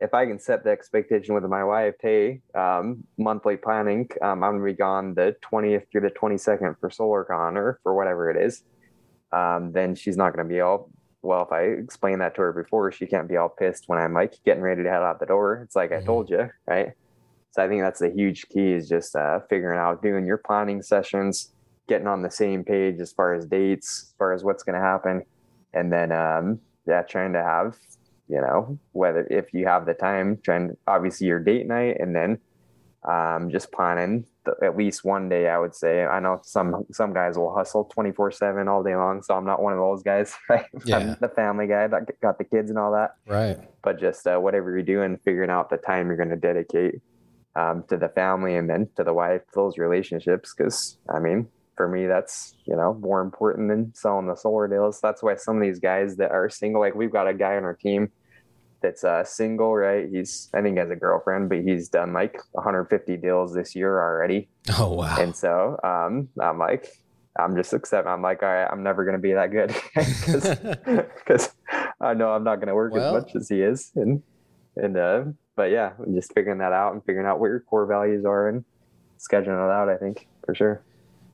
If 0.00 0.14
I 0.14 0.26
can 0.26 0.38
set 0.38 0.62
the 0.62 0.70
expectation 0.70 1.34
with 1.34 1.42
my 1.44 1.64
wife, 1.64 1.96
hey, 2.00 2.40
um, 2.54 3.02
monthly 3.18 3.56
planning, 3.56 4.08
um, 4.22 4.44
I'm 4.44 4.52
gonna 4.52 4.64
be 4.64 4.74
gone 4.74 5.14
the 5.14 5.34
20th 5.42 5.86
through 5.90 6.02
the 6.02 6.10
22nd 6.10 6.76
for 6.78 6.88
SolarCon 6.88 7.56
or 7.56 7.80
for 7.82 7.96
whatever 7.96 8.30
it 8.30 8.36
is, 8.40 8.62
um, 9.32 9.72
then 9.72 9.94
she's 9.94 10.16
not 10.16 10.34
gonna 10.34 10.48
be 10.48 10.60
all 10.60 10.90
well, 11.22 11.42
if 11.42 11.52
I 11.52 11.62
explain 11.62 12.20
that 12.20 12.36
to 12.36 12.42
her 12.42 12.52
before, 12.52 12.92
she 12.92 13.06
can't 13.06 13.28
be 13.28 13.36
all 13.36 13.48
pissed 13.48 13.84
when 13.88 13.98
I'm 13.98 14.14
like 14.14 14.34
getting 14.44 14.62
ready 14.62 14.84
to 14.84 14.88
head 14.90 15.02
out 15.02 15.18
the 15.20 15.26
door. 15.26 15.60
It's 15.64 15.74
like 15.74 15.90
I 15.92 16.00
Mhm. 16.00 16.06
told 16.06 16.30
you, 16.30 16.48
right? 16.66 16.92
So 17.50 17.62
I 17.62 17.68
think 17.68 17.82
that's 17.82 18.00
the 18.00 18.10
huge 18.10 18.48
key 18.48 18.72
is 18.72 18.88
just 18.88 19.16
uh, 19.16 19.40
figuring 19.50 19.78
out 19.78 20.02
doing 20.02 20.26
your 20.26 20.38
planning 20.38 20.82
sessions, 20.82 21.52
getting 21.88 22.06
on 22.06 22.22
the 22.22 22.30
same 22.30 22.64
page 22.64 23.00
as 23.00 23.12
far 23.12 23.34
as 23.34 23.46
dates, 23.46 24.08
as 24.08 24.14
far 24.18 24.32
as 24.32 24.44
what's 24.44 24.62
going 24.62 24.74
to 24.74 24.80
happen, 24.80 25.22
and 25.72 25.92
then 25.92 26.12
um, 26.12 26.60
yeah, 26.86 27.02
trying 27.02 27.32
to 27.32 27.42
have 27.42 27.76
you 28.28 28.40
know 28.40 28.78
whether 28.92 29.26
if 29.30 29.52
you 29.52 29.66
have 29.66 29.86
the 29.86 29.94
time, 29.94 30.38
trying 30.44 30.76
obviously 30.86 31.26
your 31.26 31.40
date 31.40 31.66
night, 31.66 31.96
and 32.00 32.14
then 32.14 32.38
um, 33.08 33.50
just 33.50 33.72
planning 33.72 34.24
at 34.62 34.76
least 34.76 35.04
one 35.04 35.28
day. 35.28 35.48
I 35.48 35.58
would 35.58 35.74
say 35.74 36.04
I 36.04 36.20
know 36.20 36.40
some 36.42 36.84
some 36.92 37.12
guys 37.12 37.36
will 37.36 37.54
hustle 37.54 37.84
twenty 37.84 38.12
four 38.12 38.30
seven 38.30 38.68
all 38.68 38.82
day 38.82 38.96
long, 38.96 39.22
so 39.22 39.34
I'm 39.34 39.44
not 39.44 39.62
one 39.62 39.72
of 39.72 39.78
those 39.78 40.02
guys. 40.02 40.34
Right? 40.48 40.64
Yeah. 40.84 40.96
I'm 40.98 41.16
the 41.20 41.28
family 41.28 41.66
guy 41.66 41.86
that 41.86 42.20
got 42.20 42.38
the 42.38 42.44
kids 42.44 42.70
and 42.70 42.78
all 42.78 42.92
that 42.92 43.10
Right. 43.26 43.58
but 43.82 43.98
just 44.00 44.26
uh, 44.26 44.38
whatever 44.38 44.70
you're 44.70 44.82
doing, 44.82 45.18
figuring 45.24 45.50
out 45.50 45.70
the 45.70 45.76
time 45.76 46.08
you're 46.08 46.16
going 46.16 46.30
to 46.30 46.36
dedicate 46.36 46.96
um, 47.56 47.84
to 47.88 47.96
the 47.96 48.08
family 48.08 48.56
and 48.56 48.68
then 48.70 48.88
to 48.96 49.04
the 49.04 49.12
wife, 49.12 49.42
those 49.54 49.78
relationships. 49.78 50.54
Because 50.56 50.98
I 51.12 51.18
mean, 51.18 51.48
for 51.76 51.88
me, 51.88 52.06
that's 52.06 52.54
you 52.66 52.76
know 52.76 52.94
more 52.94 53.20
important 53.20 53.68
than 53.68 53.92
selling 53.94 54.26
the 54.26 54.36
solar 54.36 54.68
deals. 54.68 55.00
That's 55.00 55.22
why 55.22 55.36
some 55.36 55.56
of 55.56 55.62
these 55.62 55.78
guys 55.78 56.16
that 56.16 56.30
are 56.30 56.48
single, 56.48 56.80
like 56.80 56.94
we've 56.94 57.12
got 57.12 57.28
a 57.28 57.34
guy 57.34 57.56
on 57.56 57.64
our 57.64 57.74
team 57.74 58.10
that's 58.80 59.04
uh, 59.04 59.24
single, 59.24 59.74
right? 59.74 60.08
He's 60.10 60.48
I 60.54 60.62
think 60.62 60.74
he 60.76 60.80
has 60.80 60.90
a 60.90 60.96
girlfriend, 60.96 61.48
but 61.48 61.58
he's 61.62 61.88
done 61.88 62.12
like 62.12 62.38
150 62.52 63.16
deals 63.16 63.54
this 63.54 63.74
year 63.74 64.00
already. 64.00 64.48
Oh 64.78 64.92
wow! 64.94 65.16
And 65.18 65.34
so 65.34 65.78
um, 65.82 66.28
I'm 66.40 66.58
like, 66.58 66.88
I'm 67.38 67.56
just 67.56 67.72
accepting. 67.72 68.10
I'm 68.10 68.22
like, 68.22 68.42
all 68.42 68.48
right, 68.48 68.68
I'm 68.70 68.82
never 68.82 69.04
gonna 69.04 69.18
be 69.18 69.32
that 69.32 69.50
good 69.50 69.74
because 71.16 71.50
I 72.00 72.14
know 72.14 72.30
I'm 72.30 72.44
not 72.44 72.60
gonna 72.60 72.74
work 72.74 72.92
well, 72.92 73.16
as 73.16 73.22
much 73.22 73.36
as 73.36 73.48
he 73.48 73.62
is, 73.62 73.90
and 73.96 74.22
and 74.76 74.96
uh, 74.96 75.24
but 75.56 75.70
yeah, 75.70 75.92
just 76.14 76.32
figuring 76.32 76.58
that 76.58 76.72
out 76.72 76.92
and 76.92 77.04
figuring 77.04 77.26
out 77.26 77.40
what 77.40 77.46
your 77.46 77.60
core 77.60 77.86
values 77.86 78.24
are 78.24 78.48
and 78.48 78.64
scheduling 79.18 79.64
it 79.64 79.72
out. 79.72 79.88
I 79.88 79.96
think 79.96 80.28
for 80.44 80.54
sure. 80.54 80.82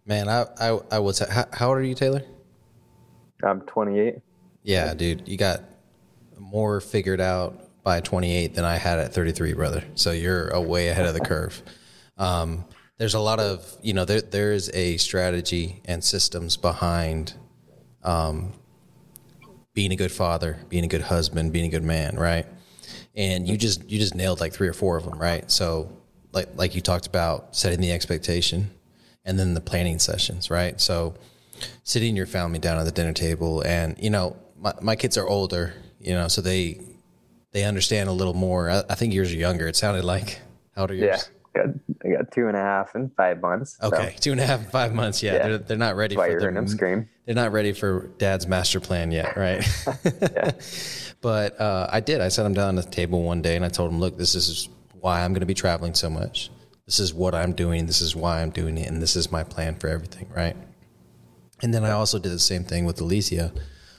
Man, 0.06 0.28
I 0.28 0.46
I, 0.58 0.78
I 0.90 1.10
say, 1.12 1.26
how, 1.30 1.44
how 1.52 1.68
old 1.68 1.78
are 1.78 1.82
you, 1.82 1.94
Taylor? 1.94 2.22
I'm 3.42 3.60
28. 3.62 4.16
Yeah, 4.62 4.94
dude, 4.94 5.28
you 5.28 5.36
got 5.36 5.62
more 6.38 6.80
figured 6.80 7.20
out 7.20 7.82
by 7.82 8.00
28 8.00 8.54
than 8.54 8.64
I 8.64 8.76
had 8.76 8.98
at 8.98 9.12
33, 9.12 9.52
brother. 9.52 9.84
So 9.94 10.12
you're 10.12 10.48
a 10.48 10.60
way 10.60 10.88
ahead 10.88 11.06
of 11.06 11.14
the 11.14 11.20
curve. 11.20 11.62
Um, 12.16 12.64
there's 12.96 13.14
a 13.14 13.20
lot 13.20 13.40
of 13.40 13.76
you 13.82 13.92
know 13.92 14.04
there 14.04 14.20
there 14.20 14.52
is 14.52 14.70
a 14.72 14.96
strategy 14.98 15.82
and 15.84 16.02
systems 16.02 16.56
behind 16.56 17.34
um, 18.02 18.52
being 19.74 19.92
a 19.92 19.96
good 19.96 20.12
father, 20.12 20.58
being 20.68 20.84
a 20.84 20.88
good 20.88 21.00
husband, 21.02 21.52
being 21.52 21.66
a 21.66 21.70
good 21.70 21.82
man, 21.82 22.16
right? 22.16 22.46
And 23.16 23.48
you 23.48 23.56
just 23.56 23.88
you 23.90 23.98
just 23.98 24.14
nailed 24.14 24.40
like 24.40 24.52
three 24.52 24.68
or 24.68 24.72
four 24.72 24.96
of 24.96 25.04
them, 25.04 25.18
right? 25.18 25.50
So 25.50 25.90
like 26.32 26.48
like 26.54 26.74
you 26.74 26.80
talked 26.80 27.06
about 27.06 27.56
setting 27.56 27.80
the 27.80 27.92
expectation, 27.92 28.70
and 29.24 29.38
then 29.38 29.54
the 29.54 29.60
planning 29.60 29.98
sessions, 29.98 30.50
right? 30.50 30.80
So 30.80 31.14
sitting 31.82 32.16
your 32.16 32.26
family 32.26 32.58
down 32.58 32.78
at 32.78 32.84
the 32.84 32.92
dinner 32.92 33.12
table, 33.12 33.62
and 33.62 33.96
you 33.98 34.10
know 34.10 34.36
my 34.56 34.72
my 34.80 34.96
kids 34.96 35.18
are 35.18 35.26
older, 35.26 35.74
you 36.04 36.14
know, 36.14 36.28
so 36.28 36.40
they 36.40 36.80
they 37.52 37.64
understand 37.64 38.08
a 38.08 38.12
little 38.12 38.34
more. 38.34 38.70
I, 38.70 38.82
I 38.90 38.94
think 38.94 39.14
yours 39.14 39.32
are 39.32 39.36
younger. 39.36 39.66
It 39.66 39.76
sounded 39.76 40.04
like 40.04 40.40
how 40.74 40.82
old 40.82 40.90
are 40.90 40.94
yours? 40.94 41.30
Yeah, 41.54 41.66
got, 41.66 41.74
I 42.04 42.08
got 42.16 42.32
two 42.32 42.48
and 42.48 42.56
a 42.56 42.60
half 42.60 42.94
and 42.94 43.14
five 43.16 43.40
months. 43.40 43.78
Okay, 43.82 44.12
so. 44.16 44.20
two 44.20 44.32
and 44.32 44.40
a 44.40 44.46
half 44.46 44.60
and 44.60 44.70
five 44.70 44.94
months. 44.94 45.22
Yeah, 45.22 45.34
yeah. 45.34 45.48
They're, 45.48 45.58
they're 45.58 45.76
not 45.76 45.96
ready 45.96 46.14
for 46.14 46.38
their, 46.38 46.52
them 46.52 46.68
scream. 46.68 47.08
They're 47.26 47.34
not 47.34 47.52
ready 47.52 47.72
for 47.72 48.08
dad's 48.18 48.46
master 48.46 48.80
plan 48.80 49.10
yet, 49.10 49.36
right? 49.36 49.66
yeah. 50.04 50.52
But 51.20 51.58
uh, 51.58 51.88
I 51.90 52.00
did. 52.00 52.20
I 52.20 52.28
sat 52.28 52.42
them 52.42 52.52
down 52.52 52.76
at 52.76 52.84
the 52.84 52.90
table 52.90 53.22
one 53.22 53.40
day 53.40 53.56
and 53.56 53.64
I 53.64 53.70
told 53.70 53.90
them, 53.90 53.98
look, 53.98 54.18
this 54.18 54.34
is 54.34 54.68
why 54.92 55.24
I'm 55.24 55.32
going 55.32 55.40
to 55.40 55.46
be 55.46 55.54
traveling 55.54 55.94
so 55.94 56.10
much. 56.10 56.50
This 56.84 57.00
is 57.00 57.14
what 57.14 57.34
I'm 57.34 57.52
doing. 57.52 57.86
This 57.86 58.02
is 58.02 58.14
why 58.14 58.42
I'm 58.42 58.50
doing 58.50 58.76
it, 58.76 58.88
and 58.88 59.00
this 59.00 59.16
is 59.16 59.32
my 59.32 59.42
plan 59.42 59.76
for 59.76 59.88
everything, 59.88 60.28
right? 60.36 60.54
And 61.62 61.72
then 61.72 61.82
I 61.82 61.92
also 61.92 62.18
did 62.18 62.30
the 62.30 62.38
same 62.38 62.62
thing 62.62 62.84
with 62.84 63.00
Alicia 63.00 63.54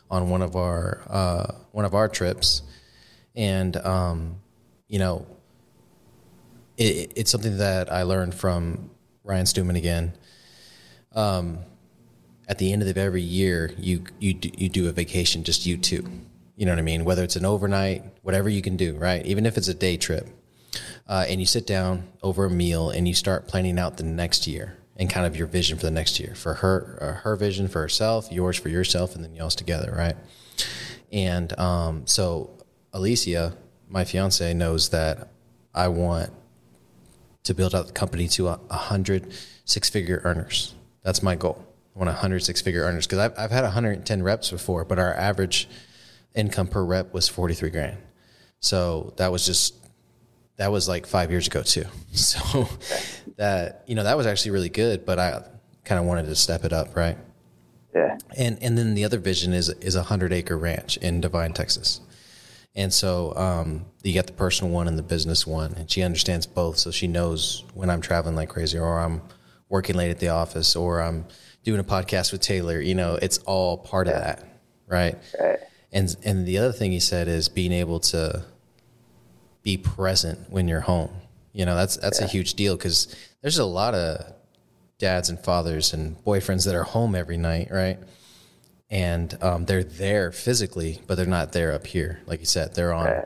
on 0.10 0.30
one 0.30 0.41
of 0.41 0.56
our 0.56 1.01
uh, 1.10 1.51
one 1.72 1.86
of 1.86 1.93
our 1.93 2.08
trips 2.08 2.62
and 3.36 3.76
um, 3.78 4.38
you 4.88 4.99
know, 4.99 5.26
it, 6.78 7.12
it's 7.16 7.32
something 7.32 7.58
that 7.58 7.91
I 7.91 8.03
learned 8.03 8.34
from 8.34 8.91
Ryan 9.24 9.45
Stewman 9.45 9.76
again. 9.76 10.14
Um, 11.14 11.60
at 12.47 12.60
the 12.60 12.72
end 12.72 12.84
of 12.84 12.97
every 12.97 13.22
year, 13.22 13.74
you 13.78 14.03
you 14.20 14.34
do, 14.34 14.51
you 14.56 14.70
do 14.70 14.88
a 14.88 14.91
vacation, 14.91 15.43
just 15.43 15.66
you 15.66 15.78
two. 15.78 16.08
You 16.56 16.66
know 16.66 16.72
what 16.72 16.80
I 16.80 16.84
mean? 16.84 17.03
Whether 17.03 17.24
it's 17.24 17.36
an 17.36 17.45
overnight, 17.45 18.03
whatever 18.22 18.47
you 18.47 18.62
can 18.62 18.78
do, 18.78 18.95
right? 18.95 19.26
Even 19.26 19.45
if 19.45 19.58
it's 19.58 19.68
a 19.68 19.74
day 19.74 19.97
trip, 19.97 20.30
uh, 21.08 21.26
and 21.28 21.39
you 21.39 21.45
sit 21.45 21.68
down 21.68 22.08
over 22.22 22.45
a 22.45 22.49
meal 22.49 22.89
and 22.89 23.08
you 23.08 23.14
start 23.14 23.47
planning 23.47 23.80
out 23.80 23.97
the 23.97 24.03
next 24.03 24.47
year 24.47 24.78
and 24.98 25.10
kind 25.10 25.26
of 25.26 25.36
your 25.36 25.48
vision 25.48 25.78
for 25.78 25.86
the 25.86 25.91
next 25.91 26.20
year 26.20 26.34
for 26.36 26.56
her, 26.56 26.98
uh, 27.02 27.22
her 27.22 27.36
vision 27.36 27.68
for 27.68 27.82
herself, 27.82 28.32
yours 28.32 28.58
for 28.58 28.70
yourself, 28.70 29.16
and 29.16 29.24
then 29.24 29.36
y'all's 29.36 29.56
together, 29.56 29.93
right? 29.96 30.16
And 31.12 31.58
um, 31.60 32.08
so 32.08 32.50
Alicia, 32.93 33.56
my 33.89 34.06
fiance, 34.06 34.54
knows 34.54 34.89
that 34.89 35.30
I 35.74 35.89
want 35.89 36.32
to 37.43 37.54
build 37.54 37.76
out 37.76 37.88
the 37.88 37.93
company 37.93 38.28
to 38.30 38.48
a, 38.48 38.60
a 38.70 38.78
hundred 38.78 39.34
six 39.66 39.89
figure 39.89 40.22
earners. 40.24 40.74
That's 41.04 41.22
my 41.22 41.36
goal. 41.36 41.66
I 41.96 42.00
want 42.00 42.10
a 42.10 42.14
hundred 42.14 42.39
six 42.43 42.62
figure 42.62 42.84
earners 42.84 43.06
because 43.06 43.20
I've, 43.20 43.34
I've 43.38 43.52
had 43.52 43.64
110 43.64 44.24
reps 44.24 44.52
before, 44.52 44.86
but 44.86 44.98
our 44.98 45.14
average 45.14 45.68
income 46.34 46.68
per 46.68 46.84
rep 46.84 47.14
was 47.14 47.28
43 47.28 47.70
grand. 47.70 47.98
So 48.60 49.14
that 49.18 49.32
was 49.32 49.46
just, 49.46 49.76
that 50.58 50.72
was 50.72 50.88
like 50.88 51.06
five 51.06 51.32
years 51.32 51.47
ago 51.47 51.64
too. 51.64 51.86
So 52.14 52.70
that, 53.36 53.84
you 53.88 53.95
know, 53.95 54.03
that 54.03 54.16
was 54.16 54.26
actually 54.26 54.51
really 54.51 54.70
good, 54.70 55.06
but 55.06 55.20
I 55.20 55.43
kind 55.84 55.99
of 55.99 56.06
wanted 56.06 56.28
to 56.28 56.36
step 56.36 56.64
it 56.64 56.72
up. 56.72 56.95
Right. 56.95 57.18
Yeah. 57.93 58.18
And, 58.38 58.58
and 58.62 58.78
then 58.78 58.93
the 58.93 59.03
other 59.03 59.20
vision 59.20 59.51
is, 59.51 59.70
is 59.70 59.95
a 59.95 60.03
hundred 60.03 60.32
acre 60.32 60.58
ranch 60.58 60.95
in 60.97 61.20
Devine, 61.20 61.51
Texas. 61.51 61.99
And 62.76 62.93
so 62.93 63.34
um, 63.36 63.86
you 64.03 64.12
get 64.12 64.28
the 64.28 64.34
personal 64.34 64.72
one 64.74 64.88
and 64.88 64.97
the 64.97 65.03
business 65.03 65.47
one, 65.47 65.74
and 65.76 65.89
she 65.89 66.01
understands 66.03 66.45
both. 66.45 66.78
So 66.78 66.91
she 66.91 67.08
knows 67.08 67.64
when 67.74 67.89
I'm 67.89 68.01
traveling 68.01 68.36
like 68.36 68.49
crazy, 68.49 68.78
or 68.78 68.99
I'm 68.99 69.22
working 69.70 69.95
late 69.95 70.10
at 70.10 70.20
the 70.20 70.30
office, 70.30 70.76
or 70.76 71.01
I'm 71.01 71.26
doing 71.64 71.80
a 71.80 71.86
podcast 71.86 72.34
with 72.34 72.41
Taylor. 72.41 72.82
You 72.82 72.95
know, 72.95 73.18
it's 73.22 73.38
all 73.39 73.78
part 73.78 74.08
yeah. 74.08 74.14
of 74.14 74.24
that, 74.24 74.43
right? 74.88 75.18
Right. 75.39 75.60
And 75.93 76.14
and 76.26 76.45
the 76.45 76.58
other 76.58 76.74
thing 76.74 76.91
he 76.91 76.99
said 76.99 77.30
is 77.30 77.47
being 77.47 77.72
able 77.72 78.01
to 78.01 78.43
be 79.66 79.76
present 79.76 80.49
when 80.49 80.70
you're 80.70 80.80
home. 80.80 81.11
You 81.51 81.66
know, 81.66 81.76
that's 81.76 81.97
that's 81.97 82.22
yeah. 82.22 82.26
a 82.26 82.30
huge 82.30 82.53
deal 82.53 82.78
because 82.78 83.13
there's 83.41 83.57
a 83.57 83.66
lot 83.66 83.93
of 83.93 84.34
dads 84.97 85.30
and 85.30 85.38
fathers 85.38 85.93
and 85.93 86.16
boyfriends 86.24 86.66
that 86.66 86.76
are 86.76 86.84
home 86.84 87.16
every 87.16 87.36
night, 87.36 87.68
right? 87.70 87.99
and 88.89 89.38
um, 89.43 89.66
they're 89.66 89.84
there 89.84 90.32
physically, 90.32 91.01
but 91.07 91.16
they're 91.16 91.26
not 91.26 91.51
there 91.51 91.74
up 91.74 91.88
here. 91.88 92.22
Like 92.26 92.39
you 92.39 92.45
said, 92.45 92.76
they're 92.76 92.93
on 92.93 93.05
right. 93.05 93.26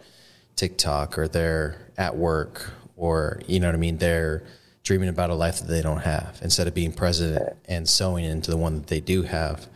TikTok 0.55 1.17
or 1.17 1.27
they're 1.27 1.77
at 1.97 2.15
work 2.15 2.71
or 2.95 3.41
you 3.47 3.59
know 3.59 3.67
what 3.67 3.75
I 3.75 3.79
mean. 3.79 3.97
They're 3.97 4.43
dreaming 4.83 5.09
about 5.09 5.29
a 5.29 5.35
life 5.35 5.59
that 5.59 5.67
they 5.67 5.81
don't 5.81 5.99
have 5.99 6.39
instead 6.41 6.67
of 6.67 6.73
being 6.73 6.93
present 6.93 7.41
right. 7.41 7.53
and 7.65 7.87
sewing 7.87 8.25
into 8.25 8.51
the 8.51 8.57
one 8.57 8.75
that 8.75 8.87
they 8.87 8.99
do 8.99 9.23
have. 9.23 9.67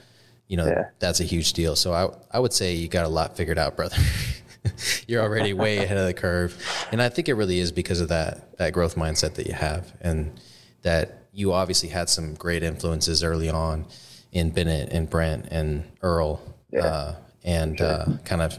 You 0.48 0.58
know, 0.58 0.68
yeah. 0.68 0.90
that's 1.00 1.20
a 1.20 1.24
huge 1.24 1.54
deal. 1.54 1.76
So 1.76 1.94
I 1.94 2.10
I 2.36 2.40
would 2.40 2.54
say 2.54 2.74
you 2.74 2.88
got 2.88 3.06
a 3.06 3.10
lot 3.10 3.36
figured 3.36 3.58
out, 3.58 3.76
brother. 3.76 3.98
You're 5.08 5.22
already 5.22 5.54
way 5.54 5.78
ahead 5.78 5.98
of 5.98 6.06
the 6.06 6.14
curve, 6.14 6.56
and 6.92 7.02
I 7.02 7.10
think 7.10 7.30
it 7.30 7.34
really 7.34 7.60
is 7.60 7.72
because 7.72 8.00
of 8.00 8.10
that 8.10 8.58
that 8.58 8.74
growth 8.74 8.96
mindset 8.96 9.36
that 9.36 9.48
you 9.48 9.54
have, 9.54 9.94
and 10.02 10.40
that 10.84 11.24
you 11.32 11.54
obviously 11.54 11.90
had 11.90 12.10
some 12.10 12.36
great 12.36 12.64
influences 12.64 13.24
early 13.24 13.50
on 13.50 13.86
in 14.32 14.52
Bennett 14.52 14.90
and 14.92 15.10
Brent 15.10 15.48
and 15.52 15.84
Earl, 16.02 16.42
yeah. 16.72 16.86
uh, 16.86 17.16
and 17.44 17.78
sure. 17.78 17.88
uh, 17.88 18.18
kind 18.24 18.42
of 18.42 18.58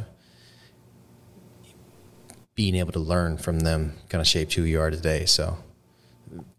being 2.55 2.76
able 2.76 2.92
to 2.92 3.00
learn 3.00 3.36
from 3.36 3.61
them 3.61 3.94
kind 4.09 4.20
of 4.20 4.26
shaped 4.26 4.55
who 4.55 4.62
you 4.62 4.80
are 4.80 4.90
today. 4.90 5.24
So 5.26 5.57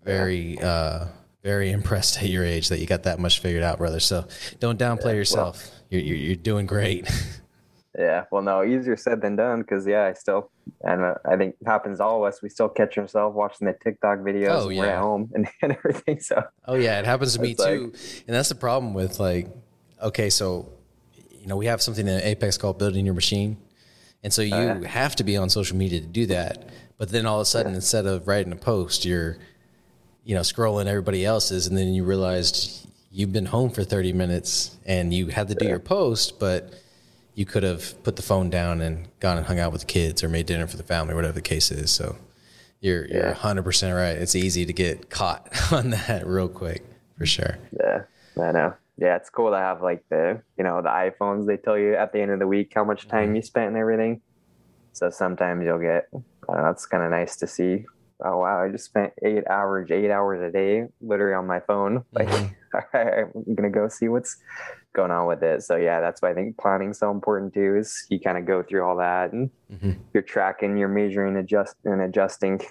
very, 0.03 0.59
uh, 0.59 1.05
very 1.43 1.71
impressed 1.71 2.17
at 2.17 2.29
your 2.29 2.43
age 2.43 2.69
that 2.69 2.79
you 2.79 2.85
got 2.85 3.03
that 3.03 3.19
much 3.19 3.39
figured 3.39 3.63
out, 3.63 3.77
brother. 3.77 3.99
So 3.99 4.27
don't 4.59 4.77
downplay 4.77 5.05
yeah, 5.05 5.11
yourself. 5.13 5.63
Well, 5.63 5.81
you're, 5.89 6.01
you're, 6.01 6.17
you're 6.17 6.35
doing 6.35 6.65
great. 6.65 7.09
Yeah, 7.97 8.25
well, 8.29 8.41
no, 8.41 8.63
easier 8.63 8.97
said 8.97 9.21
than 9.21 9.37
done 9.37 9.61
because 9.61 9.87
yeah, 9.87 10.05
I 10.05 10.13
still, 10.13 10.51
and 10.81 11.01
uh, 11.01 11.13
I 11.23 11.37
think 11.37 11.55
it 11.61 11.67
happens 11.67 11.99
to 11.99 12.03
all 12.03 12.25
of 12.25 12.33
us. 12.33 12.41
We 12.41 12.49
still 12.49 12.67
catch 12.67 12.97
ourselves 12.97 13.35
watching 13.35 13.67
the 13.67 13.73
TikTok 13.73 14.19
videos. 14.19 14.49
Oh, 14.49 14.69
yeah. 14.69 14.81
We're 14.81 14.87
at 14.87 15.01
home 15.01 15.31
and, 15.33 15.47
and 15.61 15.71
everything. 15.73 16.19
So. 16.19 16.43
Oh 16.65 16.75
yeah, 16.75 16.99
it 16.99 17.05
happens 17.05 17.35
to 17.35 17.41
me 17.41 17.55
too, 17.55 17.93
and 18.27 18.35
that's 18.35 18.49
the 18.49 18.55
problem 18.55 18.93
with 18.93 19.19
like, 19.19 19.47
okay, 20.01 20.29
so, 20.29 20.73
you 21.31 21.47
know, 21.47 21.55
we 21.55 21.67
have 21.67 21.81
something 21.81 22.05
in 22.05 22.21
Apex 22.21 22.57
called 22.57 22.77
building 22.79 23.05
your 23.05 23.13
machine, 23.13 23.57
and 24.23 24.33
so 24.33 24.41
you 24.41 24.55
oh, 24.55 24.79
yeah. 24.81 24.87
have 24.87 25.15
to 25.17 25.23
be 25.23 25.37
on 25.37 25.49
social 25.49 25.77
media 25.77 26.01
to 26.01 26.07
do 26.07 26.25
that. 26.25 26.69
But 26.97 27.09
then 27.09 27.25
all 27.25 27.37
of 27.37 27.43
a 27.43 27.45
sudden, 27.45 27.73
yeah. 27.73 27.77
instead 27.77 28.05
of 28.05 28.27
writing 28.27 28.51
a 28.51 28.57
post, 28.57 29.05
you're, 29.05 29.37
you 30.23 30.35
know, 30.35 30.41
scrolling 30.41 30.87
everybody 30.87 31.25
else's, 31.25 31.67
and 31.67 31.77
then 31.77 31.93
you 31.93 32.03
realized 32.03 32.89
you've 33.09 33.31
been 33.31 33.45
home 33.45 33.69
for 33.69 33.85
thirty 33.85 34.11
minutes 34.11 34.75
and 34.85 35.13
you 35.13 35.27
had 35.27 35.47
to 35.47 35.55
do 35.55 35.65
your 35.65 35.79
post, 35.79 36.39
but 36.41 36.73
you 37.36 37.45
could 37.45 37.63
have 37.63 38.01
put 38.03 38.15
the 38.15 38.21
phone 38.21 38.49
down 38.49 38.81
and 38.81 39.07
gone 39.19 39.38
and 39.38 39.45
hung 39.45 39.59
out 39.59 39.71
with 39.71 39.81
the 39.81 39.88
kids 39.88 40.23
or 40.23 40.29
made 40.29 40.45
dinner 40.45 40.65
for 40.67 40.77
the 40.77 40.83
family, 40.83 41.13
whatever 41.13 41.33
the 41.33 41.41
case 41.41 41.69
is. 41.69 41.91
So 41.91 42.15
you're 42.79 43.05
you're 43.05 43.33
hundred 43.33 43.63
percent 43.63 43.95
right. 43.95 44.17
It's 44.17 44.36
easy 44.36 44.65
to 44.65 44.73
get 44.73 45.09
caught 45.09 45.47
on 45.71 45.89
that 45.91 46.25
real 46.25 46.47
quick 46.47 46.83
for 47.17 47.25
sure. 47.25 47.57
Yeah, 47.77 48.03
I 48.41 48.51
know. 48.51 48.73
Yeah, 48.97 49.17
it's 49.17 49.29
cool 49.29 49.51
to 49.51 49.57
have 49.57 49.81
like 49.81 50.05
the 50.09 50.41
you 50.57 50.63
know 50.63 50.81
the 50.81 50.89
iPhones. 50.89 51.45
They 51.45 51.57
tell 51.57 51.77
you 51.77 51.95
at 51.95 52.13
the 52.13 52.21
end 52.21 52.31
of 52.31 52.39
the 52.39 52.47
week 52.47 52.71
how 52.73 52.86
much 52.86 53.07
time 53.07 53.27
mm-hmm. 53.27 53.36
you 53.36 53.41
spent 53.41 53.67
and 53.67 53.77
everything. 53.77 54.21
So 54.93 55.09
sometimes 55.09 55.65
you'll 55.65 55.79
get. 55.79 56.07
I 56.49 56.61
know, 56.61 56.69
it's 56.69 56.86
kind 56.86 57.03
of 57.03 57.11
nice 57.11 57.36
to 57.38 57.47
see. 57.47 57.86
Oh 58.23 58.38
wow, 58.38 58.63
I 58.63 58.69
just 58.69 58.86
spent 58.86 59.11
eight 59.23 59.45
hours, 59.49 59.91
eight 59.91 60.09
hours 60.09 60.41
a 60.41 60.51
day, 60.51 60.86
literally 61.01 61.33
on 61.33 61.47
my 61.47 61.59
phone. 61.59 62.05
Like, 62.13 62.29
mm-hmm. 62.29 63.33
I'm 63.47 63.55
gonna 63.55 63.69
go 63.69 63.89
see 63.89 64.07
what's 64.07 64.38
going 64.95 65.11
on 65.11 65.27
with 65.27 65.43
it. 65.43 65.63
So 65.63 65.75
yeah, 65.75 65.99
that's 65.99 66.21
why 66.21 66.31
I 66.31 66.33
think 66.33 66.57
planning 66.57 66.93
so 66.93 67.11
important 67.11 67.53
too. 67.53 67.75
Is 67.75 68.05
you 68.09 68.19
kind 68.19 68.37
of 68.37 68.45
go 68.45 68.63
through 68.63 68.83
all 68.83 68.97
that 68.97 69.33
and 69.33 69.49
mm-hmm. 69.71 69.91
you're 70.13 70.23
tracking, 70.23 70.77
you're 70.77 70.87
measuring, 70.87 71.35
adjust 71.37 71.75
and 71.85 72.01
adjusting, 72.01 72.61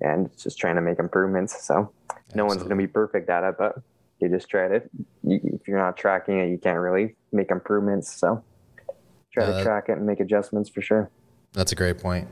and 0.00 0.30
just 0.36 0.58
trying 0.58 0.76
to 0.76 0.80
make 0.80 0.98
improvements. 0.98 1.64
So 1.64 1.92
Absolutely. 2.10 2.36
no 2.36 2.44
one's 2.46 2.62
going 2.62 2.70
to 2.70 2.76
be 2.76 2.86
perfect 2.86 3.30
at 3.30 3.44
it, 3.44 3.56
but 3.58 3.76
you 4.20 4.28
just 4.28 4.48
try 4.48 4.68
to. 4.68 4.82
You, 5.22 5.40
if 5.44 5.68
you're 5.68 5.78
not 5.78 5.96
tracking 5.96 6.38
it, 6.38 6.48
you 6.48 6.58
can't 6.58 6.78
really 6.78 7.14
make 7.32 7.50
improvements. 7.50 8.12
So 8.12 8.42
try 9.32 9.44
Uh, 9.44 9.58
to 9.58 9.62
track 9.62 9.88
it 9.88 9.98
and 9.98 10.06
make 10.06 10.20
adjustments 10.20 10.70
for 10.70 10.80
sure. 10.82 11.10
That's 11.52 11.72
a 11.72 11.76
great 11.76 11.98
point. 11.98 12.28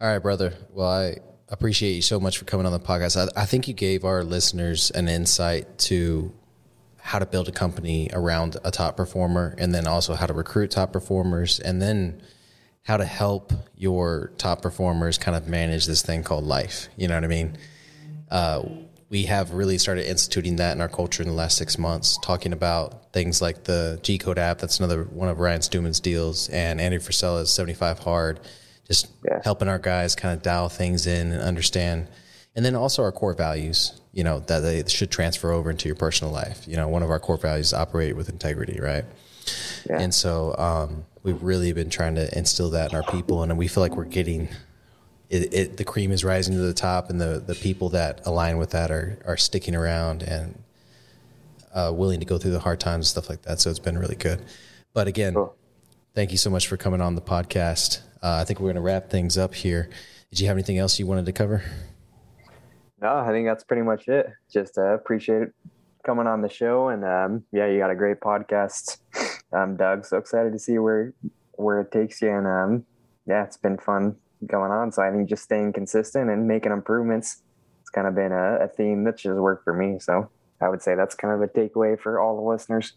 All 0.00 0.08
right, 0.08 0.18
brother. 0.18 0.54
Well, 0.70 0.88
I 0.88 1.16
appreciate 1.48 1.92
you 1.92 2.02
so 2.02 2.20
much 2.20 2.38
for 2.38 2.44
coming 2.44 2.66
on 2.66 2.72
the 2.72 2.78
podcast. 2.78 3.16
I, 3.16 3.42
I 3.42 3.46
think 3.46 3.66
you 3.66 3.74
gave 3.74 4.04
our 4.04 4.22
listeners 4.22 4.90
an 4.92 5.08
insight 5.08 5.78
to 5.78 6.32
how 7.08 7.18
to 7.18 7.24
build 7.24 7.48
a 7.48 7.52
company 7.52 8.10
around 8.12 8.58
a 8.64 8.70
top 8.70 8.94
performer 8.94 9.54
and 9.56 9.74
then 9.74 9.86
also 9.86 10.14
how 10.14 10.26
to 10.26 10.34
recruit 10.34 10.70
top 10.70 10.92
performers 10.92 11.58
and 11.58 11.80
then 11.80 12.20
how 12.82 12.98
to 12.98 13.04
help 13.06 13.50
your 13.76 14.30
top 14.36 14.60
performers 14.60 15.16
kind 15.16 15.34
of 15.34 15.48
manage 15.48 15.86
this 15.86 16.02
thing 16.02 16.22
called 16.22 16.44
life. 16.44 16.88
You 16.98 17.08
know 17.08 17.14
what 17.14 17.24
I 17.24 17.28
mean? 17.28 17.56
Uh, 18.30 18.62
we 19.08 19.22
have 19.24 19.52
really 19.52 19.78
started 19.78 20.06
instituting 20.06 20.56
that 20.56 20.72
in 20.76 20.82
our 20.82 20.88
culture 20.88 21.22
in 21.22 21.30
the 21.30 21.34
last 21.34 21.56
six 21.56 21.78
months, 21.78 22.18
talking 22.22 22.52
about 22.52 23.10
things 23.14 23.40
like 23.40 23.64
the 23.64 23.98
G 24.02 24.18
Code 24.18 24.38
app. 24.38 24.58
That's 24.58 24.78
another 24.78 25.04
one 25.04 25.28
of 25.30 25.38
Ryan 25.38 25.62
Stewman's 25.62 26.00
deals, 26.00 26.50
and 26.50 26.78
Andy 26.78 26.98
Frisella's 26.98 27.50
75 27.50 28.00
Hard, 28.00 28.40
just 28.86 29.06
Yeah. 29.24 29.40
helping 29.44 29.66
our 29.68 29.78
guys 29.78 30.14
kind 30.14 30.36
of 30.36 30.42
dial 30.42 30.68
things 30.68 31.06
in 31.06 31.32
and 31.32 31.40
understand. 31.40 32.08
And 32.54 32.66
then 32.66 32.74
also 32.74 33.02
our 33.02 33.12
core 33.12 33.32
values, 33.32 33.98
you 34.18 34.24
know, 34.24 34.40
that 34.40 34.60
they 34.60 34.82
should 34.88 35.12
transfer 35.12 35.52
over 35.52 35.70
into 35.70 35.88
your 35.88 35.94
personal 35.94 36.32
life. 36.32 36.66
You 36.66 36.74
know, 36.74 36.88
one 36.88 37.04
of 37.04 37.10
our 37.10 37.20
core 37.20 37.36
values 37.36 37.66
is 37.66 37.72
operate 37.72 38.16
with 38.16 38.28
integrity, 38.28 38.80
right? 38.80 39.04
Yeah. 39.88 40.00
And 40.00 40.12
so 40.12 40.56
um, 40.58 41.04
we've 41.22 41.40
really 41.40 41.72
been 41.72 41.88
trying 41.88 42.16
to 42.16 42.36
instill 42.36 42.70
that 42.70 42.90
in 42.90 42.96
our 42.96 43.04
people, 43.04 43.44
and 43.44 43.56
we 43.56 43.68
feel 43.68 43.80
like 43.80 43.94
we're 43.94 44.06
getting 44.06 44.48
it, 45.30 45.54
it. 45.54 45.76
The 45.76 45.84
cream 45.84 46.10
is 46.10 46.24
rising 46.24 46.54
to 46.54 46.60
the 46.60 46.74
top, 46.74 47.10
and 47.10 47.20
the 47.20 47.38
the 47.46 47.54
people 47.54 47.90
that 47.90 48.26
align 48.26 48.58
with 48.58 48.70
that 48.70 48.90
are 48.90 49.20
are 49.24 49.36
sticking 49.36 49.76
around 49.76 50.24
and 50.24 50.60
uh, 51.72 51.92
willing 51.94 52.18
to 52.18 52.26
go 52.26 52.38
through 52.38 52.50
the 52.50 52.58
hard 52.58 52.80
times 52.80 53.06
and 53.06 53.10
stuff 53.10 53.30
like 53.30 53.42
that. 53.42 53.60
So 53.60 53.70
it's 53.70 53.78
been 53.78 53.96
really 53.96 54.16
good. 54.16 54.42
But 54.94 55.06
again, 55.06 55.34
Cool. 55.34 55.54
thank 56.16 56.32
you 56.32 56.38
so 56.38 56.50
much 56.50 56.66
for 56.66 56.76
coming 56.76 57.00
on 57.00 57.14
the 57.14 57.22
podcast. 57.22 58.00
Uh, 58.20 58.40
I 58.42 58.44
think 58.44 58.58
we're 58.58 58.72
going 58.72 58.82
to 58.82 58.82
wrap 58.82 59.10
things 59.10 59.38
up 59.38 59.54
here. 59.54 59.88
Did 60.30 60.40
you 60.40 60.48
have 60.48 60.56
anything 60.56 60.78
else 60.78 60.98
you 60.98 61.06
wanted 61.06 61.26
to 61.26 61.32
cover? 61.32 61.62
No, 63.00 63.16
I 63.16 63.30
think 63.30 63.46
that's 63.46 63.64
pretty 63.64 63.82
much 63.82 64.08
it. 64.08 64.30
Just 64.52 64.76
uh, 64.76 64.94
appreciate 64.94 65.48
coming 66.04 66.26
on 66.26 66.42
the 66.42 66.48
show, 66.48 66.88
and 66.88 67.04
um, 67.04 67.44
yeah, 67.52 67.66
you 67.66 67.78
got 67.78 67.90
a 67.90 67.94
great 67.94 68.20
podcast, 68.20 68.98
um, 69.52 69.76
Doug. 69.76 70.04
So 70.04 70.16
excited 70.16 70.52
to 70.52 70.58
see 70.58 70.78
where 70.78 71.14
where 71.52 71.80
it 71.80 71.92
takes 71.92 72.20
you, 72.22 72.30
and 72.30 72.46
um, 72.46 72.84
yeah, 73.26 73.44
it's 73.44 73.56
been 73.56 73.78
fun 73.78 74.16
going 74.46 74.72
on. 74.72 74.90
So 74.92 75.02
I 75.02 75.10
think 75.10 75.28
just 75.28 75.44
staying 75.44 75.72
consistent 75.74 76.30
and 76.30 76.48
making 76.48 76.72
improvements. 76.72 77.42
It's 77.82 77.90
kind 77.90 78.06
of 78.06 78.14
been 78.14 78.32
a, 78.32 78.64
a 78.64 78.68
theme 78.68 79.04
that's 79.04 79.22
just 79.22 79.38
worked 79.38 79.64
for 79.64 79.72
me. 79.72 79.98
So 79.98 80.30
I 80.60 80.68
would 80.68 80.82
say 80.82 80.94
that's 80.94 81.14
kind 81.14 81.34
of 81.34 81.40
a 81.40 81.46
takeaway 81.46 81.98
for 81.98 82.20
all 82.20 82.36
the 82.36 82.42
listeners. 82.42 82.94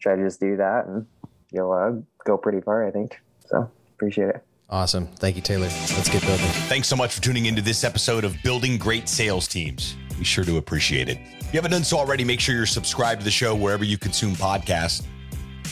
Try 0.00 0.16
to 0.16 0.22
just 0.22 0.40
do 0.40 0.56
that, 0.56 0.86
and 0.86 1.06
you'll 1.50 1.72
uh, 1.72 1.92
go 2.24 2.36
pretty 2.36 2.60
far. 2.60 2.86
I 2.86 2.90
think. 2.90 3.20
So 3.46 3.70
appreciate 3.96 4.28
it. 4.28 4.44
Awesome. 4.70 5.08
Thank 5.16 5.34
you, 5.36 5.42
Taylor. 5.42 5.66
Let's 5.66 6.08
get 6.08 6.22
building. 6.22 6.46
Thanks 6.68 6.86
so 6.86 6.94
much 6.94 7.12
for 7.14 7.20
tuning 7.20 7.46
into 7.46 7.60
this 7.60 7.82
episode 7.82 8.24
of 8.24 8.36
Building 8.44 8.78
Great 8.78 9.08
Sales 9.08 9.48
Teams. 9.48 9.96
We 10.16 10.24
sure 10.24 10.44
do 10.44 10.58
appreciate 10.58 11.08
it. 11.08 11.18
If 11.40 11.52
you 11.52 11.58
haven't 11.58 11.72
done 11.72 11.82
so 11.82 11.98
already, 11.98 12.22
make 12.22 12.38
sure 12.38 12.54
you're 12.54 12.66
subscribed 12.66 13.20
to 13.22 13.24
the 13.24 13.32
show 13.32 13.54
wherever 13.54 13.84
you 13.84 13.98
consume 13.98 14.34
podcasts. 14.34 15.04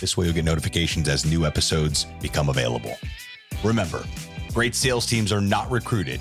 This 0.00 0.16
way 0.16 0.26
you'll 0.26 0.34
get 0.34 0.44
notifications 0.44 1.08
as 1.08 1.24
new 1.24 1.46
episodes 1.46 2.06
become 2.20 2.48
available. 2.48 2.96
Remember, 3.62 4.04
great 4.52 4.74
sales 4.74 5.06
teams 5.06 5.32
are 5.32 5.40
not 5.40 5.70
recruited, 5.70 6.20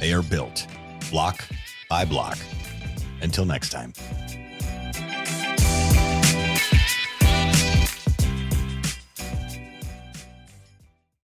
they 0.00 0.12
are 0.12 0.22
built 0.22 0.66
block 1.10 1.44
by 1.88 2.04
block. 2.04 2.38
Until 3.20 3.44
next 3.44 3.68
time. 3.70 3.92